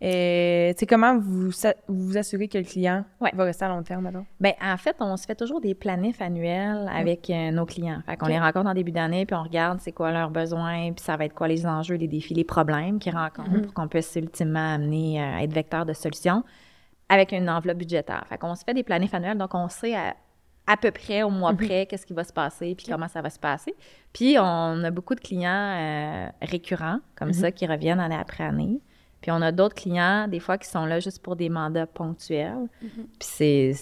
Euh, 0.03 0.73
tu 0.73 0.81
sais, 0.81 0.87
comment 0.87 1.17
vous 1.17 1.49
vous 1.51 1.53
vous 1.89 2.19
assurez 2.19 2.49
que 2.49 2.59
le 2.59 2.65
client 2.65 3.05
Ouais. 3.21 3.31
va 3.35 3.45
rester 3.45 3.65
à 3.65 3.69
long 3.69 3.83
terme, 3.85 4.05
alors? 4.07 4.25
Ben, 4.41 4.53
en 4.61 4.77
fait, 4.77 4.97
on 5.01 5.17
se 5.17 5.25
fait 5.25 5.37
toujours 5.37 5.61
des 5.61 5.75
planifs 5.75 6.21
annuels 6.21 6.91
avec 6.93 7.31
euh, 7.31 7.51
nos 7.53 7.65
clients. 7.67 8.01
Fait 8.05 8.17
qu'on 8.17 8.27
les 8.27 8.39
rencontre 8.41 8.69
en 8.69 8.75
début 8.75 8.91
d'année, 8.93 9.25
puis 9.27 9.37
on 9.37 9.45
regarde 9.45 9.79
c'est 9.81 9.93
quoi 9.93 10.11
leurs 10.11 10.31
besoins, 10.31 10.93
puis 10.93 11.05
ça 11.05 11.17
va 11.17 11.25
être 11.27 11.35
quoi 11.35 11.47
les 11.49 11.65
enjeux, 11.67 11.95
les 11.95 12.09
défis, 12.09 12.35
les 12.35 12.43
problèmes 12.45 12.99
qu'ils 12.99 13.15
rencontrent 13.15 13.63
pour 13.63 13.73
qu'on 13.75 13.87
puisse 13.89 14.13
ultimement 14.17 14.75
amener 14.75 15.23
euh, 15.23 15.37
à 15.39 15.43
être 15.45 15.53
vecteur 15.53 15.87
de 15.87 15.93
solutions 15.93 16.43
avec 17.13 17.33
une 17.33 17.51
enveloppe 17.51 17.77
budgétaire. 17.77 18.25
Fait 18.29 18.39
qu'on 18.39 18.55
se 18.55 18.65
fait 18.65 18.73
des 18.73 18.83
planifs 18.83 19.13
annuels, 19.13 19.37
donc 19.37 19.55
on 19.55 19.69
sait 19.69 19.95
à, 19.95 20.17
à 20.67 20.77
peu 20.79 20.91
près, 20.91 21.23
au 21.23 21.29
mois 21.31 21.53
près, 21.53 21.85
qu'est-ce 21.85 22.07
qui 22.07 22.15
va 22.15 22.25
se 22.25 22.33
passer, 22.33 22.75
puis 22.75 22.87
comment 22.89 23.09
ça 23.09 23.21
va 23.21 23.29
se 23.29 23.39
passer. 23.39 23.75
Puis 24.15 24.37
on 24.39 24.83
a 24.83 24.91
beaucoup 24.91 25.15
de 25.15 25.21
clients 25.21 25.51
euh, 25.53 26.29
récurrents, 26.41 27.01
comme 27.15 27.35
ça, 27.35 27.53
qui 27.53 27.67
reviennent 27.67 28.01
année 28.01 28.17
après 28.17 28.45
année. 28.45 28.81
Puis 29.21 29.31
on 29.31 29.43
a 29.43 29.53
d'autres 29.53 29.75
clients, 29.75 30.27
des 30.27 30.41
fois, 30.41 30.57
qui 30.57 30.69
sont 30.69 30.87
là 30.87 31.01
juste 31.01 31.23
pour 31.23 31.37
des 31.37 31.51
mandats 31.51 31.87
ponctuels. 31.87 32.69
Puis 33.19 33.29
c'est 33.37 33.73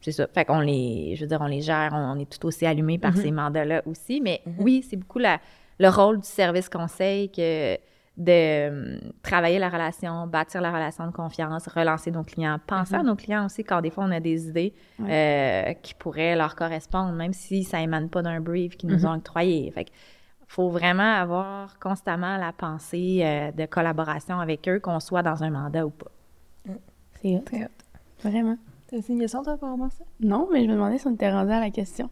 c'est 0.00 0.12
ça. 0.12 0.26
Fait 0.26 0.44
qu'on 0.44 0.60
les, 0.60 1.14
je 1.16 1.22
veux 1.22 1.28
dire, 1.28 1.40
on 1.40 1.46
les 1.46 1.62
gère, 1.62 1.92
on, 1.94 2.16
on 2.16 2.18
est 2.18 2.30
tout 2.30 2.46
aussi 2.46 2.66
allumé 2.66 2.98
par 2.98 3.16
ces 3.16 3.30
mandats-là 3.30 3.82
aussi. 3.86 4.20
Mais 4.20 4.42
oui, 4.58 4.84
c'est 4.86 4.96
beaucoup 4.96 5.18
la, 5.18 5.40
le 5.78 5.88
rôle 5.88 6.20
du 6.20 6.28
service 6.28 6.68
conseil 6.68 7.30
que 7.30 7.78
de 8.16 8.68
hum, 8.68 9.12
travailler 9.22 9.58
la 9.58 9.68
relation, 9.68 10.26
bâtir 10.26 10.60
la 10.60 10.70
relation 10.70 11.06
de 11.06 11.12
confiance, 11.12 11.66
relancer 11.68 12.10
nos 12.10 12.22
clients, 12.22 12.58
penser 12.66 12.94
à 12.94 13.02
nos 13.02 13.16
clients 13.16 13.46
aussi 13.46 13.64
quand 13.64 13.80
des 13.80 13.90
fois 13.90 14.04
on 14.04 14.10
a 14.12 14.20
des 14.20 14.48
idées 14.48 14.72
euh, 15.00 15.72
qui 15.82 15.94
pourraient 15.94 16.36
leur 16.36 16.54
correspondre, 16.54 17.12
même 17.12 17.32
si 17.32 17.64
ça 17.64 17.80
émane 17.80 18.08
pas 18.08 18.22
d'un 18.22 18.40
brief 18.40 18.76
qu'ils 18.76 18.90
nous 18.90 19.04
ont 19.06 19.14
octroyé. 19.14 19.70
Fait 19.72 19.86
que 19.86 19.90
faut 20.46 20.68
vraiment 20.68 21.14
avoir 21.14 21.78
constamment 21.80 22.36
la 22.36 22.52
pensée 22.52 23.22
euh, 23.24 23.50
de 23.50 23.66
collaboration 23.66 24.38
avec 24.38 24.68
eux, 24.68 24.78
qu'on 24.78 25.00
soit 25.00 25.22
dans 25.22 25.42
un 25.42 25.50
mandat 25.50 25.84
ou 25.84 25.90
pas. 25.90 26.10
C'est 27.20 27.36
hot. 27.36 27.40
Très 27.40 27.64
hot. 27.64 27.68
Vraiment. 28.22 28.56
T'as 28.86 28.98
une 28.98 29.18
question, 29.18 29.42
toi, 29.42 29.56
par 29.56 29.70
rapport 29.70 29.86
à 29.86 29.90
ça? 29.90 30.04
Non, 30.20 30.48
mais 30.52 30.62
je 30.62 30.68
me 30.68 30.74
demandais 30.74 30.98
si 30.98 31.06
on 31.06 31.14
était 31.14 31.32
rendu 31.32 31.50
à 31.50 31.60
la 31.60 31.70
question. 31.70 32.10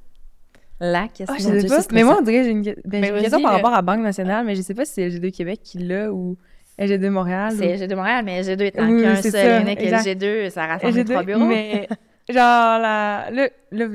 La 0.80 1.08
question. 1.08 1.26
Ah, 1.28 1.36
je 1.38 1.60
sais 1.60 1.68
pas. 1.68 1.82
Mais 1.92 2.02
moi, 2.02 2.16
on 2.18 2.22
dirait 2.22 2.44
j'ai 2.44 2.50
une, 2.50 2.62
ben, 2.62 3.04
une 3.04 3.10
vas-y, 3.12 3.20
question 3.22 3.42
par 3.42 3.52
rapport 3.52 3.72
à 3.74 3.82
Banque 3.82 4.00
nationale, 4.00 4.44
mais 4.44 4.56
je 4.56 4.62
sais 4.62 4.74
pas 4.74 4.84
si 4.84 4.94
c'est 4.94 5.08
LG2 5.08 5.30
Québec 5.30 5.60
qui 5.62 5.78
l'a 5.78 6.12
ou 6.12 6.36
LG2 6.78 7.08
Montréal. 7.10 7.52
C'est 7.56 7.76
LG 7.76 7.86
de 7.88 7.94
Montréal, 7.94 8.24
mais 8.24 8.42
LG2 8.42 8.62
étant 8.62 8.88
Oui, 8.88 9.02
qu'un 9.02 9.16
seul 9.16 9.62
unique 9.62 9.80
exact. 9.80 10.06
LG2, 10.06 10.50
ça 10.50 10.66
rassemble 10.66 10.94
les 10.94 11.04
trois 11.04 11.22
LG2, 11.22 11.26
bureaux. 11.26 11.44
mais 11.46 11.88
Genre, 12.28 12.78
la, 12.78 13.28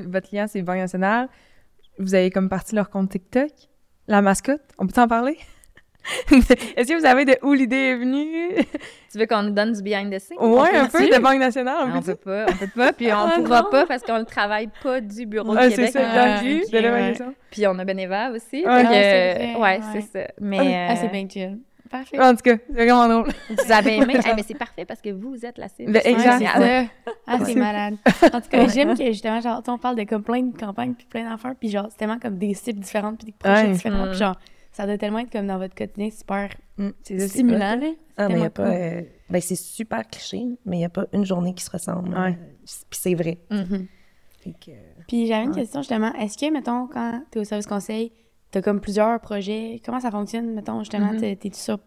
votre 0.07 0.27
client, 0.29 0.45
c'est 0.47 0.61
Banque 0.61 0.77
nationale. 0.77 1.27
Vous 1.99 2.13
avez 2.13 2.29
comme 2.29 2.49
parti 2.49 2.75
leur 2.75 2.89
compte 2.89 3.09
TikTok. 3.09 3.49
La 4.07 4.21
mascotte, 4.21 4.61
on 4.77 4.87
peut 4.87 5.01
en 5.01 5.07
parler? 5.07 5.37
Est-ce 6.31 6.87
que 6.89 6.93
vous 6.95 7.01
savez 7.05 7.25
de 7.25 7.37
où 7.43 7.53
l'idée 7.53 7.75
est 7.75 7.95
venue? 7.95 8.55
Tu 9.11 9.17
veux 9.17 9.25
qu'on 9.25 9.43
nous 9.43 9.51
donne 9.51 9.73
du 9.73 9.81
behind 9.81 10.13
the 10.13 10.19
scenes? 10.19 10.37
Ouais, 10.39 10.75
un 10.75 10.87
peu 10.87 11.07
de 11.07 11.19
Banque 11.21 11.39
nationale, 11.39 11.75
On 11.93 11.97
on 11.97 12.01
peut 12.01 12.15
peut 12.15 12.45
pas, 12.45 12.51
on 12.51 12.55
peut 12.57 12.71
pas, 12.75 12.93
puis 12.93 13.07
on 13.11 13.15
Ah, 13.15 13.39
pourra 13.43 13.61
non. 13.63 13.69
pas 13.71 13.85
parce 13.85 14.03
qu'on 14.03 14.19
ne 14.19 14.23
travaille 14.23 14.69
pas 14.83 15.01
du 15.01 15.25
bureau 15.25 15.53
de 15.53 15.57
Ah, 15.59 15.63
c'est 15.69 15.75
Québec 15.75 15.91
ça, 15.91 15.99
non 16.01 16.33
Ah, 16.35 16.39
plus. 16.39 16.69
de. 16.69 17.23
Puis 17.51 17.67
on 17.67 17.77
a 17.79 17.85
Beneva 17.85 18.31
aussi. 18.31 18.57
Ouais. 18.57 18.65
Ah, 18.67 18.79
c'est 18.83 19.33
vrai, 19.33 19.55
ouais, 19.55 19.61
ouais. 19.61 19.79
c'est 19.93 20.01
ça. 20.01 20.27
Mais 20.39 20.87
Ah, 20.89 20.95
c'est 20.95 21.07
euh, 21.07 21.09
bien 21.09 21.27
chill. 21.29 21.59
Parfait. 21.89 22.19
En 22.19 22.31
tout 22.35 22.41
cas, 22.43 22.57
c'est 22.67 22.73
vraiment 22.73 23.07
drôle. 23.07 23.31
vous 23.49 23.71
avez 23.71 23.95
aimé? 23.95 24.15
Eh, 24.29 24.33
mais 24.35 24.43
c'est 24.45 24.57
parfait 24.57 24.83
parce 24.83 24.99
que 25.01 25.09
vous 25.09 25.45
êtes 25.45 25.57
la 25.57 25.69
cible. 25.69 25.93
Ben, 25.93 26.01
Ouais, 26.05 26.15
c'est 26.19 26.45
ça. 26.45 26.83
Ah, 27.25 27.37
c'est 27.45 27.55
malade. 27.55 27.95
En 28.33 28.41
tout 28.41 28.49
cas, 28.49 28.67
j'aime 28.67 28.97
que 28.97 29.05
justement, 29.05 29.39
genre, 29.39 29.63
on 29.69 29.77
parle 29.77 29.95
de 29.95 30.03
comme 30.03 30.21
plein 30.23 30.41
de 30.41 30.57
campagnes 30.57 30.93
puis 30.95 31.07
plein 31.09 31.29
d'affaires, 31.29 31.53
puis 31.57 31.69
genre, 31.69 31.87
c'est 31.89 31.97
tellement 31.97 32.19
comme 32.19 32.37
des 32.37 32.53
cibles 32.55 32.81
différentes 32.81 33.17
puis 33.19 33.27
des 33.27 33.33
projets 33.39 33.67
Ouais. 33.67 33.71
différents, 33.71 34.07
puis 34.09 34.17
genre, 34.17 34.35
ça 34.77 34.85
doit 34.85 34.97
tellement 34.97 35.19
être 35.19 35.31
comme 35.31 35.47
dans 35.47 35.57
votre 35.57 35.75
quotidien 35.75 36.09
super 36.11 36.49
c'est 37.03 37.27
stimulant, 37.27 37.75
là. 37.75 37.91
Ah, 38.17 38.29
mais 38.29 38.39
y 38.39 38.43
a 38.45 38.49
pas. 38.51 38.67
euh, 38.67 39.01
ben, 39.29 39.41
c'est 39.41 39.55
super 39.55 40.07
cliché, 40.07 40.43
mais 40.65 40.77
il 40.77 40.79
n'y 40.79 40.85
a 40.85 40.89
pas 40.89 41.05
une 41.13 41.25
journée 41.25 41.53
qui 41.55 41.63
se 41.63 41.71
ressemble. 41.71 42.09
Ouais. 42.09 42.29
Euh, 42.29 42.83
Puis 42.89 42.99
c'est 43.01 43.15
vrai. 43.15 43.39
Mhm. 43.49 43.87
Fait 44.39 44.53
que, 44.63 44.71
Puis 45.07 45.25
j'avais 45.27 45.43
une 45.45 45.49
Ouais. 45.49 45.55
question 45.61 45.81
justement. 45.81 46.13
Est-ce 46.13 46.37
que, 46.37 46.51
mettons, 46.53 46.87
quand 46.87 47.23
t'es 47.31 47.39
au 47.39 47.43
service 47.43 47.65
conseil, 47.65 48.11
t'as 48.51 48.61
comme 48.61 48.79
plusieurs 48.79 49.19
projets, 49.19 49.81
comment 49.83 49.99
ça 49.99 50.11
fonctionne, 50.11 50.53
mettons, 50.53 50.79
justement, 50.79 51.11
Mhm. 51.13 51.35
t'es 51.37 51.49
sur 51.53 51.79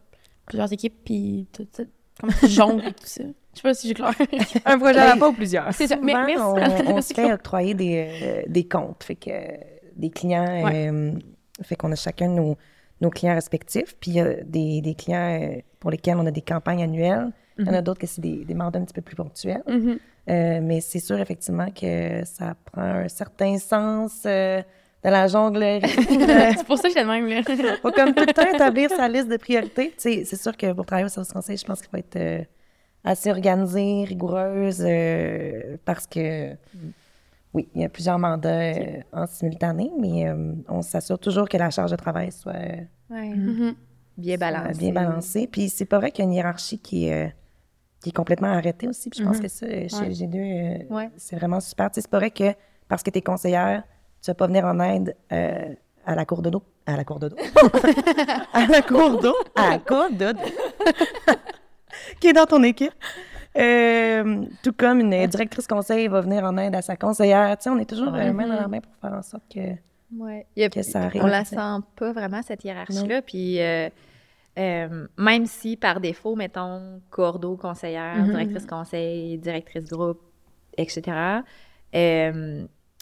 plusieurs 0.46 0.72
équipes, 0.72 0.96
puis 1.04 1.46
tout 1.52 1.66
ça, 1.72 1.84
comment 2.20 2.32
tu 2.40 2.48
jongles 2.48 2.80
avec 2.82 2.96
tout 2.96 3.06
ça? 3.06 3.22
Je 3.22 3.56
sais 3.58 3.62
pas 3.62 3.74
si 3.74 3.88
j'ai 3.88 3.94
clair. 3.94 4.12
Un 4.64 4.78
projet 4.78 4.98
à 4.98 5.06
la 5.06 5.16
fois 5.16 5.28
ou 5.28 5.32
plusieurs. 5.32 5.72
c'est 5.72 5.86
ça. 5.86 5.96
Mais 6.02 6.14
merci. 6.14 6.36
on, 6.38 6.54
on 6.96 7.00
se 7.00 7.14
fait 7.14 7.32
octroyer 7.32 7.74
des, 7.74 8.08
euh, 8.22 8.42
des 8.48 8.66
comptes. 8.66 9.04
Fait 9.04 9.14
que 9.16 9.30
euh, 9.30 9.56
des 9.96 10.10
clients. 10.10 10.46
euh, 10.72 11.12
fait 11.62 11.76
qu'on 11.76 11.92
a 11.92 11.96
chacun 11.96 12.28
nos, 12.28 12.56
nos 13.00 13.10
clients 13.10 13.34
respectifs. 13.34 13.96
Puis 14.00 14.12
il 14.12 14.14
y 14.14 14.20
a 14.20 14.34
des, 14.44 14.80
des 14.80 14.94
clients 14.94 15.40
euh, 15.40 15.60
pour 15.78 15.90
lesquels 15.90 16.16
on 16.16 16.26
a 16.26 16.30
des 16.30 16.42
campagnes 16.42 16.82
annuelles. 16.82 17.30
Il 17.58 17.66
y 17.66 17.68
en 17.68 17.74
a 17.74 17.82
d'autres 17.82 18.00
que 18.00 18.06
c'est 18.06 18.22
des, 18.22 18.44
des 18.44 18.54
mandats 18.54 18.78
un 18.78 18.84
petit 18.84 18.94
peu 18.94 19.02
plus 19.02 19.16
ponctuels. 19.16 19.62
Mhm. 19.68 19.98
Euh, 20.28 20.60
mais 20.62 20.80
c'est 20.80 21.00
sûr, 21.00 21.18
effectivement, 21.18 21.70
que 21.70 22.24
ça 22.24 22.54
prend 22.72 22.82
un 22.82 23.08
certain 23.08 23.58
sens 23.58 24.22
euh, 24.26 24.62
de 25.02 25.08
la 25.10 25.26
jonglerie. 25.28 25.80
C'est 26.56 26.64
pour 26.66 26.76
ça 26.76 26.84
que 26.84 26.88
j'étais 26.90 27.02
de 27.02 27.08
même, 27.08 27.26
là. 27.26 27.42
faut 27.82 27.90
comme 27.90 28.14
tout 28.14 28.24
le 28.24 28.32
temps 28.32 28.48
établir 28.54 28.90
sa 28.90 29.08
liste 29.08 29.28
de 29.28 29.36
priorités. 29.36 29.92
C'est 29.96 30.24
sûr 30.24 30.56
que 30.56 30.72
pour 30.72 30.86
travailler 30.86 31.06
au 31.06 31.08
service 31.08 31.32
conseil, 31.32 31.56
je 31.56 31.64
pense 31.64 31.80
qu'il 31.80 31.90
faut 31.90 31.96
être 31.96 32.16
euh, 32.16 32.44
assez 33.02 33.30
organisée, 33.30 34.04
rigoureuse, 34.04 34.86
parce 35.84 36.06
que, 36.06 36.54
oui, 37.54 37.68
il 37.74 37.82
y 37.82 37.84
a 37.84 37.88
plusieurs 37.88 38.18
mandats 38.18 38.48
euh, 38.74 39.00
en 39.12 39.26
simultané, 39.26 39.90
mais 39.98 40.28
euh, 40.28 40.54
on 40.68 40.82
s'assure 40.82 41.18
toujours 41.18 41.48
que 41.48 41.56
la 41.56 41.70
charge 41.70 41.90
de 41.90 41.96
travail 41.96 42.30
soit, 42.32 42.52
euh, 42.54 42.76
Ouais. 43.10 43.28
Mhm. 43.30 43.74
Bien 44.16 44.36
soit 44.36 44.50
balancé. 44.50 44.78
bien 44.78 44.92
balancée. 44.92 45.46
Puis 45.50 45.68
c'est 45.68 45.84
pas 45.86 45.98
vrai 45.98 46.10
qu'il 46.12 46.24
y 46.24 46.28
a 46.28 46.30
une 46.30 46.34
hiérarchie 46.36 46.78
qui 46.78 47.06
est, 47.06 47.26
euh, 47.26 47.30
qui 48.02 48.10
est 48.10 48.12
complètement 48.12 48.48
arrêtée 48.48 48.86
aussi. 48.86 49.10
Puis 49.10 49.20
je 49.20 49.24
pense 49.24 49.36
Mhm. 49.38 49.42
que 49.42 49.48
ça, 49.48 49.66
chez 49.66 49.88
Ouais. 49.96 50.08
LG2, 50.10 50.38
euh, 50.38 50.94
Ouais. 50.94 51.10
c'est 51.16 51.36
vraiment 51.36 51.58
super. 51.60 51.90
Tu 51.90 51.96
sais, 51.96 52.00
c'est 52.02 52.10
pas 52.10 52.18
vrai 52.18 52.30
que 52.30 52.52
parce 52.88 53.02
que 53.02 53.10
tu 53.10 53.18
es 53.18 53.22
conseillère, 53.22 53.82
tu 54.22 54.30
vas 54.30 54.34
pas 54.34 54.46
venir 54.46 54.64
en 54.66 54.78
aide 54.80 55.16
euh, 55.32 55.74
à 56.06 56.14
la 56.14 56.24
cour 56.24 56.42
de 56.42 56.50
dos. 56.50 56.62
À 56.86 56.96
la 56.96 57.04
cour 57.04 57.18
de 57.18 57.28
dos. 57.28 57.36
à 58.52 58.66
la 58.66 58.82
cour 58.82 59.20
d'eau. 59.20 59.34
À 59.56 59.70
la 59.70 59.78
cour 59.78 60.08
de 60.10 60.32
dos. 60.32 60.38
qui 62.20 62.28
est 62.28 62.32
dans 62.32 62.46
ton 62.46 62.62
équipe. 62.62 62.92
Euh, 63.58 64.44
tout 64.62 64.72
comme 64.72 65.00
une 65.00 65.26
directrice 65.26 65.66
conseil 65.66 66.06
va 66.08 66.20
venir 66.20 66.44
en 66.44 66.56
aide 66.56 66.74
à 66.74 66.82
sa 66.82 66.96
conseillère. 66.96 67.56
Tu 67.58 67.64
sais, 67.64 67.70
on 67.70 67.78
est 67.78 67.88
toujours 67.88 68.14
euh, 68.14 68.32
main 68.32 68.46
dans 68.46 68.54
la 68.60 68.68
main 68.68 68.80
pour 68.80 68.92
faire 69.00 69.12
en 69.18 69.22
sorte 69.22 69.42
que, 69.52 69.60
Ouais. 70.16 70.46
A- 70.58 70.68
que 70.68 70.82
ça 70.82 71.02
arrive. 71.02 71.22
on 71.22 71.26
la 71.26 71.44
sent 71.44 71.56
pas 71.96 72.12
vraiment, 72.12 72.42
cette 72.42 72.64
hiérarchie-là. 72.64 73.22
Puis 73.22 73.60
euh, 73.60 73.88
euh, 74.58 75.06
même 75.18 75.46
si 75.46 75.76
par 75.76 76.00
défaut, 76.00 76.36
mettons, 76.36 77.00
cordeau, 77.10 77.56
conseillère, 77.56 78.16
Mhm. 78.18 78.30
directrice 78.30 78.66
conseil, 78.66 79.38
directrice 79.38 79.84
groupe, 79.90 80.20
etc., 80.76 81.42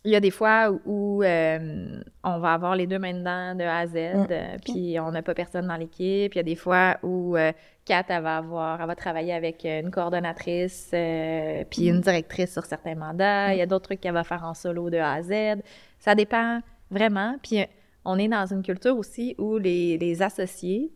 il 0.05 0.13
y 0.13 0.17
a 0.17 0.21
des 0.21 0.31
fois 0.31 0.71
où, 0.87 1.23
euh, 1.23 2.01
on 2.23 2.39
va 2.39 2.53
avoir 2.55 2.77
les 2.77 2.87
deux 2.87 2.99
mains 3.01 3.13
dedans 3.15 3.55
de 3.55 3.65
A 3.65 3.79
à 3.79 3.87
Z, 3.87 3.95
Mm. 3.95 4.27
euh, 4.31 4.57
puis 4.65 4.99
on 5.01 5.11
n'a 5.11 5.23
pas 5.23 5.35
personne 5.35 5.67
dans 5.67 5.77
l'équipe. 5.77 6.35
Il 6.35 6.37
y 6.37 6.41
a 6.41 6.45
des 6.45 6.55
fois 6.55 6.97
où 7.03 7.37
euh, 7.37 7.53
Kat, 7.89 8.05
elle 8.09 8.23
va, 8.23 8.37
avoir, 8.37 8.81
elle 8.81 8.87
va 8.87 8.95
travailler 8.95 9.33
avec 9.33 9.65
une 9.65 9.91
coordonnatrice, 9.91 10.91
euh, 10.93 11.65
puis 11.71 11.89
une 11.89 12.01
directrice 12.03 12.53
sur 12.53 12.65
certains 12.67 12.95
mandats. 12.95 13.55
Il 13.55 13.59
y 13.59 13.63
a 13.63 13.67
d'autres 13.67 13.87
trucs 13.87 14.01
qu'elle 14.01 14.13
va 14.13 14.25
faire 14.25 14.45
en 14.45 14.53
solo 14.55 14.91
de 14.91 14.99
A 14.99 15.15
à 15.15 15.23
Z. 15.23 15.61
Ça 15.99 16.15
dépend 16.15 16.61
vraiment. 16.91 17.37
Puis 17.43 17.61
euh, 17.63 17.65
on 18.05 18.19
est 18.19 18.29
dans 18.29 18.47
une 18.47 18.63
culture 18.63 18.97
aussi 18.97 19.35
où 19.39 19.57
les, 19.59 19.97
les 19.99 20.21
associés 20.23 20.93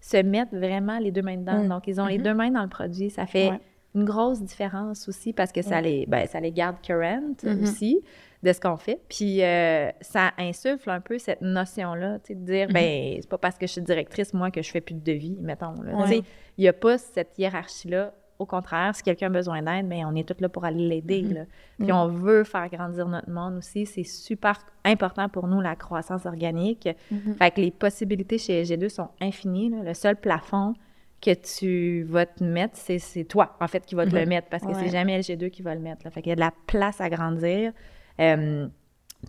se 0.00 0.16
mettent 0.18 0.54
vraiment 0.54 0.98
les 1.00 1.10
deux 1.10 1.22
mains 1.22 1.36
dedans. 1.36 1.64
Mm. 1.64 1.68
Donc, 1.68 1.88
ils 1.88 2.00
ont 2.00 2.06
les 2.06 2.18
deux 2.18 2.34
mains 2.34 2.50
dans 2.50 2.62
le 2.62 2.68
produit. 2.68 3.10
Ça 3.10 3.26
fait 3.26 3.50
Ouais. 3.50 3.60
une 3.96 4.04
grosse 4.04 4.40
différence 4.40 5.08
aussi 5.08 5.32
parce 5.32 5.50
que 5.50 5.62
ça, 5.62 5.80
les, 5.80 6.06
ben, 6.06 6.26
ça 6.28 6.38
les 6.40 6.52
garde 6.52 6.76
current 6.82 7.34
Mhm. 7.42 7.62
aussi 7.64 8.00
de 8.42 8.52
ce 8.52 8.60
qu'on 8.60 8.76
fait. 8.76 9.00
Puis 9.08 9.42
euh, 9.42 9.90
ça 10.00 10.30
insuffle 10.38 10.90
un 10.90 11.00
peu 11.00 11.18
cette 11.18 11.40
notion-là, 11.42 12.18
tu 12.20 12.28
sais, 12.28 12.34
de 12.36 12.44
dire, 12.44 12.68
ben 12.72 13.16
c'est 13.20 13.28
pas 13.28 13.38
parce 13.38 13.58
que 13.58 13.66
je 13.66 13.72
suis 13.72 13.82
directrice, 13.82 14.32
moi, 14.32 14.50
que 14.50 14.62
je 14.62 14.70
fais 14.70 14.80
plus 14.80 14.94
de 14.94 15.00
devis, 15.00 15.36
mettons. 15.40 15.74
Ouais. 15.74 16.02
Tu 16.04 16.08
sais, 16.08 16.22
Il 16.56 16.62
n'y 16.62 16.68
a 16.68 16.72
pas 16.72 16.98
cette 16.98 17.36
hiérarchie-là. 17.38 18.12
Au 18.38 18.46
contraire, 18.46 18.94
si 18.94 19.02
quelqu'un 19.02 19.26
a 19.26 19.30
besoin 19.30 19.62
d'aide, 19.62 19.88
ben, 19.88 20.04
on 20.06 20.14
est 20.14 20.22
tous 20.22 20.40
là 20.40 20.48
pour 20.48 20.64
aller 20.64 20.86
l'aider. 20.88 21.22
là. 21.22 21.40
Puis 21.80 21.90
on 21.92 22.06
veut 22.06 22.44
faire 22.44 22.68
grandir 22.68 23.08
notre 23.08 23.28
monde 23.28 23.56
aussi. 23.56 23.84
C'est 23.84 24.04
super 24.04 24.56
important 24.84 25.28
pour 25.28 25.48
nous, 25.48 25.60
la 25.60 25.74
croissance 25.74 26.24
organique. 26.24 26.88
Mhm. 27.10 27.34
Fait 27.34 27.50
que 27.50 27.60
les 27.60 27.72
possibilités 27.72 28.38
chez 28.38 28.62
LG2 28.62 28.88
sont 28.88 29.08
infinies. 29.20 29.70
là. 29.70 29.82
Le 29.82 29.92
seul 29.94 30.14
plafond 30.14 30.74
que 31.20 31.34
tu 31.34 32.04
vas 32.04 32.26
te 32.26 32.44
mettre, 32.44 32.76
c'est, 32.76 33.00
c'est 33.00 33.24
toi, 33.24 33.56
en 33.60 33.66
fait, 33.66 33.84
qui 33.84 33.96
va 33.96 34.06
te 34.06 34.14
le 34.14 34.24
mettre, 34.24 34.46
parce 34.48 34.62
que 34.62 34.68
Ouais. 34.68 34.84
c'est 34.84 34.90
jamais 34.90 35.18
LG2 35.18 35.48
qui 35.50 35.62
va 35.62 35.74
le 35.74 35.80
mettre. 35.80 36.02
Là. 36.04 36.12
Fait 36.12 36.22
qu'il 36.22 36.30
y 36.30 36.32
a 36.32 36.36
de 36.36 36.40
la 36.40 36.52
place 36.68 37.00
à 37.00 37.10
grandir. 37.10 37.72
Euh, 38.20 38.66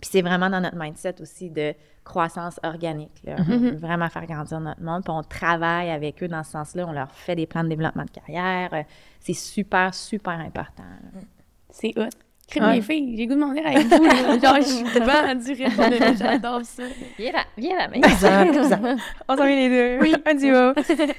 puis 0.00 0.08
c'est 0.12 0.22
vraiment 0.22 0.48
dans 0.48 0.60
notre 0.60 0.76
mindset 0.76 1.20
aussi 1.20 1.50
de 1.50 1.74
croissance 2.04 2.58
organique. 2.62 3.20
là. 3.24 3.36
On 3.38 3.42
veut 3.58 3.76
vraiment 3.76 4.08
faire 4.08 4.26
grandir 4.26 4.60
notre 4.60 4.80
monde. 4.82 5.02
Puis 5.04 5.12
on 5.12 5.22
travaille 5.22 5.90
avec 5.90 6.22
eux 6.22 6.28
dans 6.28 6.42
ce 6.44 6.52
sens-là. 6.52 6.86
On 6.88 6.92
leur 6.92 7.10
fait 7.12 7.34
des 7.36 7.46
plans 7.46 7.64
de 7.64 7.68
développement 7.68 8.04
de 8.04 8.10
carrière. 8.10 8.70
Euh, 8.72 8.82
C'est 9.18 9.34
super, 9.34 9.92
super 9.94 10.38
important. 10.38 10.82
là. 10.84 11.20
C'est 11.70 11.92
hot. 11.98 12.08
Crime 12.48 12.64
Ouais. 12.64 12.74
les 12.76 12.82
filles, 12.82 13.16
j'ai 13.16 13.26
goût 13.28 13.34
de 13.34 13.38
m'en 13.40 13.50
venir 13.50 13.64
avec 13.66 13.86
vous. 13.86 14.02
là. 14.04 14.38
Genre, 14.42 14.56
je 14.56 14.62
suis 14.62 14.84
vendue, 14.84 15.52
rythme, 15.64 16.16
j'adore 16.18 16.64
ça. 16.64 16.82
Viens 17.16 17.32
là, 17.32 17.44
viens 17.56 17.76
là, 17.78 17.88
bizarre. 17.88 18.46
On 19.28 19.36
s'en 19.36 19.44
vient 19.46 19.56
les 19.56 19.68
deux. 19.68 19.98
Oui. 20.02 20.14
Un 20.26 20.34
duo. 20.34 20.72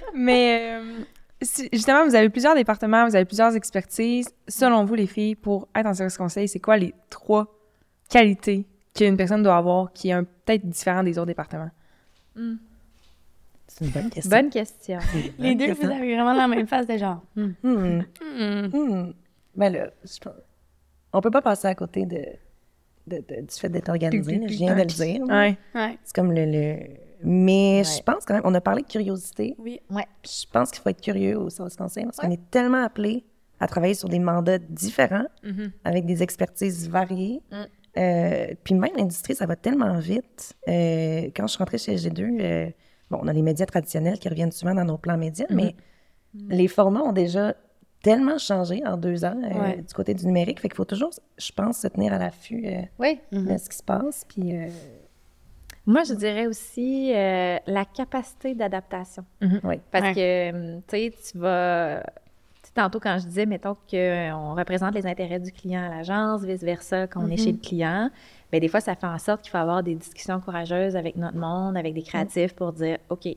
Mais 0.14 0.78
euh, 0.82 1.04
si- 1.42 1.70
justement, 1.72 2.04
vous 2.06 2.16
avez 2.16 2.30
plusieurs 2.30 2.54
départements, 2.56 3.08
vous 3.08 3.16
avez 3.16 3.24
plusieurs 3.26 3.56
expertises. 3.56 4.30
Selon 4.48 4.84
vous, 4.84 4.96
les 4.96 5.08
filles, 5.08 5.36
pour 5.36 5.70
être 5.74 5.86
en 5.86 5.94
service 5.94 6.18
conseil, 6.18 6.48
c'est 6.50 6.60
quoi 6.60 6.76
les 6.78 6.94
trois 7.10 7.48
qualités 8.12 8.66
qu'une 8.96 9.18
personne 9.18 9.42
doit 9.42 9.56
avoir 9.58 9.92
qui 9.94 10.10
est 10.10 10.22
peut-être 10.46 10.68
différent 10.68 11.04
des 11.04 11.18
autres 11.18 11.28
départements? 11.28 11.72
C'est 13.68 13.86
une 13.86 13.92
bonne 13.92 14.10
question. 14.10 14.30
Bonne 14.30 14.50
question. 14.50 15.00
Les 15.40 15.56
deux, 15.56 15.68
question. 15.68 15.88
vous 15.88 15.94
avez 15.94 16.14
vraiment 16.16 16.34
la 16.34 16.48
même 16.48 16.68
face 16.68 16.88
de 16.88 16.98
genre. 16.98 17.22
hmm, 17.36 17.52
Hmm. 17.64 18.02
hmm. 18.22 18.68
Hmm. 18.74 19.14
Ben 19.56 19.74
là, 19.74 19.90
je 20.04 20.30
on 21.14 21.22
peut 21.22 21.32
pas 21.32 21.42
passer 21.42 21.68
à 21.68 21.76
côté 21.76 22.06
de, 22.06 22.22
de- 23.08 23.18
de- 23.28 23.42
du 23.42 23.56
fait 23.60 23.70
d'être 23.70 23.90
organisé. 23.90 24.42
Je 24.48 24.54
viens 24.54 24.74
de 24.76 24.80
le 24.80 24.86
dire. 24.86 25.26
là. 25.26 25.40
Ouais. 25.42 25.58
Ouais. 25.76 25.98
C'est 26.04 26.16
comme 26.16 26.32
le. 26.32 26.46
le- 26.46 26.78
Mais 27.24 27.80
Ouais. 27.80 27.84
je 27.84 28.02
pense 28.04 28.26
quand 28.26 28.34
même, 28.34 28.44
on 28.46 28.54
a 28.54 28.62
parlé 28.62 28.82
de 28.82 28.88
curiosité. 28.88 29.56
Oui. 29.58 29.80
Ouais. 29.90 30.06
Je 30.26 30.46
pense 30.52 30.72
qu'il 30.72 30.82
faut 30.82 30.90
être 30.90 31.02
curieux 31.02 31.38
au 31.38 31.50
service 31.50 31.76
conseil 31.76 32.06
parce 32.06 32.18
qu'on 32.18 32.32
est 32.32 32.50
tellement 32.50 32.84
appelé 32.84 33.24
à 33.60 33.68
travailler 33.68 33.94
sur 33.94 34.10
des 34.10 34.20
mandats 34.20 34.58
différents, 34.58 35.26
avec 35.84 36.06
des 36.06 36.24
expertises 36.24 36.90
variées. 36.90 37.42
Mm. 37.96 38.00
Euh, 38.00 38.48
puis 38.64 38.74
même 38.76 38.92
l'industrie, 38.98 39.36
ça 39.36 39.46
va 39.46 39.56
tellement 39.56 39.98
vite. 40.00 40.54
Euh, 40.68 41.30
quand 41.36 41.44
je 41.48 41.52
suis 41.54 41.58
rentrée 41.58 41.78
chez 41.78 41.96
G2, 41.96 42.22
euh, 42.42 42.70
bon, 43.10 43.20
on 43.22 43.28
a 43.28 43.34
les 43.34 43.42
médias 43.42 43.66
traditionnels 43.66 44.18
qui 44.20 44.30
reviennent 44.30 44.52
souvent 44.52 44.74
dans 44.76 44.86
nos 44.86 44.98
plans 44.98 45.18
médias, 45.18 45.46
mais 45.50 45.76
les 46.34 46.68
formats 46.68 47.02
ont 47.04 47.12
déjà 47.12 47.56
tellement 48.02 48.38
changé 48.38 48.82
en 48.86 48.98
deux 48.98 49.24
ans 49.26 49.36
Ouais. 49.42 49.78
du 49.82 49.94
côté 49.94 50.14
du 50.14 50.26
numérique. 50.26 50.60
Fait 50.60 50.70
qu'il 50.70 50.78
faut 50.78 50.86
toujours, 50.86 51.12
je 51.38 51.52
pense, 51.52 51.80
se 51.80 51.88
tenir 51.88 52.14
à 52.14 52.18
l'affût 52.18 52.62
de 52.62 53.58
ce 53.58 53.70
qui 53.70 53.78
se 53.78 53.84
passe. 53.84 54.26
Puis 54.28 54.54
Moi, 55.86 56.04
je 56.04 56.14
dirais 56.14 56.48
aussi 56.48 57.12
euh, 57.14 57.58
la 57.68 57.86
capacité 57.86 58.54
d'adaptation. 58.56 59.26
oui. 59.64 59.80
Parce 59.92 60.16
Ouais. 60.16 60.52
que, 60.52 60.76
hum, 60.76 60.82
tu 60.88 60.98
sais, 60.98 61.14
tu 61.32 61.38
vas... 61.40 62.04
Tantôt, 62.74 63.00
quand 63.02 63.18
je 63.20 63.26
disais, 63.28 63.46
mettons 63.46 63.76
qu'on 63.90 64.56
représente 64.56 64.94
les 64.96 65.06
intérêts 65.06 65.40
du 65.40 65.52
client 65.52 65.84
à 65.84 65.90
l'agence, 65.90 66.44
vice-versa, 66.44 67.08
quand 67.08 67.22
on 67.22 67.28
est 67.30 67.36
chez 67.38 67.52
le 67.52 67.58
client, 67.58 68.10
bien, 68.50 68.60
des 68.62 68.68
fois, 68.70 68.80
ça 68.80 68.96
fait 68.96 69.08
en 69.08 69.18
sorte 69.18 69.42
qu'il 69.42 69.52
faut 69.52 69.58
avoir 69.58 69.84
des 69.84 69.96
discussions 69.96 70.40
courageuses 70.40 70.96
avec 70.96 71.18
notre 71.18 71.38
monde, 71.38 71.76
avec 71.76 71.94
des 71.94 72.02
créatifs 72.02 72.54
pour 72.56 72.72
dire, 72.72 72.98
OK, 73.10 73.28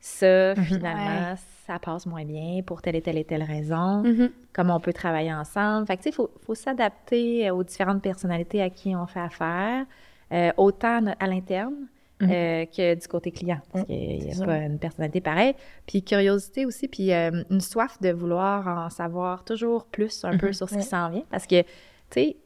ça, 0.00 0.54
Mhm. 0.54 0.64
finalement, 0.64 1.34
ça 1.66 1.78
passe 1.78 2.06
moins 2.06 2.24
bien 2.24 2.60
pour 2.64 2.82
telle 2.82 2.96
et 2.96 3.02
telle 3.02 3.18
et 3.18 3.24
telle 3.24 3.42
raison. 3.44 4.02
Mhm. 4.02 4.30
Comment 4.52 4.76
on 4.76 4.80
peut 4.80 4.92
travailler 4.92 5.32
ensemble. 5.32 5.86
Fait 5.86 5.96
que, 5.96 6.02
tu 6.02 6.04
sais, 6.04 6.10
il 6.10 6.14
faut, 6.14 6.30
faut 6.44 6.54
s'adapter 6.54 7.50
aux 7.50 7.62
différentes 7.62 8.02
personnalités 8.02 8.62
à 8.62 8.70
qui 8.70 8.96
on 8.96 9.06
fait 9.06 9.20
affaire, 9.20 9.84
euh, 10.32 10.50
autant 10.56 11.00
à 11.20 11.26
l'interne 11.28 11.74
Mhm. 12.20 12.30
euh, 12.30 12.64
que 12.66 12.94
du 12.94 13.08
côté 13.08 13.30
client. 13.30 13.60
Parce 13.72 13.82
Mhm, 13.82 13.86
qu'il 13.86 14.18
n'y 14.24 14.30
a 14.30 14.34
ça. 14.34 14.46
pas 14.46 14.58
une 14.58 14.78
personnalité 14.78 15.20
pareille. 15.20 15.54
Puis 15.86 16.02
curiosité 16.02 16.64
aussi, 16.64 16.88
puis 16.88 17.12
euh, 17.12 17.42
une 17.50 17.60
soif 17.60 18.00
de 18.00 18.10
vouloir 18.10 18.66
en 18.86 18.88
savoir 18.90 19.44
toujours 19.44 19.84
plus 19.86 20.24
un 20.24 20.36
peu 20.38 20.46
Mhm. 20.48 20.52
sur 20.54 20.68
ce 20.70 20.76
qui 20.76 20.82
s'en 20.82 21.10
vient. 21.10 21.24
Parce 21.30 21.46
que, 21.46 21.60
tu 21.62 21.66
sais, 22.10 22.36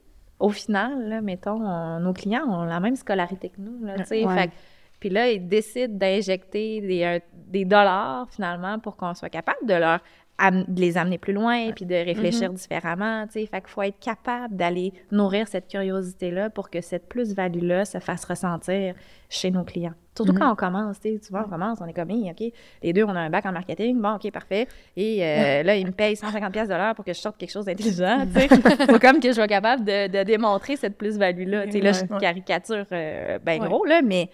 au 0.41 0.51
final, 0.51 1.09
là, 1.09 1.21
mettons, 1.21 1.61
on- 1.65 2.01
nos 2.01 2.13
clients 2.13 2.45
ont 2.49 2.65
la 2.65 2.81
même 2.81 2.97
scolarité 2.97 3.51
que 3.51 3.61
nous, 3.61 3.85
là, 3.85 3.95
tu 3.99 4.05
sais. 4.07 4.25
Ouais. 4.27 4.51
Puis 5.01 5.09
là, 5.09 5.31
ils 5.31 5.47
décident 5.49 5.97
d'injecter 5.97 6.81
des, 6.81 7.03
euh, 7.05 7.19
des 7.49 7.65
dollars, 7.65 8.29
finalement, 8.31 8.79
pour 8.79 8.97
qu'on 8.97 9.15
soit 9.15 9.31
capable 9.31 9.67
de 9.67 9.75
leur 9.75 10.01
de 10.51 10.81
les 10.81 10.97
amener 10.97 11.19
plus 11.19 11.35
loin, 11.35 11.71
puis 11.73 11.85
de 11.85 11.95
réfléchir 11.95 12.51
différemment, 12.51 13.27
tu 13.27 13.33
sais. 13.35 13.45
Fait 13.47 13.61
qu'il 13.61 13.69
faut 13.69 13.83
être 13.83 13.99
capable 13.99 14.57
d'aller 14.57 14.95
nourrir 15.11 15.47
cette 15.49 15.69
curiosité-là 15.69 16.49
pour 16.49 16.71
que 16.71 16.81
cette 16.81 17.11
plus-value-là 17.11 17.85
se 17.85 17.99
fasse 17.99 18.25
ressentir 18.25 18.95
chez 19.29 19.51
nos 19.51 19.65
clients. 19.65 19.93
Surtout 20.17 20.33
Mhm. 20.33 20.39
quand 20.39 20.53
on 20.53 20.55
commence, 20.55 20.99
tu. 20.99 21.19
Souvent, 21.23 21.43
on 21.45 21.51
commence, 21.51 21.79
on 21.83 21.87
est 21.87 21.93
comme, 21.93 22.11
OK, 22.11 22.43
les 22.83 22.93
deux, 22.95 23.05
on 23.05 23.11
a 23.15 23.21
un 23.21 23.29
bac 23.29 23.45
en 23.45 23.53
marketing. 23.53 24.01
Bon, 24.01 24.15
OK, 24.15 24.31
parfait. 24.33 24.67
Et 24.97 25.19
euh, 25.23 25.63
là, 25.63 25.77
ils 25.77 25.85
me 25.87 25.93
payent 25.93 26.17
150 26.17 26.51
pièces 26.55 26.69
de 26.69 26.75
l'heure 26.75 26.95
pour 26.95 27.05
que 27.05 27.13
je 27.13 27.21
sorte 27.21 27.37
quelque 27.37 27.53
chose 27.53 27.67
d'intelligent, 27.67 28.25
tu 28.27 28.41
sais. 28.41 28.49
faut 28.91 28.99
comme 28.99 29.21
que 29.21 29.29
je 29.29 29.35
sois 29.35 29.47
capable 29.47 29.85
de, 29.85 30.07
de 30.09 30.23
démontrer 30.25 30.77
cette 30.77 30.97
plus-value-là. 30.97 31.67
Tu 31.67 31.73
sais, 31.73 31.81
là, 31.83 31.93
je 31.93 32.19
caricature 32.19 32.87
euh, 32.93 33.39
ben 33.45 33.61
Ouais. 33.61 33.69
gros, 33.69 33.85
là, 33.85 34.01
mais... 34.03 34.31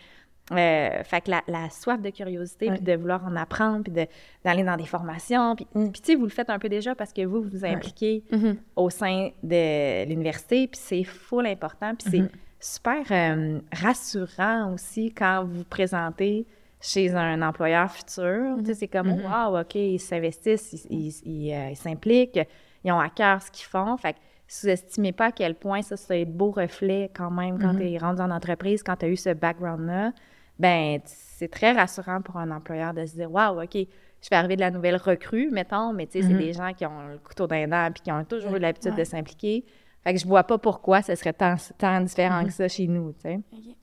Euh, 0.53 1.03
fait 1.03 1.23
que 1.23 1.31
la, 1.33 1.43
la 1.49 1.69
soif 1.71 2.01
de 2.01 2.11
curiosité, 2.11 2.71
puis 2.71 2.81
de 2.81 2.95
vouloir 2.95 3.25
en 3.25 3.35
apprendre, 3.35 3.83
puis 3.83 3.93
de- 3.93 4.07
d'aller 4.45 4.63
dans 4.63 4.77
des 4.77 4.87
formations. 4.87 5.57
Puis, 5.57 5.67
Mm. 5.75 5.91
puis 5.91 6.01
tu 6.01 6.13
sais, 6.13 6.15
vous 6.15 6.23
le 6.25 6.31
faites 6.31 6.51
un 6.51 6.59
peu 6.61 6.69
déjà 6.69 6.95
parce 6.95 7.13
que 7.13 7.25
vous, 7.27 7.43
vous 7.43 7.49
vous 7.51 7.65
impliquez 7.65 8.23
Mhm. 8.31 8.57
au 8.77 8.89
sein 8.89 9.31
de 9.43 10.05
l'université, 10.09 10.69
puis 10.69 10.79
c'est 10.81 11.03
full 11.03 11.47
important, 11.49 11.95
puis 11.97 12.09
c'est 12.11 12.31
super 12.61 13.03
euh, 13.11 13.59
rassurant 13.73 14.73
aussi 14.73 15.13
quand 15.13 15.45
vous 15.45 15.59
vous 15.59 15.65
présentez 15.65 16.47
chez 16.81 17.13
un 17.15 17.43
employeur 17.43 17.91
futur. 17.91 18.57
Tu 18.61 18.67
sais, 18.67 18.75
c'est 18.75 18.89
comme, 18.89 19.11
wow, 19.11 19.59
OK, 19.61 19.75
ils 19.75 19.99
s'investissent, 19.99 20.87
ils 20.89 21.09
ils- 21.09 21.23
ils, 21.49 21.53
euh, 21.55 21.71
ils 21.71 21.77
s'impliquent, 21.77 22.39
ils 22.85 22.93
ont 22.93 23.01
à 23.01 23.09
cœur 23.09 23.43
ce 23.43 23.51
qu'ils 23.51 23.67
font. 23.67 23.97
Fait 23.97 24.13
que 24.13 24.19
sous-estimez 24.47 25.11
pas 25.11 25.27
à 25.27 25.33
quel 25.33 25.57
point 25.57 25.83
ça, 25.83 25.97
c'est 25.97 26.25
beau 26.25 26.53
reflet 26.53 27.11
quand 27.17 27.33
même 27.33 27.59
quand 27.59 27.75
tu 27.75 27.83
es 27.91 27.99
rendu 27.99 28.23
en 28.23 28.31
entreprise, 28.31 28.85
quand 28.85 28.95
tu 28.95 29.07
as 29.07 29.09
eu 29.09 29.17
ce 29.17 29.31
background-là. 29.31 30.13
Ben, 30.59 31.01
c'est 31.05 31.51
très 31.51 31.73
rassurant 31.73 32.23
pour 32.23 32.37
un 32.39 32.51
employeur 32.51 32.95
de 32.95 33.05
se 33.05 33.15
dire, 33.15 33.31
wow, 33.31 33.63
OK, 33.63 33.75
je 33.75 34.29
vais 34.31 34.37
arriver 34.37 34.57
de 34.57 34.61
la 34.63 34.71
nouvelle 34.71 34.97
recrue, 34.97 35.51
mettons, 35.51 35.93
mais 35.93 36.07
tu 36.07 36.21
sais, 36.23 36.29
c'est 36.29 36.35
des 36.35 36.53
gens 36.53 36.73
qui 36.73 36.87
ont 36.87 37.09
le 37.09 37.19
couteau 37.19 37.47
dans 37.47 37.57
les 37.57 37.67
dents 37.67 37.91
puis 37.93 38.03
qui 38.03 38.11
ont 38.11 38.25
toujours 38.25 38.57
eu 38.57 38.59
l'habitude 38.59 38.93
Ouais. 38.93 38.99
de 38.99 39.05
s'impliquer. 39.05 39.65
Fait 40.03 40.15
que 40.15 40.21
je 40.21 40.27
vois 40.27 40.45
pas 40.45 40.57
pourquoi 40.57 41.03
ce 41.03 41.15
serait 41.15 41.33
tant, 41.33 41.57
tant 41.79 42.01
différent 42.01 42.41
Mhm. 42.41 42.47
que 42.47 42.53
ça 42.53 42.69
chez 42.69 42.87
nous, 42.87 43.13
tu 43.13 43.21
sais. 43.23 43.41
Ok. 43.53 43.77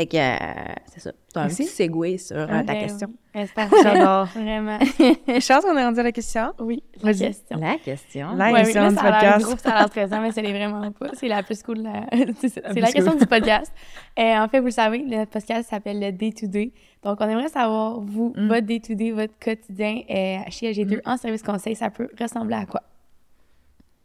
Fait 0.00 0.06
que, 0.06 0.16
euh, 0.16 0.74
c'est 0.86 1.00
ça. 1.00 1.12
C'est 1.28 1.36
un 1.38 1.42
Merci. 1.42 1.64
petit 1.64 1.72
segway 1.72 2.16
sur 2.16 2.36
euh, 2.36 2.46
ta 2.46 2.62
Ben 2.62 2.78
question. 2.80 3.08
oui. 3.34 3.42
C'est. 3.54 3.82
J'adore. 3.82 4.24
Vraiment. 4.34 4.78
Je 4.80 5.46
pense 5.52 5.62
qu'on 5.64 5.76
est 5.76 5.84
rendu 5.84 6.00
à 6.00 6.02
la 6.04 6.12
question. 6.12 6.52
Oui, 6.58 6.82
la 7.02 7.12
question. 7.12 7.58
La 7.58 7.76
question. 7.76 8.34
La 8.34 8.46
Ouais, 8.46 8.52
oui, 8.52 8.62
question 8.64 8.82
là, 8.82 8.88
du 8.88 8.94
ça 8.94 9.02
l'air 9.02 9.12
podcast. 9.20 9.44
gros, 9.46 9.56
ça 9.58 9.70
a 9.72 9.78
l'air 9.80 9.88
stressant, 9.88 10.20
mais 10.22 10.32
ce 10.32 10.40
n'est 10.40 10.52
vraiment 10.52 10.90
pas. 10.92 11.08
C'est 11.12 11.28
la 11.28 11.42
plus 11.42 11.62
cool. 11.62 11.82
La... 11.82 12.06
c'est 12.40 12.62
La 12.62 12.72
c'est 12.72 12.80
la 12.80 12.92
question 12.92 13.12
cool. 13.12 13.20
du 13.20 13.26
podcast. 13.26 13.72
Euh, 14.18 14.36
en 14.38 14.48
fait, 14.48 14.60
vous 14.60 14.64
le 14.66 14.70
savez, 14.70 15.00
notre 15.00 15.30
podcast 15.32 15.68
s'appelle 15.68 16.00
le 16.00 16.12
Day-to-Day. 16.12 16.72
Donc, 17.04 17.18
on 17.20 17.28
aimerait 17.28 17.48
savoir, 17.48 18.00
vous, 18.00 18.32
Mm. 18.34 18.48
votre 18.48 18.66
Day-to-Day, 18.66 19.10
votre 19.10 19.34
quotidien 19.38 20.00
euh, 20.08 20.38
chez 20.48 20.72
LG2 20.72 21.00
en 21.04 21.18
service 21.18 21.42
conseil, 21.42 21.76
ça 21.76 21.90
peut 21.90 22.08
ressembler 22.18 22.56
à 22.56 22.64
quoi? 22.64 22.80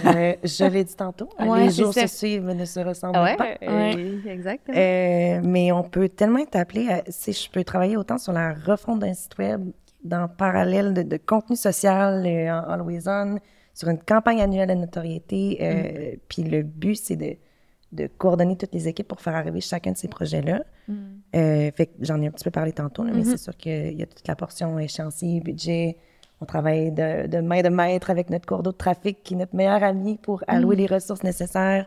Euh, 0.05 0.33
je 0.43 0.65
l'ai 0.65 0.83
dit 0.83 0.95
tantôt, 0.95 1.29
Ouais, 1.39 1.65
les 1.65 1.71
jours 1.71 1.93
ça. 1.93 2.07
se 2.07 2.17
suivent 2.17 2.43
mais 2.43 2.55
ne 2.55 2.65
se 2.65 2.79
ressemblent 2.79 3.19
Ouais, 3.19 3.35
pas. 3.35 3.55
euh, 3.63 3.93
Ouais. 3.95 4.19
exactement. 4.27 4.77
Euh, 4.77 5.41
mais 5.43 5.71
on 5.71 5.83
peut 5.83 6.09
tellement 6.09 6.39
être 6.39 6.55
appelé, 6.55 6.87
à- 6.89 7.03
si 7.09 7.33
je 7.33 7.49
peux 7.49 7.63
travailler 7.63 7.97
autant 7.97 8.17
sur 8.17 8.33
la 8.33 8.53
refonte 8.53 8.99
d'un 8.99 9.13
site 9.13 9.37
web, 9.37 9.69
dans 10.03 10.27
parallèle 10.27 10.93
de, 10.93 11.01
de 11.03 11.17
contenu 11.17 11.55
social 11.55 12.23
euh, 12.25 12.51
en 12.51 12.69
Always 12.71 13.07
On, 13.07 13.37
sur 13.73 13.89
une 13.89 13.99
campagne 13.99 14.41
annuelle 14.41 14.69
de 14.69 14.73
notoriété. 14.75 15.57
euh, 15.61 16.15
Puis 16.27 16.43
le 16.43 16.63
but, 16.63 16.95
c'est 16.95 17.15
de, 17.17 17.35
de 17.91 18.07
coordonner 18.17 18.55
toutes 18.57 18.73
les 18.73 18.87
équipes 18.87 19.07
pour 19.07 19.19
faire 19.21 19.35
arriver 19.35 19.61
chacun 19.61 19.91
de 19.91 19.97
ces 19.97 20.07
projets-là. 20.07 20.61
Fait 21.33 21.85
que 21.87 21.91
j'en 22.01 22.21
ai 22.21 22.27
un 22.27 22.31
petit 22.31 22.43
peu 22.43 22.51
parlé 22.51 22.71
tantôt, 22.71 23.03
là, 23.03 23.11
mais 23.13 23.23
c'est 23.23 23.37
sûr 23.37 23.55
qu'il 23.57 23.93
y 23.99 24.03
a 24.03 24.05
toute 24.05 24.27
la 24.27 24.35
portion 24.35 24.79
échéancier, 24.79 25.39
budget. 25.41 25.97
On 26.41 26.45
travaille 26.45 26.91
de, 26.91 27.27
de 27.27 27.39
main 27.41 27.61
de 27.61 27.69
maître 27.69 28.09
avec 28.09 28.29
notre 28.29 28.45
cours 28.45 28.63
d'eau 28.63 28.71
de 28.71 28.77
trafic, 28.77 29.23
qui 29.23 29.33
est 29.33 29.37
notre 29.37 29.55
meilleur 29.55 29.83
ami 29.83 30.17
pour 30.17 30.43
allouer 30.47 30.75
les 30.77 30.85
ressources 30.85 31.23
nécessaires. 31.23 31.85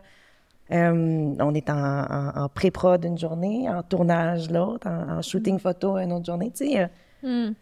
Euh, 0.71 1.35
on 1.39 1.53
est 1.53 1.69
en, 1.69 1.75
en- 1.75 2.43
en 2.43 2.49
pré-prod 2.49 3.03
une 3.03 3.17
journée, 3.17 3.69
en 3.69 3.83
tournage 3.83 4.49
l'autre, 4.51 4.87
en, 4.87 5.17
en 5.17 5.21
shooting 5.21 5.59
photo 5.59 5.97
une 5.97 6.13
autre 6.13 6.25
journée. 6.25 6.51
Tu 6.51 6.65
sais, 6.69 6.79
euh, 6.81 6.87
Hmm. 7.25 7.53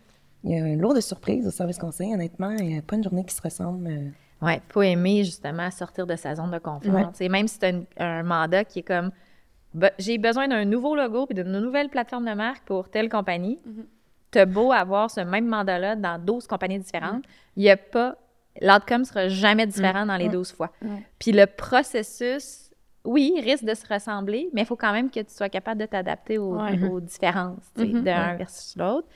il 0.43 0.51
y 0.51 0.55
a 0.55 0.67
une 0.67 0.81
lourde 0.81 0.99
surprise 1.01 1.45
au 1.47 1.51
service 1.51 1.77
conseil, 1.77 2.13
honnêtement. 2.13 2.49
Il 2.51 2.65
n'y 2.67 2.77
a 2.77 2.81
pas 2.81 2.95
une 2.95 3.03
journée 3.03 3.23
qui 3.23 3.33
se 3.35 3.41
ressemble. 3.41 3.87
euh. 3.87 4.45
Ouais, 4.45 4.59
faut 4.69 4.81
aimer 4.81 5.23
justement 5.23 5.69
sortir 5.69 6.07
de 6.07 6.15
sa 6.15 6.33
zone 6.35 6.49
de 6.51 6.57
confort. 6.57 6.93
Ouais. 6.93 7.03
Tu 7.11 7.17
sais, 7.17 7.29
Même 7.29 7.47
si 7.47 7.59
tu 7.59 7.65
as 7.67 8.03
un 8.05 8.23
mandat 8.23 8.65
qui 8.65 8.79
est 8.79 8.83
comme 8.83 9.11
j'ai 9.99 10.17
besoin 10.17 10.47
d'un 10.49 10.65
nouveau 10.65 10.95
logo 10.95 11.25
puis 11.27 11.35
d'une 11.35 11.51
nouvelle 11.59 11.89
plateforme 11.89 12.25
de 12.25 12.33
marque 12.33 12.63
pour 12.65 12.89
telle 12.89 13.07
compagnie. 13.07 13.59
Mhm. 13.65 13.85
T'as 14.31 14.45
beau 14.45 14.71
avoir 14.71 15.11
ce 15.11 15.21
même 15.21 15.45
mandat-là 15.47 15.95
dans 15.95 16.17
12 16.17 16.47
compagnies 16.47 16.79
différentes, 16.79 17.23
il 17.57 17.63
y 17.63 17.69
a 17.69 17.77
pas 17.77 18.15
l'outcome 18.61 19.05
sera 19.05 19.27
jamais 19.29 19.65
différent 19.67 20.05
dans 20.05 20.17
les 20.17 20.27
12 20.29 20.51
fois. 20.51 20.71
Puis 21.19 21.31
le 21.31 21.45
processus 21.45 22.69
oui, 23.03 23.33
risque 23.43 23.63
de 23.65 23.73
se 23.73 23.87
ressembler, 23.91 24.49
mais 24.53 24.61
il 24.61 24.65
faut 24.67 24.75
quand 24.75 24.91
même 24.91 25.09
que 25.09 25.19
tu 25.21 25.33
sois 25.33 25.49
capable 25.49 25.81
de 25.81 25.87
t'adapter 25.87 26.37
aux, 26.37 26.55
Ouais. 26.61 26.79
aux 26.83 26.99
différences 26.99 27.63
sais, 27.75 27.85
Mhm. 27.87 28.03
d'un 28.03 28.35
versus 28.35 28.75
l'autre. 28.77 29.07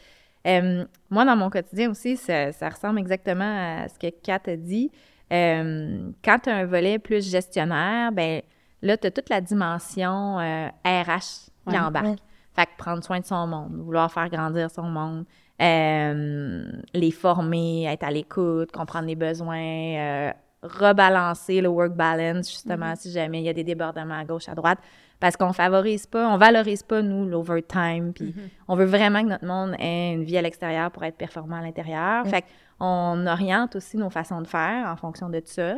Euh, 0.47 0.85
moi, 1.11 1.23
dans 1.23 1.35
mon 1.35 1.51
quotidien 1.51 1.91
aussi, 1.91 2.17
ça, 2.17 2.51
ça 2.51 2.69
ressemble 2.69 2.97
exactement 2.97 3.43
à 3.83 3.87
ce 3.87 3.99
que 3.99 4.07
Kat 4.09 4.39
a 4.47 4.55
dit. 4.55 4.89
Euh, 5.31 6.09
quand 6.23 6.39
tu 6.39 6.49
as 6.49 6.55
un 6.55 6.65
volet 6.65 6.97
plus 6.97 7.29
gestionnaire, 7.29 8.11
ben 8.11 8.41
là, 8.81 8.97
tu 8.97 9.05
as 9.05 9.11
toute 9.11 9.29
la 9.29 9.39
dimension 9.41 10.39
euh, 10.39 10.67
RH 10.83 11.49
qui 11.67 11.75
Ouais. 11.75 11.79
embarque. 11.79 12.19
Fait 12.55 12.65
que 12.65 12.71
prendre 12.77 13.03
soin 13.03 13.19
de 13.19 13.25
son 13.25 13.47
monde, 13.47 13.75
vouloir 13.75 14.11
faire 14.11 14.29
grandir 14.29 14.71
son 14.71 14.83
monde, 14.83 15.25
euh, 15.61 16.63
les 16.93 17.11
former, 17.11 17.85
être 17.85 18.03
à 18.03 18.11
l'écoute, 18.11 18.71
comprendre 18.71 19.07
les 19.07 19.15
besoins, 19.15 19.97
euh, 19.97 20.31
rebalancer 20.63 21.61
le 21.61 21.67
work 21.67 21.93
balance, 21.93 22.49
justement, 22.49 22.95
si 22.95 23.11
jamais 23.11 23.39
il 23.39 23.45
y 23.45 23.49
a 23.49 23.53
des 23.53 23.63
débordements 23.63 24.17
à 24.17 24.23
gauche, 24.23 24.49
à 24.49 24.55
droite, 24.55 24.79
parce 25.19 25.37
qu'on 25.37 25.53
favorise 25.53 26.05
pas, 26.07 26.27
on 26.27 26.37
valorise 26.37 26.83
pas, 26.83 27.01
nous, 27.01 27.25
l'overtime, 27.25 28.13
puis 28.13 28.33
on 28.67 28.75
veut 28.75 28.85
vraiment 28.85 29.21
que 29.21 29.29
notre 29.29 29.45
monde 29.45 29.75
ait 29.79 30.13
une 30.13 30.23
vie 30.23 30.37
à 30.37 30.41
l'extérieur 30.41 30.91
pour 30.91 31.03
être 31.03 31.17
performant 31.17 31.57
à 31.57 31.61
l'intérieur. 31.61 32.25
Fait 32.27 32.43
qu'on 32.79 33.25
oriente 33.27 33.75
aussi 33.75 33.97
nos 33.97 34.09
façons 34.09 34.41
de 34.41 34.47
faire 34.47 34.87
en 34.87 34.95
fonction 34.95 35.29
de 35.29 35.41
ça. 35.45 35.75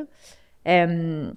Euh, 0.68 1.32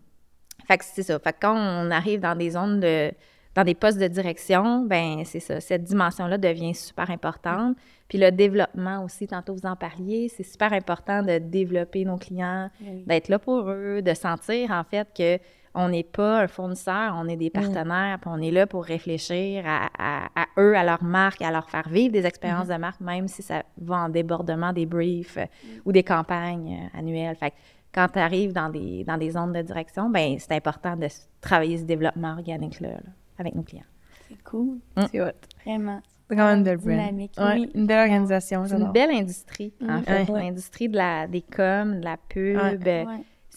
fait 0.66 0.78
que 0.78 0.84
c'est 0.84 1.02
ça. 1.02 1.18
Fait 1.18 1.32
que 1.32 1.38
quand 1.40 1.56
on 1.56 1.90
arrive 1.90 2.20
dans 2.20 2.36
des 2.36 2.50
zones 2.50 2.80
de 2.80 3.12
dans 3.54 3.64
des 3.64 3.74
postes 3.74 3.98
de 3.98 4.06
direction, 4.06 4.84
ben 4.86 5.22
c'est 5.24 5.40
ça. 5.40 5.60
Cette 5.60 5.82
dimension-là 5.84 6.38
devient 6.38 6.74
super 6.74 7.10
importante. 7.10 7.76
Puis 8.08 8.16
le 8.18 8.30
développement 8.30 9.02
aussi, 9.04 9.26
tantôt 9.26 9.54
vous 9.54 9.66
en 9.66 9.76
parliez, 9.76 10.28
c'est 10.28 10.42
super 10.44 10.72
important 10.72 11.22
de 11.22 11.38
développer 11.38 12.04
nos 12.04 12.16
clients, 12.16 12.70
Oui. 12.80 13.04
d'être 13.06 13.28
là 13.28 13.38
pour 13.38 13.68
eux, 13.68 14.02
de 14.02 14.14
sentir 14.14 14.70
en 14.70 14.84
fait 14.84 15.08
que 15.16 15.38
on 15.72 15.88
n'est 15.88 16.02
pas 16.02 16.40
un 16.42 16.48
fournisseur, 16.48 17.14
on 17.16 17.28
est 17.28 17.36
des 17.36 17.50
partenaires, 17.50 18.18
puis 18.20 18.28
on 18.32 18.40
est 18.42 18.50
là 18.50 18.66
pour 18.66 18.84
réfléchir 18.84 19.62
à, 19.66 19.88
à- 19.98 20.26
à 20.34 20.46
eux, 20.58 20.76
à 20.76 20.82
leur 20.82 21.02
marque, 21.04 21.42
à 21.42 21.52
leur 21.52 21.70
faire 21.70 21.88
vivre 21.88 22.12
des 22.12 22.26
expériences 22.26 22.66
de 22.66 22.74
marque, 22.74 23.00
même 23.00 23.28
si 23.28 23.40
ça 23.42 23.62
va 23.80 23.98
en 23.98 24.08
débordement 24.08 24.72
des 24.72 24.84
briefs 24.86 25.36
euh, 25.36 25.46
ou 25.84 25.92
des 25.92 26.02
campagnes 26.02 26.88
euh, 26.92 26.98
annuelles. 26.98 27.36
Fait 27.36 27.50
que 27.52 27.56
quand 27.94 28.08
tu 28.12 28.18
arrives 28.18 28.52
dans 28.52 28.68
des, 28.68 29.04
dans 29.04 29.16
des 29.16 29.30
zones 29.30 29.52
de 29.52 29.62
direction, 29.62 30.10
ben 30.10 30.36
c'est 30.40 30.52
important 30.54 30.96
de 30.96 31.06
travailler 31.40 31.78
ce 31.78 31.84
développement 31.84 32.32
organique-là 32.32 32.88
là, 32.90 33.00
avec 33.40 33.54
nos 33.54 33.62
clients. 33.62 33.84
C'est 34.28 34.42
cool. 34.44 34.78
Mm. 34.96 35.02
C'est 35.10 35.20
hot. 35.20 35.26
Vraiment. 35.66 36.00
C'est 36.28 36.36
quand 36.36 36.46
même 36.46 36.58
une 36.58 36.64
belle 36.64 36.76
brand. 36.76 36.90
Dynamique. 36.90 37.32
Ouais, 37.38 37.54
Oui. 37.54 37.70
Une 37.74 37.86
belle 37.86 37.98
organisation, 38.08 38.64
C'est 38.66 38.76
une 38.76 38.92
belle 38.92 39.10
industrie, 39.10 39.72
en 39.82 39.98
Mm. 39.98 40.02
fait. 40.04 40.30
Ouais. 40.30 40.42
L'industrie 40.44 40.88
de 40.88 40.96
la, 40.96 41.26
des 41.26 41.42
coms, 41.42 41.98
de 41.98 42.04
la 42.04 42.16
pub. 42.16 42.56
Ouais. 42.56 43.04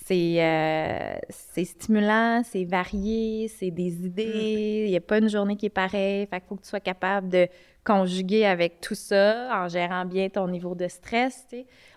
Euh. 0.04 0.06
C'est 0.06 0.36
euh, 0.44 1.16
c'est 1.30 1.66
stimulant, 1.66 2.42
c'est 2.44 2.66
varié, 2.66 3.48
c'est 3.48 3.72
des 3.72 4.06
idées. 4.06 4.84
Il 4.86 4.92
n'y 4.92 4.98
a 4.98 5.02
pas 5.02 5.20
une 5.20 5.30
journée 5.30 5.56
qui 5.56 5.68
est 5.68 5.70
pareille. 5.70 6.28
Fait 6.30 6.40
qu'il 6.40 6.48
faut 6.50 6.56
que 6.56 6.64
tu 6.64 6.70
sois 6.70 6.80
capable 6.80 7.30
de 7.30 7.48
conjuguer 7.86 8.46
avec 8.46 8.80
tout 8.80 8.96
ça 8.96 9.50
en 9.54 9.68
gérant 9.68 10.06
bien 10.06 10.30
ton 10.30 10.48
niveau 10.48 10.74
de 10.74 10.88
stress. 10.88 11.48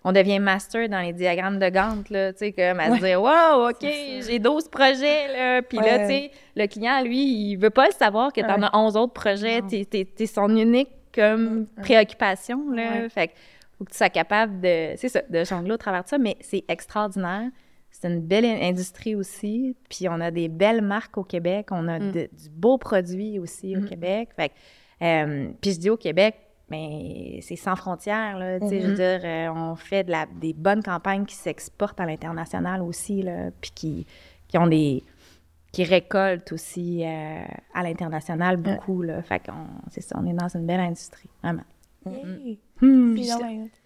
On 0.04 0.12
devient 0.12 0.40
master 0.40 0.88
dans 0.88 1.00
les 1.00 1.12
diagrammes 1.12 1.58
de 1.58 1.68
Gantt, 1.68 2.10
là, 2.10 2.32
tu 2.32 2.38
sais, 2.40 2.52
comme 2.52 2.80
à 2.80 2.96
se 2.96 3.00
dire 3.00 3.22
Wow, 3.22 3.70
OK, 3.70 3.82
j'ai 3.82 4.38
12 4.38 4.68
projets. 4.68 5.28
Là. 5.32 5.62
Puis 5.62 5.78
là, 5.78 5.84
Ouais. 5.84 6.00
tu 6.00 6.06
sais, 6.06 6.30
le 6.56 6.66
client, 6.66 7.02
lui, 7.02 7.50
il 7.50 7.56
veut 7.56 7.70
pas 7.70 7.86
le 7.86 7.92
savoir 7.92 8.32
que 8.32 8.40
tu 8.40 8.46
en 8.46 8.60
Ouais. 8.60 8.68
as 8.72 8.76
11 8.76 8.96
autres 8.96 9.12
projets. 9.12 9.62
Tu 9.68 9.86
es, 9.92 10.26
son 10.26 10.56
unique 10.56 10.90
comme 11.14 11.66
préoccupation, 11.82 12.70
là. 12.70 13.08
Fait 13.08 13.30
faut 13.78 13.84
que 13.84 13.90
tu 13.90 13.96
sois 13.98 14.08
capable 14.08 14.60
de, 14.60 14.94
c'est 14.96 15.08
ça, 15.10 15.20
de 15.28 15.44
jongler 15.44 15.72
au 15.72 15.76
travers 15.76 16.02
de 16.02 16.08
ça, 16.08 16.16
mais 16.18 16.36
c'est 16.40 16.64
extraordinaire. 16.68 17.50
C'est 18.00 18.08
une 18.08 18.20
belle 18.20 18.44
in- 18.44 18.60
industrie 18.68 19.14
aussi. 19.14 19.74
Puis 19.88 20.08
on 20.08 20.20
a 20.20 20.30
des 20.30 20.48
belles 20.48 20.82
marques 20.82 21.16
au 21.18 21.24
Québec. 21.24 21.68
On 21.70 21.88
a 21.88 21.98
Mm. 21.98 22.12
de- 22.12 22.28
du 22.32 22.50
beau 22.50 22.76
produit 22.78 23.38
aussi 23.38 23.76
au 23.76 23.80
Mm. 23.80 23.84
Québec. 23.88 24.28
Fait 24.36 24.48
que, 24.50 24.54
euh, 25.02 25.48
puis 25.60 25.72
je 25.72 25.78
dis 25.80 25.90
au 25.90 25.96
Québec, 25.96 26.34
mais 26.68 27.38
c'est 27.42 27.56
sans 27.56 27.74
frontières, 27.76 28.38
là. 28.38 28.60
Tu 28.60 28.68
sais, 28.68 28.80
je 28.80 28.84
veux 28.86 28.90
Mhm. 28.90 28.96
dire, 28.96 29.20
euh, 29.24 29.48
on 29.54 29.76
fait 29.76 30.04
de 30.04 30.10
la, 30.10 30.26
des 30.26 30.52
bonnes 30.52 30.82
campagnes 30.82 31.24
qui 31.24 31.36
s'exportent 31.36 32.00
à 32.00 32.06
l'international 32.06 32.82
aussi, 32.82 33.22
là. 33.22 33.50
Puis 33.60 33.70
qui, 33.74 34.06
qui 34.48 34.58
ont 34.58 34.66
des 34.66 35.02
qui 35.72 35.84
récoltent 35.84 36.52
aussi 36.52 37.02
euh, 37.04 37.42
à 37.74 37.82
l'international 37.82 38.56
beaucoup, 38.56 39.02
là. 39.02 39.22
Fait 39.22 39.40
qu'on, 39.40 39.66
c'est 39.90 40.00
ça, 40.00 40.16
on 40.18 40.26
est 40.26 40.32
dans 40.32 40.48
une 40.48 40.64
belle 40.66 40.80
industrie, 40.80 41.28
vraiment. 41.42 41.64
Hmm, 42.80 43.16
C'est 43.16 43.22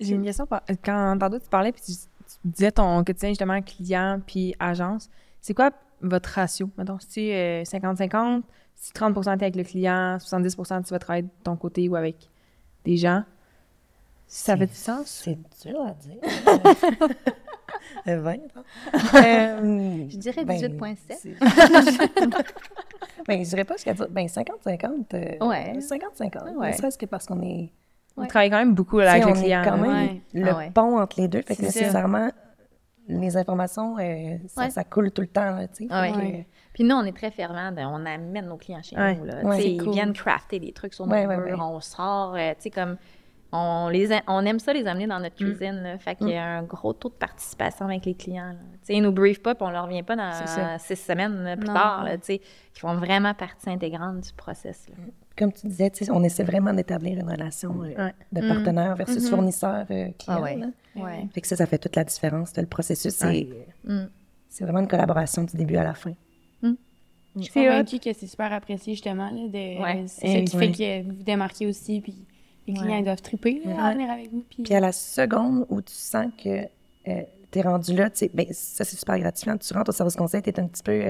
j'ai- 0.01 0.15
une 0.15 0.25
question. 0.25 0.47
Quand 0.85 1.19
tantôt 1.19 1.39
tu 1.39 1.49
parlais, 1.49 1.73
puis 1.73 1.83
tu, 1.83 1.93
tu 1.93 1.99
disais 2.45 2.73
ton 2.73 3.03
quotidien 3.05 3.31
justement 3.31 3.61
client 3.63 4.21
puis 4.27 4.55
agence, 4.59 5.11
c'est 5.41 5.55
quoi 5.55 5.71
votre 6.01 6.29
ratio? 6.31 6.71
Mettons, 6.79 6.99
si 7.01 7.33
euh, 7.33 7.63
50-50, 7.65 8.43
si 8.75 8.93
30 8.93 9.15
tu 9.15 9.29
es 9.29 9.33
avec 9.33 9.57
le 9.57 9.65
client, 9.65 10.19
70 10.19 10.57
tu 10.57 10.63
vas 10.93 10.99
travailler 10.99 11.23
de 11.25 11.29
ton 11.45 11.57
côté 11.57 11.89
ou 11.89 11.97
avec 11.97 12.17
des 12.85 12.97
gens, 12.97 13.25
ça 14.27 14.57
fait 14.57 14.67
du 14.67 14.75
sens? 14.75 15.07
C'est 15.07 15.39
dur 15.69 15.81
à 15.83 15.93
dire. 15.93 16.21
Euh, 18.07 18.21
20, 18.21 18.35
non? 18.37 18.63
Euh, 19.15 20.07
Je 20.09 20.17
dirais 20.17 20.45
ben, 20.45 20.57
18,7. 20.57 20.97
c'est- 21.19 21.35
ben, 23.27 23.45
je 23.45 23.49
dirais 23.49 23.65
pas 23.65 23.75
jusqu'à 23.75 23.95
dire, 23.95 24.07
ben, 24.11 24.27
50-50. 24.27 25.15
euh, 25.15 25.47
Ouais. 25.47 25.79
50-50. 25.79 26.57
Ouais. 26.57 26.71
Ne 26.71 26.77
serait-ce 26.77 26.99
que 26.99 27.07
parce 27.07 27.27
qu'on 27.27 27.41
est. 27.43 27.71
On 28.17 28.27
travaille 28.27 28.51
quand 28.51 28.59
même 28.59 28.75
beaucoup 28.75 28.99
là, 28.99 29.13
avec 29.13 29.23
tu 29.25 29.29
sais, 29.35 29.49
le 29.49 29.55
on 29.57 29.61
est 29.61 29.65
quand 29.65 29.77
même 29.79 29.91
Ouais. 29.91 30.21
le 30.35 30.49
Ah 30.51 30.57
ouais. 30.57 30.71
pont 30.75 30.99
entre 31.01 31.21
les 31.21 31.29
deux. 31.29 31.43
Fait 31.43 31.57
que 31.57 31.63
nécessairement, 31.63 32.31
les 33.09 33.37
informations, 33.37 33.97
euh, 33.99 34.37
ça, 34.47 34.63
Ouais. 34.63 34.71
ça 34.71 34.85
coule 34.85 35.11
tout 35.11 35.23
le 35.23 35.29
temps. 35.29 35.51
Là. 35.57 35.67
Ouais. 35.81 36.13
Ouais. 36.17 36.47
Puis 36.75 36.85
nous, 36.85 36.95
on 36.95 37.05
est 37.05 37.17
très 37.17 37.31
fervents, 37.31 37.73
on 37.77 38.07
amène 38.07 38.47
nos 38.47 38.57
clients 38.57 38.83
chez 38.83 38.97
Ouais. 38.97 39.15
nous. 39.17 39.25
Là. 39.25 39.59
Ils 39.59 39.83
cool. 39.83 39.93
viennent 39.93 40.13
crafter 40.13 40.59
des 40.61 40.73
trucs 40.73 40.95
sur 40.95 41.07
nos 41.07 41.15
murs, 41.17 41.29
ouais. 41.29 41.55
on 41.59 41.81
sort, 41.81 42.35
euh, 42.37 42.51
tu 42.51 42.63
sais, 42.65 42.71
comme 42.71 42.97
on, 43.53 43.89
les 43.89 44.13
a- 44.13 44.23
on 44.29 44.45
aime 44.47 44.61
ça 44.61 44.73
les 44.73 44.87
amener 44.87 45.09
dans 45.09 45.19
notre 45.19 45.35
cuisine. 45.35 45.81
Là. 45.83 45.99
Fait 45.99 46.15
qu'il 46.15 46.29
y 46.29 46.37
a 46.37 46.45
un 46.59 46.63
gros 46.63 46.93
taux 46.93 47.09
de 47.09 47.15
participation 47.15 47.87
avec 47.87 48.05
les 48.05 48.15
clients. 48.15 48.55
sais, 48.83 48.95
ils 48.95 49.03
nous 49.03 49.11
briefent 49.13 49.43
pas, 49.43 49.55
puis 49.57 49.65
on 49.67 49.71
leur 49.71 49.85
revient 49.87 50.05
pas 50.05 50.15
dans 50.15 50.31
six 50.79 50.97
semaines 50.97 51.43
là, 51.43 51.57
plus 51.57 51.67
Non. 51.69 51.75
tard. 51.75 52.05
Là, 52.05 52.17
tu 52.17 52.27
sais. 52.27 52.41
ils 52.77 52.79
font 52.79 52.95
vraiment 52.95 53.35
partie 53.35 53.69
intégrante 53.71 54.21
du 54.21 54.33
process. 54.35 54.89
là. 54.89 54.95
Comme 55.41 55.53
tu 55.53 55.67
disais, 55.67 55.91
on 56.11 56.23
essaie 56.23 56.45
vraiment 56.45 56.73
d'établir 56.73 57.19
une 57.19 57.29
relation 57.29 57.71
euh, 57.83 57.95
Ouais. 58.05 58.15
de 58.31 58.41
Mm. 58.41 58.49
partenaire 58.49 58.95
versus 58.95 59.25
Mhm. 59.25 59.31
fournisseur 59.31 59.87
euh, 59.91 60.05
client. 60.19 60.39
Ah 60.39 60.41
ouais. 60.43 60.57
là. 60.57 60.67
Ouais. 60.97 61.27
Fait 61.33 61.41
que 61.41 61.47
ça, 61.49 61.57
ça 61.57 61.67
fait 61.67 61.79
toute 61.79 61.97
la 61.97 62.05
différence. 62.05 62.57
Le 62.57 62.67
processus, 62.67 63.15
c'est 63.15 63.27
Ouais. 63.27 63.67
Mm. 63.85 64.09
c'est 64.49 64.65
vraiment 64.65 64.81
une 64.81 64.89
collaboration 64.89 65.43
du 65.45 65.57
début 65.57 65.77
à 65.77 65.85
la 65.85 65.95
fin. 65.95 66.13
Je 67.37 67.43
suis 67.43 67.53
convaincue 67.53 68.01
que 68.01 68.13
c'est 68.13 68.27
super 68.27 68.53
apprécié, 68.53 68.95
justement. 68.95 69.31
Là, 69.31 69.47
de. 69.49 70.07
C'est 70.09 70.41
Eh 70.41 70.45
qui 70.45 70.57
fait 70.59 70.73
que 70.73 71.03
vous 71.05 71.23
démarquez 71.23 71.67
aussi, 71.69 72.01
puis 72.01 72.25
les 72.67 72.75
clients 72.75 73.03
doivent 73.03 73.23
triper 73.23 73.63
là, 73.65 73.85
à 73.87 73.93
venir 73.95 74.11
avec 74.11 74.33
vous. 74.33 74.45
Puis... 74.51 74.65
Puis 74.65 74.75
à 74.75 74.81
la 74.81 74.91
seconde 74.91 75.65
où 75.69 75.81
tu 75.81 75.95
sens 75.95 76.27
que 76.43 76.65
tu 77.05 77.59
es 77.59 77.63
rendu 77.63 77.95
là, 77.95 78.11
ben, 78.35 78.47
ça, 78.51 78.85
c'est 78.85 78.97
super 78.97 79.17
gratifiant. 79.19 79.57
Tu 79.59 79.73
rentres 79.73 79.91
au 79.91 79.93
service 79.93 80.17
conseil, 80.17 80.43
tu 80.43 80.51
es 80.51 80.59
un 80.61 80.67
petit 80.67 80.83
peu 80.83 81.01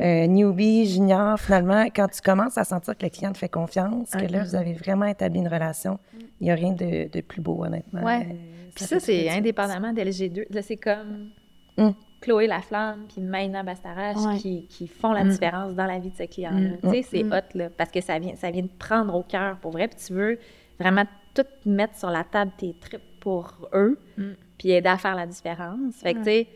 euh, 0.00 0.26
newbie, 0.26 0.86
junior, 0.86 1.38
finalement. 1.38 1.84
Quand 1.94 2.08
tu 2.08 2.20
commences 2.22 2.56
à 2.56 2.64
sentir 2.64 2.96
que 2.96 3.04
le 3.04 3.10
client 3.10 3.32
te 3.32 3.38
fait 3.38 3.48
confiance, 3.48 4.10
que 4.10 4.24
là, 4.32 4.42
vous 4.44 4.54
avez 4.54 4.72
vraiment 4.72 5.06
établi 5.06 5.38
une 5.40 5.48
relation, 5.48 5.98
il 6.40 6.44
n'y 6.44 6.50
a 6.50 6.54
rien 6.54 6.72
de, 6.72 7.08
de 7.10 7.20
plus 7.20 7.40
beau, 7.42 7.64
honnêtement. 7.64 8.02
Ouais. 8.02 8.26
Euh, 8.30 8.34
Puis 8.74 8.84
ça, 8.84 8.98
c'est 9.00 9.28
indépendamment 9.28 9.92
d'LG2. 9.92 10.46
Là, 10.50 10.62
c'est 10.62 10.76
comme 10.76 11.30
Mm. 11.78 11.90
Chloé 12.20 12.46
Laflamme 12.46 13.06
puis 13.08 13.22
Maïna 13.22 13.62
Bastarache 13.62 14.18
Ouais. 14.18 14.36
qui, 14.36 14.66
qui 14.68 14.86
font 14.86 15.12
la 15.12 15.24
Mm. 15.24 15.28
différence 15.30 15.74
dans 15.74 15.86
la 15.86 15.98
vie 15.98 16.10
de 16.10 16.16
ce 16.16 16.24
client-là. 16.24 16.60
Mm. 16.60 16.78
Tu 16.82 16.90
sais, 16.90 17.02
c'est 17.02 17.22
Mm. 17.24 17.32
hot, 17.32 17.58
là, 17.58 17.68
parce 17.76 17.90
que 17.90 18.00
ça 18.02 18.18
vient, 18.18 18.36
ça 18.36 18.50
vient 18.50 18.62
de 18.62 18.68
prendre 18.78 19.14
au 19.14 19.22
cœur 19.22 19.56
pour 19.56 19.70
vrai. 19.72 19.88
Puis 19.88 19.96
tu 20.06 20.12
veux 20.12 20.38
vraiment 20.78 21.04
tout 21.34 21.46
mettre 21.64 21.96
sur 21.96 22.10
la 22.10 22.24
table 22.24 22.50
tes 22.58 22.74
tripes 22.78 23.00
pour 23.20 23.54
eux, 23.72 23.98
Mm. 24.18 24.22
puis 24.58 24.70
aider 24.72 24.88
à 24.88 24.98
faire 24.98 25.14
la 25.14 25.26
différence. 25.26 25.94
Fait 26.02 26.12
que, 26.12 26.18
tu 26.18 26.24
sais, 26.24 26.46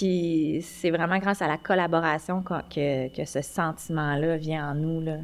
puis 0.00 0.60
c'est 0.62 0.90
vraiment 0.90 1.18
grâce 1.18 1.42
à 1.42 1.46
la 1.48 1.58
collaboration 1.58 2.42
que, 2.42 3.14
que 3.14 3.24
ce 3.26 3.42
sentiment-là 3.42 4.36
vient 4.38 4.70
en 4.70 4.74
nous, 4.74 5.00
là. 5.02 5.16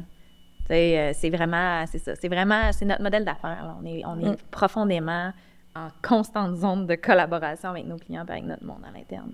Euh, 0.69 1.11
c'est 1.15 1.29
vraiment, 1.29 1.85
c'est 1.87 1.97
ça, 1.97 2.13
c'est 2.15 2.27
vraiment, 2.27 2.71
c'est 2.73 2.85
notre 2.85 3.01
modèle 3.01 3.23
d'affaires. 3.25 3.75
On 3.81 3.85
est, 3.85 4.03
on 4.05 4.19
est 4.19 4.31
Mm. 4.33 4.37
profondément 4.51 5.31
en 5.75 5.87
constante 6.07 6.55
zone 6.57 6.85
de 6.85 6.95
collaboration 6.95 7.69
avec 7.69 7.85
nos 7.87 7.95
clients 7.97 8.25
et 8.27 8.31
avec 8.31 8.43
notre 8.43 8.63
monde 8.65 8.81
à 8.87 8.95
l'interne. 8.97 9.31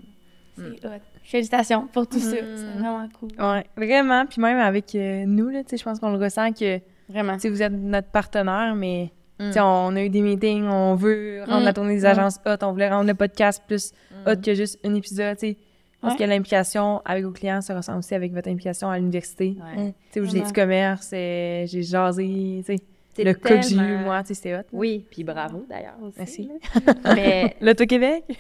C'est 0.55 0.85
hot. 0.85 0.89
Félicitations 1.23 1.87
pour 1.87 2.07
tout 2.07 2.19
ça. 2.19 2.35
Mm. 2.35 2.55
C'est 2.55 2.79
vraiment 2.79 3.09
cool. 3.19 3.29
Ouais, 3.39 3.65
vraiment. 3.75 4.25
Puis 4.27 4.39
même 4.41 4.59
avec 4.59 4.93
euh, 4.95 5.25
nous, 5.25 5.49
là, 5.49 5.63
tu 5.63 5.69
sais, 5.71 5.77
je 5.77 5.83
pense 5.83 5.99
qu'on 5.99 6.11
le 6.11 6.23
ressent 6.23 6.53
que 6.53 6.79
Vraiment. 7.09 7.35
vous 7.37 7.61
êtes 7.63 7.73
notre 7.73 8.09
partenaire, 8.09 8.75
mais 8.75 9.11
Mm. 9.39 9.51
on 9.57 9.95
a 9.95 10.03
eu 10.03 10.09
des 10.09 10.21
meetings, 10.21 10.67
on 10.67 10.93
veut 10.93 11.41
rendre 11.47 11.61
Mm. 11.61 11.65
la 11.65 11.73
tournée 11.73 11.95
des 11.95 12.03
Mm. 12.03 12.05
agences 12.05 12.39
hot, 12.45 12.57
on 12.61 12.71
voulait 12.71 12.89
rendre 12.89 13.07
le 13.07 13.15
podcast 13.15 13.63
plus 13.67 13.91
Hot 14.27 14.41
que 14.41 14.53
juste 14.53 14.79
un 14.85 14.93
épisode. 14.95 15.37
tu 15.37 15.47
sais. 15.47 15.57
Je 15.95 15.99
pense 16.09 16.19
Ouais. 16.19 16.25
que 16.25 16.29
l'implication 16.29 17.01
avec 17.05 17.23
vos 17.23 17.31
clients 17.31 17.61
se 17.61 17.71
ressent 17.71 17.97
aussi 17.97 18.13
avec 18.13 18.33
votre 18.33 18.49
implication 18.49 18.89
à 18.89 18.97
l'université. 18.97 19.55
Ouais. 19.77 19.93
Tu 20.11 20.13
sais, 20.13 20.19
où 20.19 20.25
j'ai 20.25 20.41
du 20.41 20.51
commerce, 20.51 21.11
euh, 21.13 21.65
j'ai 21.65 21.81
jasé, 21.83 22.61
tu 22.65 22.75
sais. 22.75 22.83
C'est 23.15 23.23
Le 23.23 23.33
cas 23.35 23.57
que 23.57 23.61
j'ai 23.61 23.75
eu, 23.75 23.77
tellement- 23.77 23.99
moi, 24.05 24.21
tu 24.23 24.29
sais, 24.29 24.33
c'était 24.33 24.53
hot. 24.55 24.57
là. 24.57 24.63
Oui, 24.71 25.05
puis 25.11 25.23
bravo 25.23 25.65
d'ailleurs 25.69 25.97
aussi. 26.01 26.17
Merci. 26.17 26.49
là. 26.85 26.93
Mais, 27.15 27.55
L'Auto-Québec? 27.61 28.23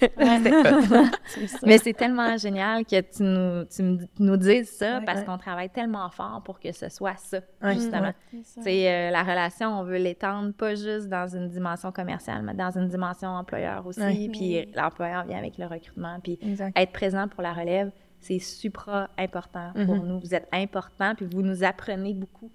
C'est 1.25 1.47
ça. 1.47 1.59
mais 1.63 1.77
c'est 1.77 1.93
tellement 1.93 2.37
génial 2.37 2.85
que 2.85 2.99
tu 3.01 3.23
nous, 3.23 3.65
tu 3.65 4.07
nous 4.19 4.37
dises 4.37 4.69
ça 4.71 4.99
Ouais, 4.99 5.05
parce 5.05 5.19
ouais. 5.19 5.25
qu'on 5.25 5.37
travaille 5.37 5.69
tellement 5.69 6.09
fort 6.09 6.41
pour 6.43 6.59
que 6.59 6.71
ce 6.71 6.89
soit 6.89 7.15
ça, 7.17 7.39
Ouais. 7.61 7.73
justement. 7.75 8.13
Ouais. 8.33 8.41
C'est 8.43 8.91
euh, 8.91 9.11
la 9.11 9.21
relation, 9.23 9.67
on 9.79 9.83
veut 9.83 9.97
l'étendre 9.97 10.53
pas 10.53 10.75
juste 10.75 11.07
dans 11.07 11.27
une 11.27 11.49
dimension 11.49 11.91
commerciale, 11.91 12.41
mais 12.43 12.53
dans 12.53 12.71
une 12.71 12.87
dimension 12.87 13.29
employeur 13.29 13.85
aussi. 13.85 13.99
Ouais. 14.01 14.29
Puis 14.31 14.65
l'employeur 14.75 15.25
vient 15.25 15.37
avec 15.37 15.57
le 15.57 15.65
recrutement. 15.65 16.19
Puis 16.23 16.39
Exact. 16.41 16.77
être 16.77 16.91
présent 16.91 17.27
pour 17.27 17.41
la 17.43 17.53
relève, 17.53 17.91
c'est 18.19 18.39
supra 18.39 19.09
important 19.17 19.71
pour 19.85 19.95
Mhm. 19.95 20.07
nous. 20.07 20.19
Vous 20.19 20.33
êtes 20.33 20.47
important, 20.53 21.13
puis 21.15 21.27
vous 21.31 21.41
nous 21.41 21.63
apprenez 21.63 22.13
beaucoup. 22.13 22.49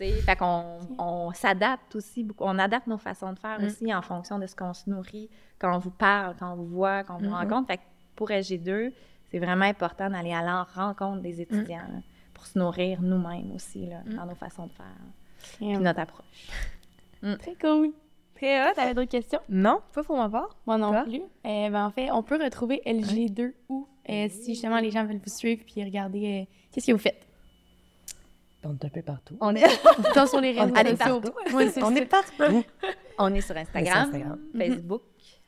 Fait 0.00 0.36
qu'on 0.36 0.78
on 0.98 1.32
s'adapte 1.32 1.94
aussi 1.96 2.24
beaucoup. 2.24 2.44
On 2.46 2.58
adapte 2.58 2.86
nos 2.86 2.98
façons 2.98 3.32
de 3.32 3.38
faire 3.38 3.58
Mhm. 3.60 3.66
aussi 3.66 3.94
en 3.94 4.02
fonction 4.02 4.38
de 4.38 4.46
ce 4.46 4.56
qu'on 4.56 4.72
se 4.72 4.88
nourrit, 4.88 5.28
quand 5.58 5.74
on 5.74 5.78
vous 5.78 5.90
parle, 5.90 6.34
quand 6.38 6.52
on 6.52 6.56
vous 6.56 6.66
voit, 6.66 7.04
quand 7.04 7.16
on 7.16 7.18
vous 7.18 7.24
Mhm. 7.26 7.34
rencontre. 7.34 7.66
Fait 7.68 7.76
que 7.78 7.82
pour 8.16 8.30
SG2, 8.30 8.92
c'est 9.30 9.38
vraiment 9.38 9.64
important 9.66 10.08
d'aller 10.10 10.32
à 10.32 10.42
la 10.42 10.62
rencontre 10.64 11.20
des 11.22 11.40
étudiants 11.40 11.78
là, 11.78 12.00
pour 12.34 12.46
se 12.46 12.58
nourrir 12.58 13.00
nous-mêmes 13.02 13.52
aussi 13.54 13.86
là, 13.86 13.98
dans 14.06 14.26
nos 14.26 14.34
façons 14.34 14.66
de 14.66 14.72
faire. 14.72 14.86
Puis 15.56 15.66
Vraiment. 15.66 15.80
notre 15.84 16.00
approche. 16.00 16.48
Très 17.40 17.54
cool. 17.60 17.92
Très 18.34 18.62
hot. 18.70 18.72
T'avais 18.74 18.94
d'autres 18.94 19.10
questions? 19.10 19.40
Non, 19.50 19.80
pas 19.92 20.02
pour 20.02 20.16
ma 20.16 20.28
part. 20.30 20.56
Moi 20.66 20.78
non 20.78 20.90
Toi? 20.92 21.02
plus. 21.04 21.20
Euh, 21.20 21.68
ben, 21.70 21.84
en 21.86 21.90
fait, 21.90 22.10
on 22.10 22.22
peut 22.22 22.42
retrouver 22.42 22.80
LG2 22.86 23.54
où, 23.68 23.86
euh, 24.08 24.28
si 24.30 24.54
justement 24.54 24.78
les 24.80 24.90
gens 24.90 25.04
veulent 25.04 25.18
vous 25.22 25.30
suivre 25.30 25.62
puis 25.66 25.84
regarder 25.84 26.46
euh, 26.48 26.54
qu'est-ce 26.72 26.86
que 26.86 26.92
vous 26.92 26.98
faites. 26.98 27.26
On 28.64 28.72
est 28.76 28.84
un 28.84 28.88
peu 28.90 29.02
partout. 29.02 29.36
On 29.40 29.54
est, 29.54 29.62
Tant 30.14 30.26
sur 30.26 30.40
les 30.40 30.52
réseaux 30.52 30.72
On 30.72 30.76
est 30.76 30.96
sociaux. 30.96 31.20
partout. 31.20 31.32
On 31.82 31.94
est 31.96 32.06
partout. 32.06 32.64
on 33.18 33.34
est 33.34 33.40
sur 33.40 33.56
Instagram, 33.56 33.96
Instagram. 34.08 34.38
Facebook, 34.56 35.02
puis 35.16 35.40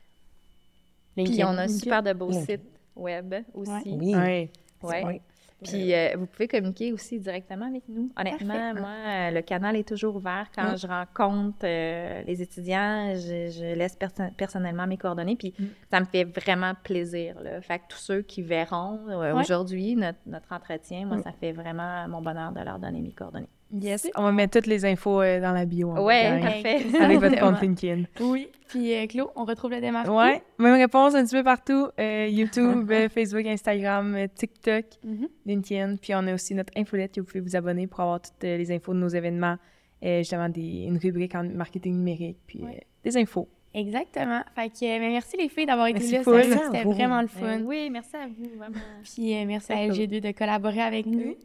LinkedIn. 1.17 1.47
on 1.53 1.57
a 1.57 1.63
un 1.63 1.67
super 1.67 2.01
de 2.03 2.13
beaux 2.13 2.29
LinkedIn. 2.31 2.45
sites 2.57 2.79
web 2.95 3.35
aussi. 3.53 3.71
Oui. 3.85 4.15
Ouais. 4.15 4.49
Ouais. 4.81 5.21
Puis 5.63 5.93
euh, 5.93 6.15
vous 6.17 6.25
pouvez 6.25 6.47
communiquer 6.47 6.91
aussi 6.93 7.19
directement 7.19 7.65
avec 7.67 7.83
nous. 7.87 8.11
Honnêtement, 8.17 8.53
Parfait. 8.53 8.79
moi, 8.79 8.89
euh, 9.07 9.31
le 9.31 9.41
canal 9.41 9.75
est 9.75 9.87
toujours 9.87 10.15
ouvert. 10.15 10.47
Quand 10.55 10.73
Mm. 10.73 10.77
je 10.77 10.87
rencontre 10.87 11.57
euh, 11.63 12.21
les 12.27 12.41
étudiants, 12.41 13.13
je, 13.15 13.49
je 13.51 13.75
laisse 13.75 13.95
perso- 13.95 14.31
personnellement 14.37 14.87
mes 14.87 14.97
coordonnées. 14.97 15.35
Puis 15.35 15.53
Mm. 15.57 15.63
ça 15.91 15.99
me 15.99 16.05
fait 16.05 16.23
vraiment 16.25 16.73
plaisir. 16.83 17.39
Là. 17.41 17.61
Fait 17.61 17.79
que 17.79 17.83
tous 17.89 17.97
ceux 17.99 18.21
qui 18.21 18.41
verront 18.41 18.99
Ouais. 19.07 19.31
aujourd'hui 19.31 19.95
notre, 19.95 20.19
notre 20.25 20.51
entretien, 20.51 21.05
moi, 21.05 21.17
Mm. 21.17 21.23
ça 21.23 21.31
fait 21.31 21.51
vraiment 21.51 22.07
mon 22.07 22.21
bonheur 22.21 22.51
de 22.51 22.61
leur 22.61 22.79
donner 22.79 23.01
mes 23.01 23.11
coordonnées. 23.11 23.47
Yes. 23.73 24.07
On 24.15 24.23
va 24.23 24.31
mettre 24.31 24.59
toutes 24.59 24.67
les 24.67 24.85
infos 24.85 25.21
euh, 25.21 25.41
dans 25.41 25.51
la 25.51 25.65
bio. 25.65 25.89
en 25.91 26.03
Ouais, 26.05 26.39
fait, 26.61 26.79
parfait. 26.83 27.03
Avec 27.03 27.19
votre 27.19 27.39
compte 27.39 27.61
LinkedIn. 27.61 28.03
Oui. 28.21 28.47
Puis, 28.69 28.93
euh, 28.95 29.05
Claude, 29.07 29.29
on 29.35 29.45
retrouve 29.45 29.71
le 29.71 29.81
démarche. 29.81 30.07
où? 30.07 30.13
Ouais, 30.17 30.41
même 30.59 30.75
réponse 30.75 31.15
un 31.15 31.23
petit 31.23 31.35
peu 31.35 31.43
partout. 31.43 31.87
Euh, 31.99 32.27
YouTube, 32.29 32.91
euh, 32.91 33.09
Facebook, 33.13 33.45
Instagram, 33.45 34.27
TikTok, 34.35 34.85
Mhm. 35.03 35.27
LinkedIn. 35.45 35.95
Puis 36.01 36.13
on 36.15 36.25
a 36.27 36.33
aussi 36.33 36.53
notre 36.55 36.71
infolette 36.77 37.13
que 37.15 37.21
vous 37.21 37.25
pouvez 37.27 37.39
vous 37.41 37.55
abonner 37.55 37.87
pour 37.87 37.99
avoir 38.01 38.21
toutes 38.21 38.43
euh, 38.43 38.57
les 38.57 38.71
infos 38.71 38.93
de 38.93 38.99
nos 38.99 39.07
événements. 39.09 39.57
euh, 40.05 40.17
justement, 40.19 40.49
des, 40.49 40.83
une 40.83 40.97
rubrique 40.97 41.33
en 41.33 41.43
marketing 41.45 41.95
numérique, 41.95 42.37
puis 42.45 42.59
Ouais. 42.61 42.71
euh, 42.75 42.79
des 43.05 43.15
infos. 43.15 43.47
Exactement. 43.73 44.41
Fait 44.53 44.67
que 44.69 44.99
merci 44.99 45.37
les 45.37 45.47
filles 45.47 45.65
d'avoir 45.65 45.87
été 45.87 45.99
Merci 45.99 46.29
là. 46.29 46.43
C'était- 46.43 46.83
vraiment 46.83 47.21
le 47.21 47.27
Euh, 47.27 47.57
fun. 47.57 47.61
oui, 47.63 47.89
merci 47.89 48.15
à 48.17 48.27
vous, 48.27 48.49
vraiment. 48.57 48.75
Puis 49.03 49.33
euh, 49.33 49.45
merci 49.47 49.71
à 49.71 49.77
C'est 49.77 49.87
cool. 49.87 49.95
LG2 49.97 50.19
de 50.19 50.31
collaborer 50.31 50.81
avec 50.81 51.05
nous. 51.05 51.35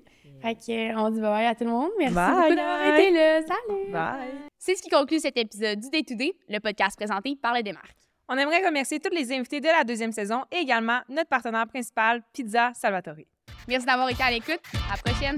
Fait 0.40 0.54
que, 0.54 0.96
on 0.96 1.10
dit 1.10 1.20
bye 1.20 1.30
bye 1.30 1.46
à 1.46 1.54
tout 1.54 1.64
le 1.64 1.70
monde. 1.70 1.90
Merci 1.98 2.14
Bye. 2.14 2.42
beaucoup 2.42 2.54
d'avoir 2.54 2.94
été 2.94 3.10
là. 3.10 3.40
Salut! 3.42 3.92
Bye! 3.92 4.48
C'est 4.58 4.76
ce 4.76 4.82
qui 4.82 4.88
conclut 4.88 5.18
cet 5.18 5.36
épisode 5.36 5.80
du 5.80 5.88
Day 5.90 6.02
to 6.02 6.14
Day, 6.14 6.32
le 6.48 6.58
podcast 6.60 6.96
présenté 6.96 7.36
par 7.36 7.54
les 7.54 7.62
démarques. 7.62 7.96
On 8.28 8.36
aimerait 8.36 8.64
remercier 8.64 9.00
tous 9.00 9.14
les 9.14 9.32
invités 9.32 9.60
de 9.60 9.66
la 9.66 9.84
deuxième 9.84 10.12
saison 10.12 10.44
et 10.52 10.58
également 10.58 11.00
notre 11.08 11.28
partenaire 11.28 11.66
principal, 11.66 12.22
Pizza 12.32 12.72
Salvatore. 12.74 13.24
Merci 13.66 13.86
d'avoir 13.86 14.08
été 14.10 14.22
à 14.22 14.30
l'écoute. 14.30 14.60
À 14.90 14.96
la 14.96 15.12
prochaine! 15.12 15.36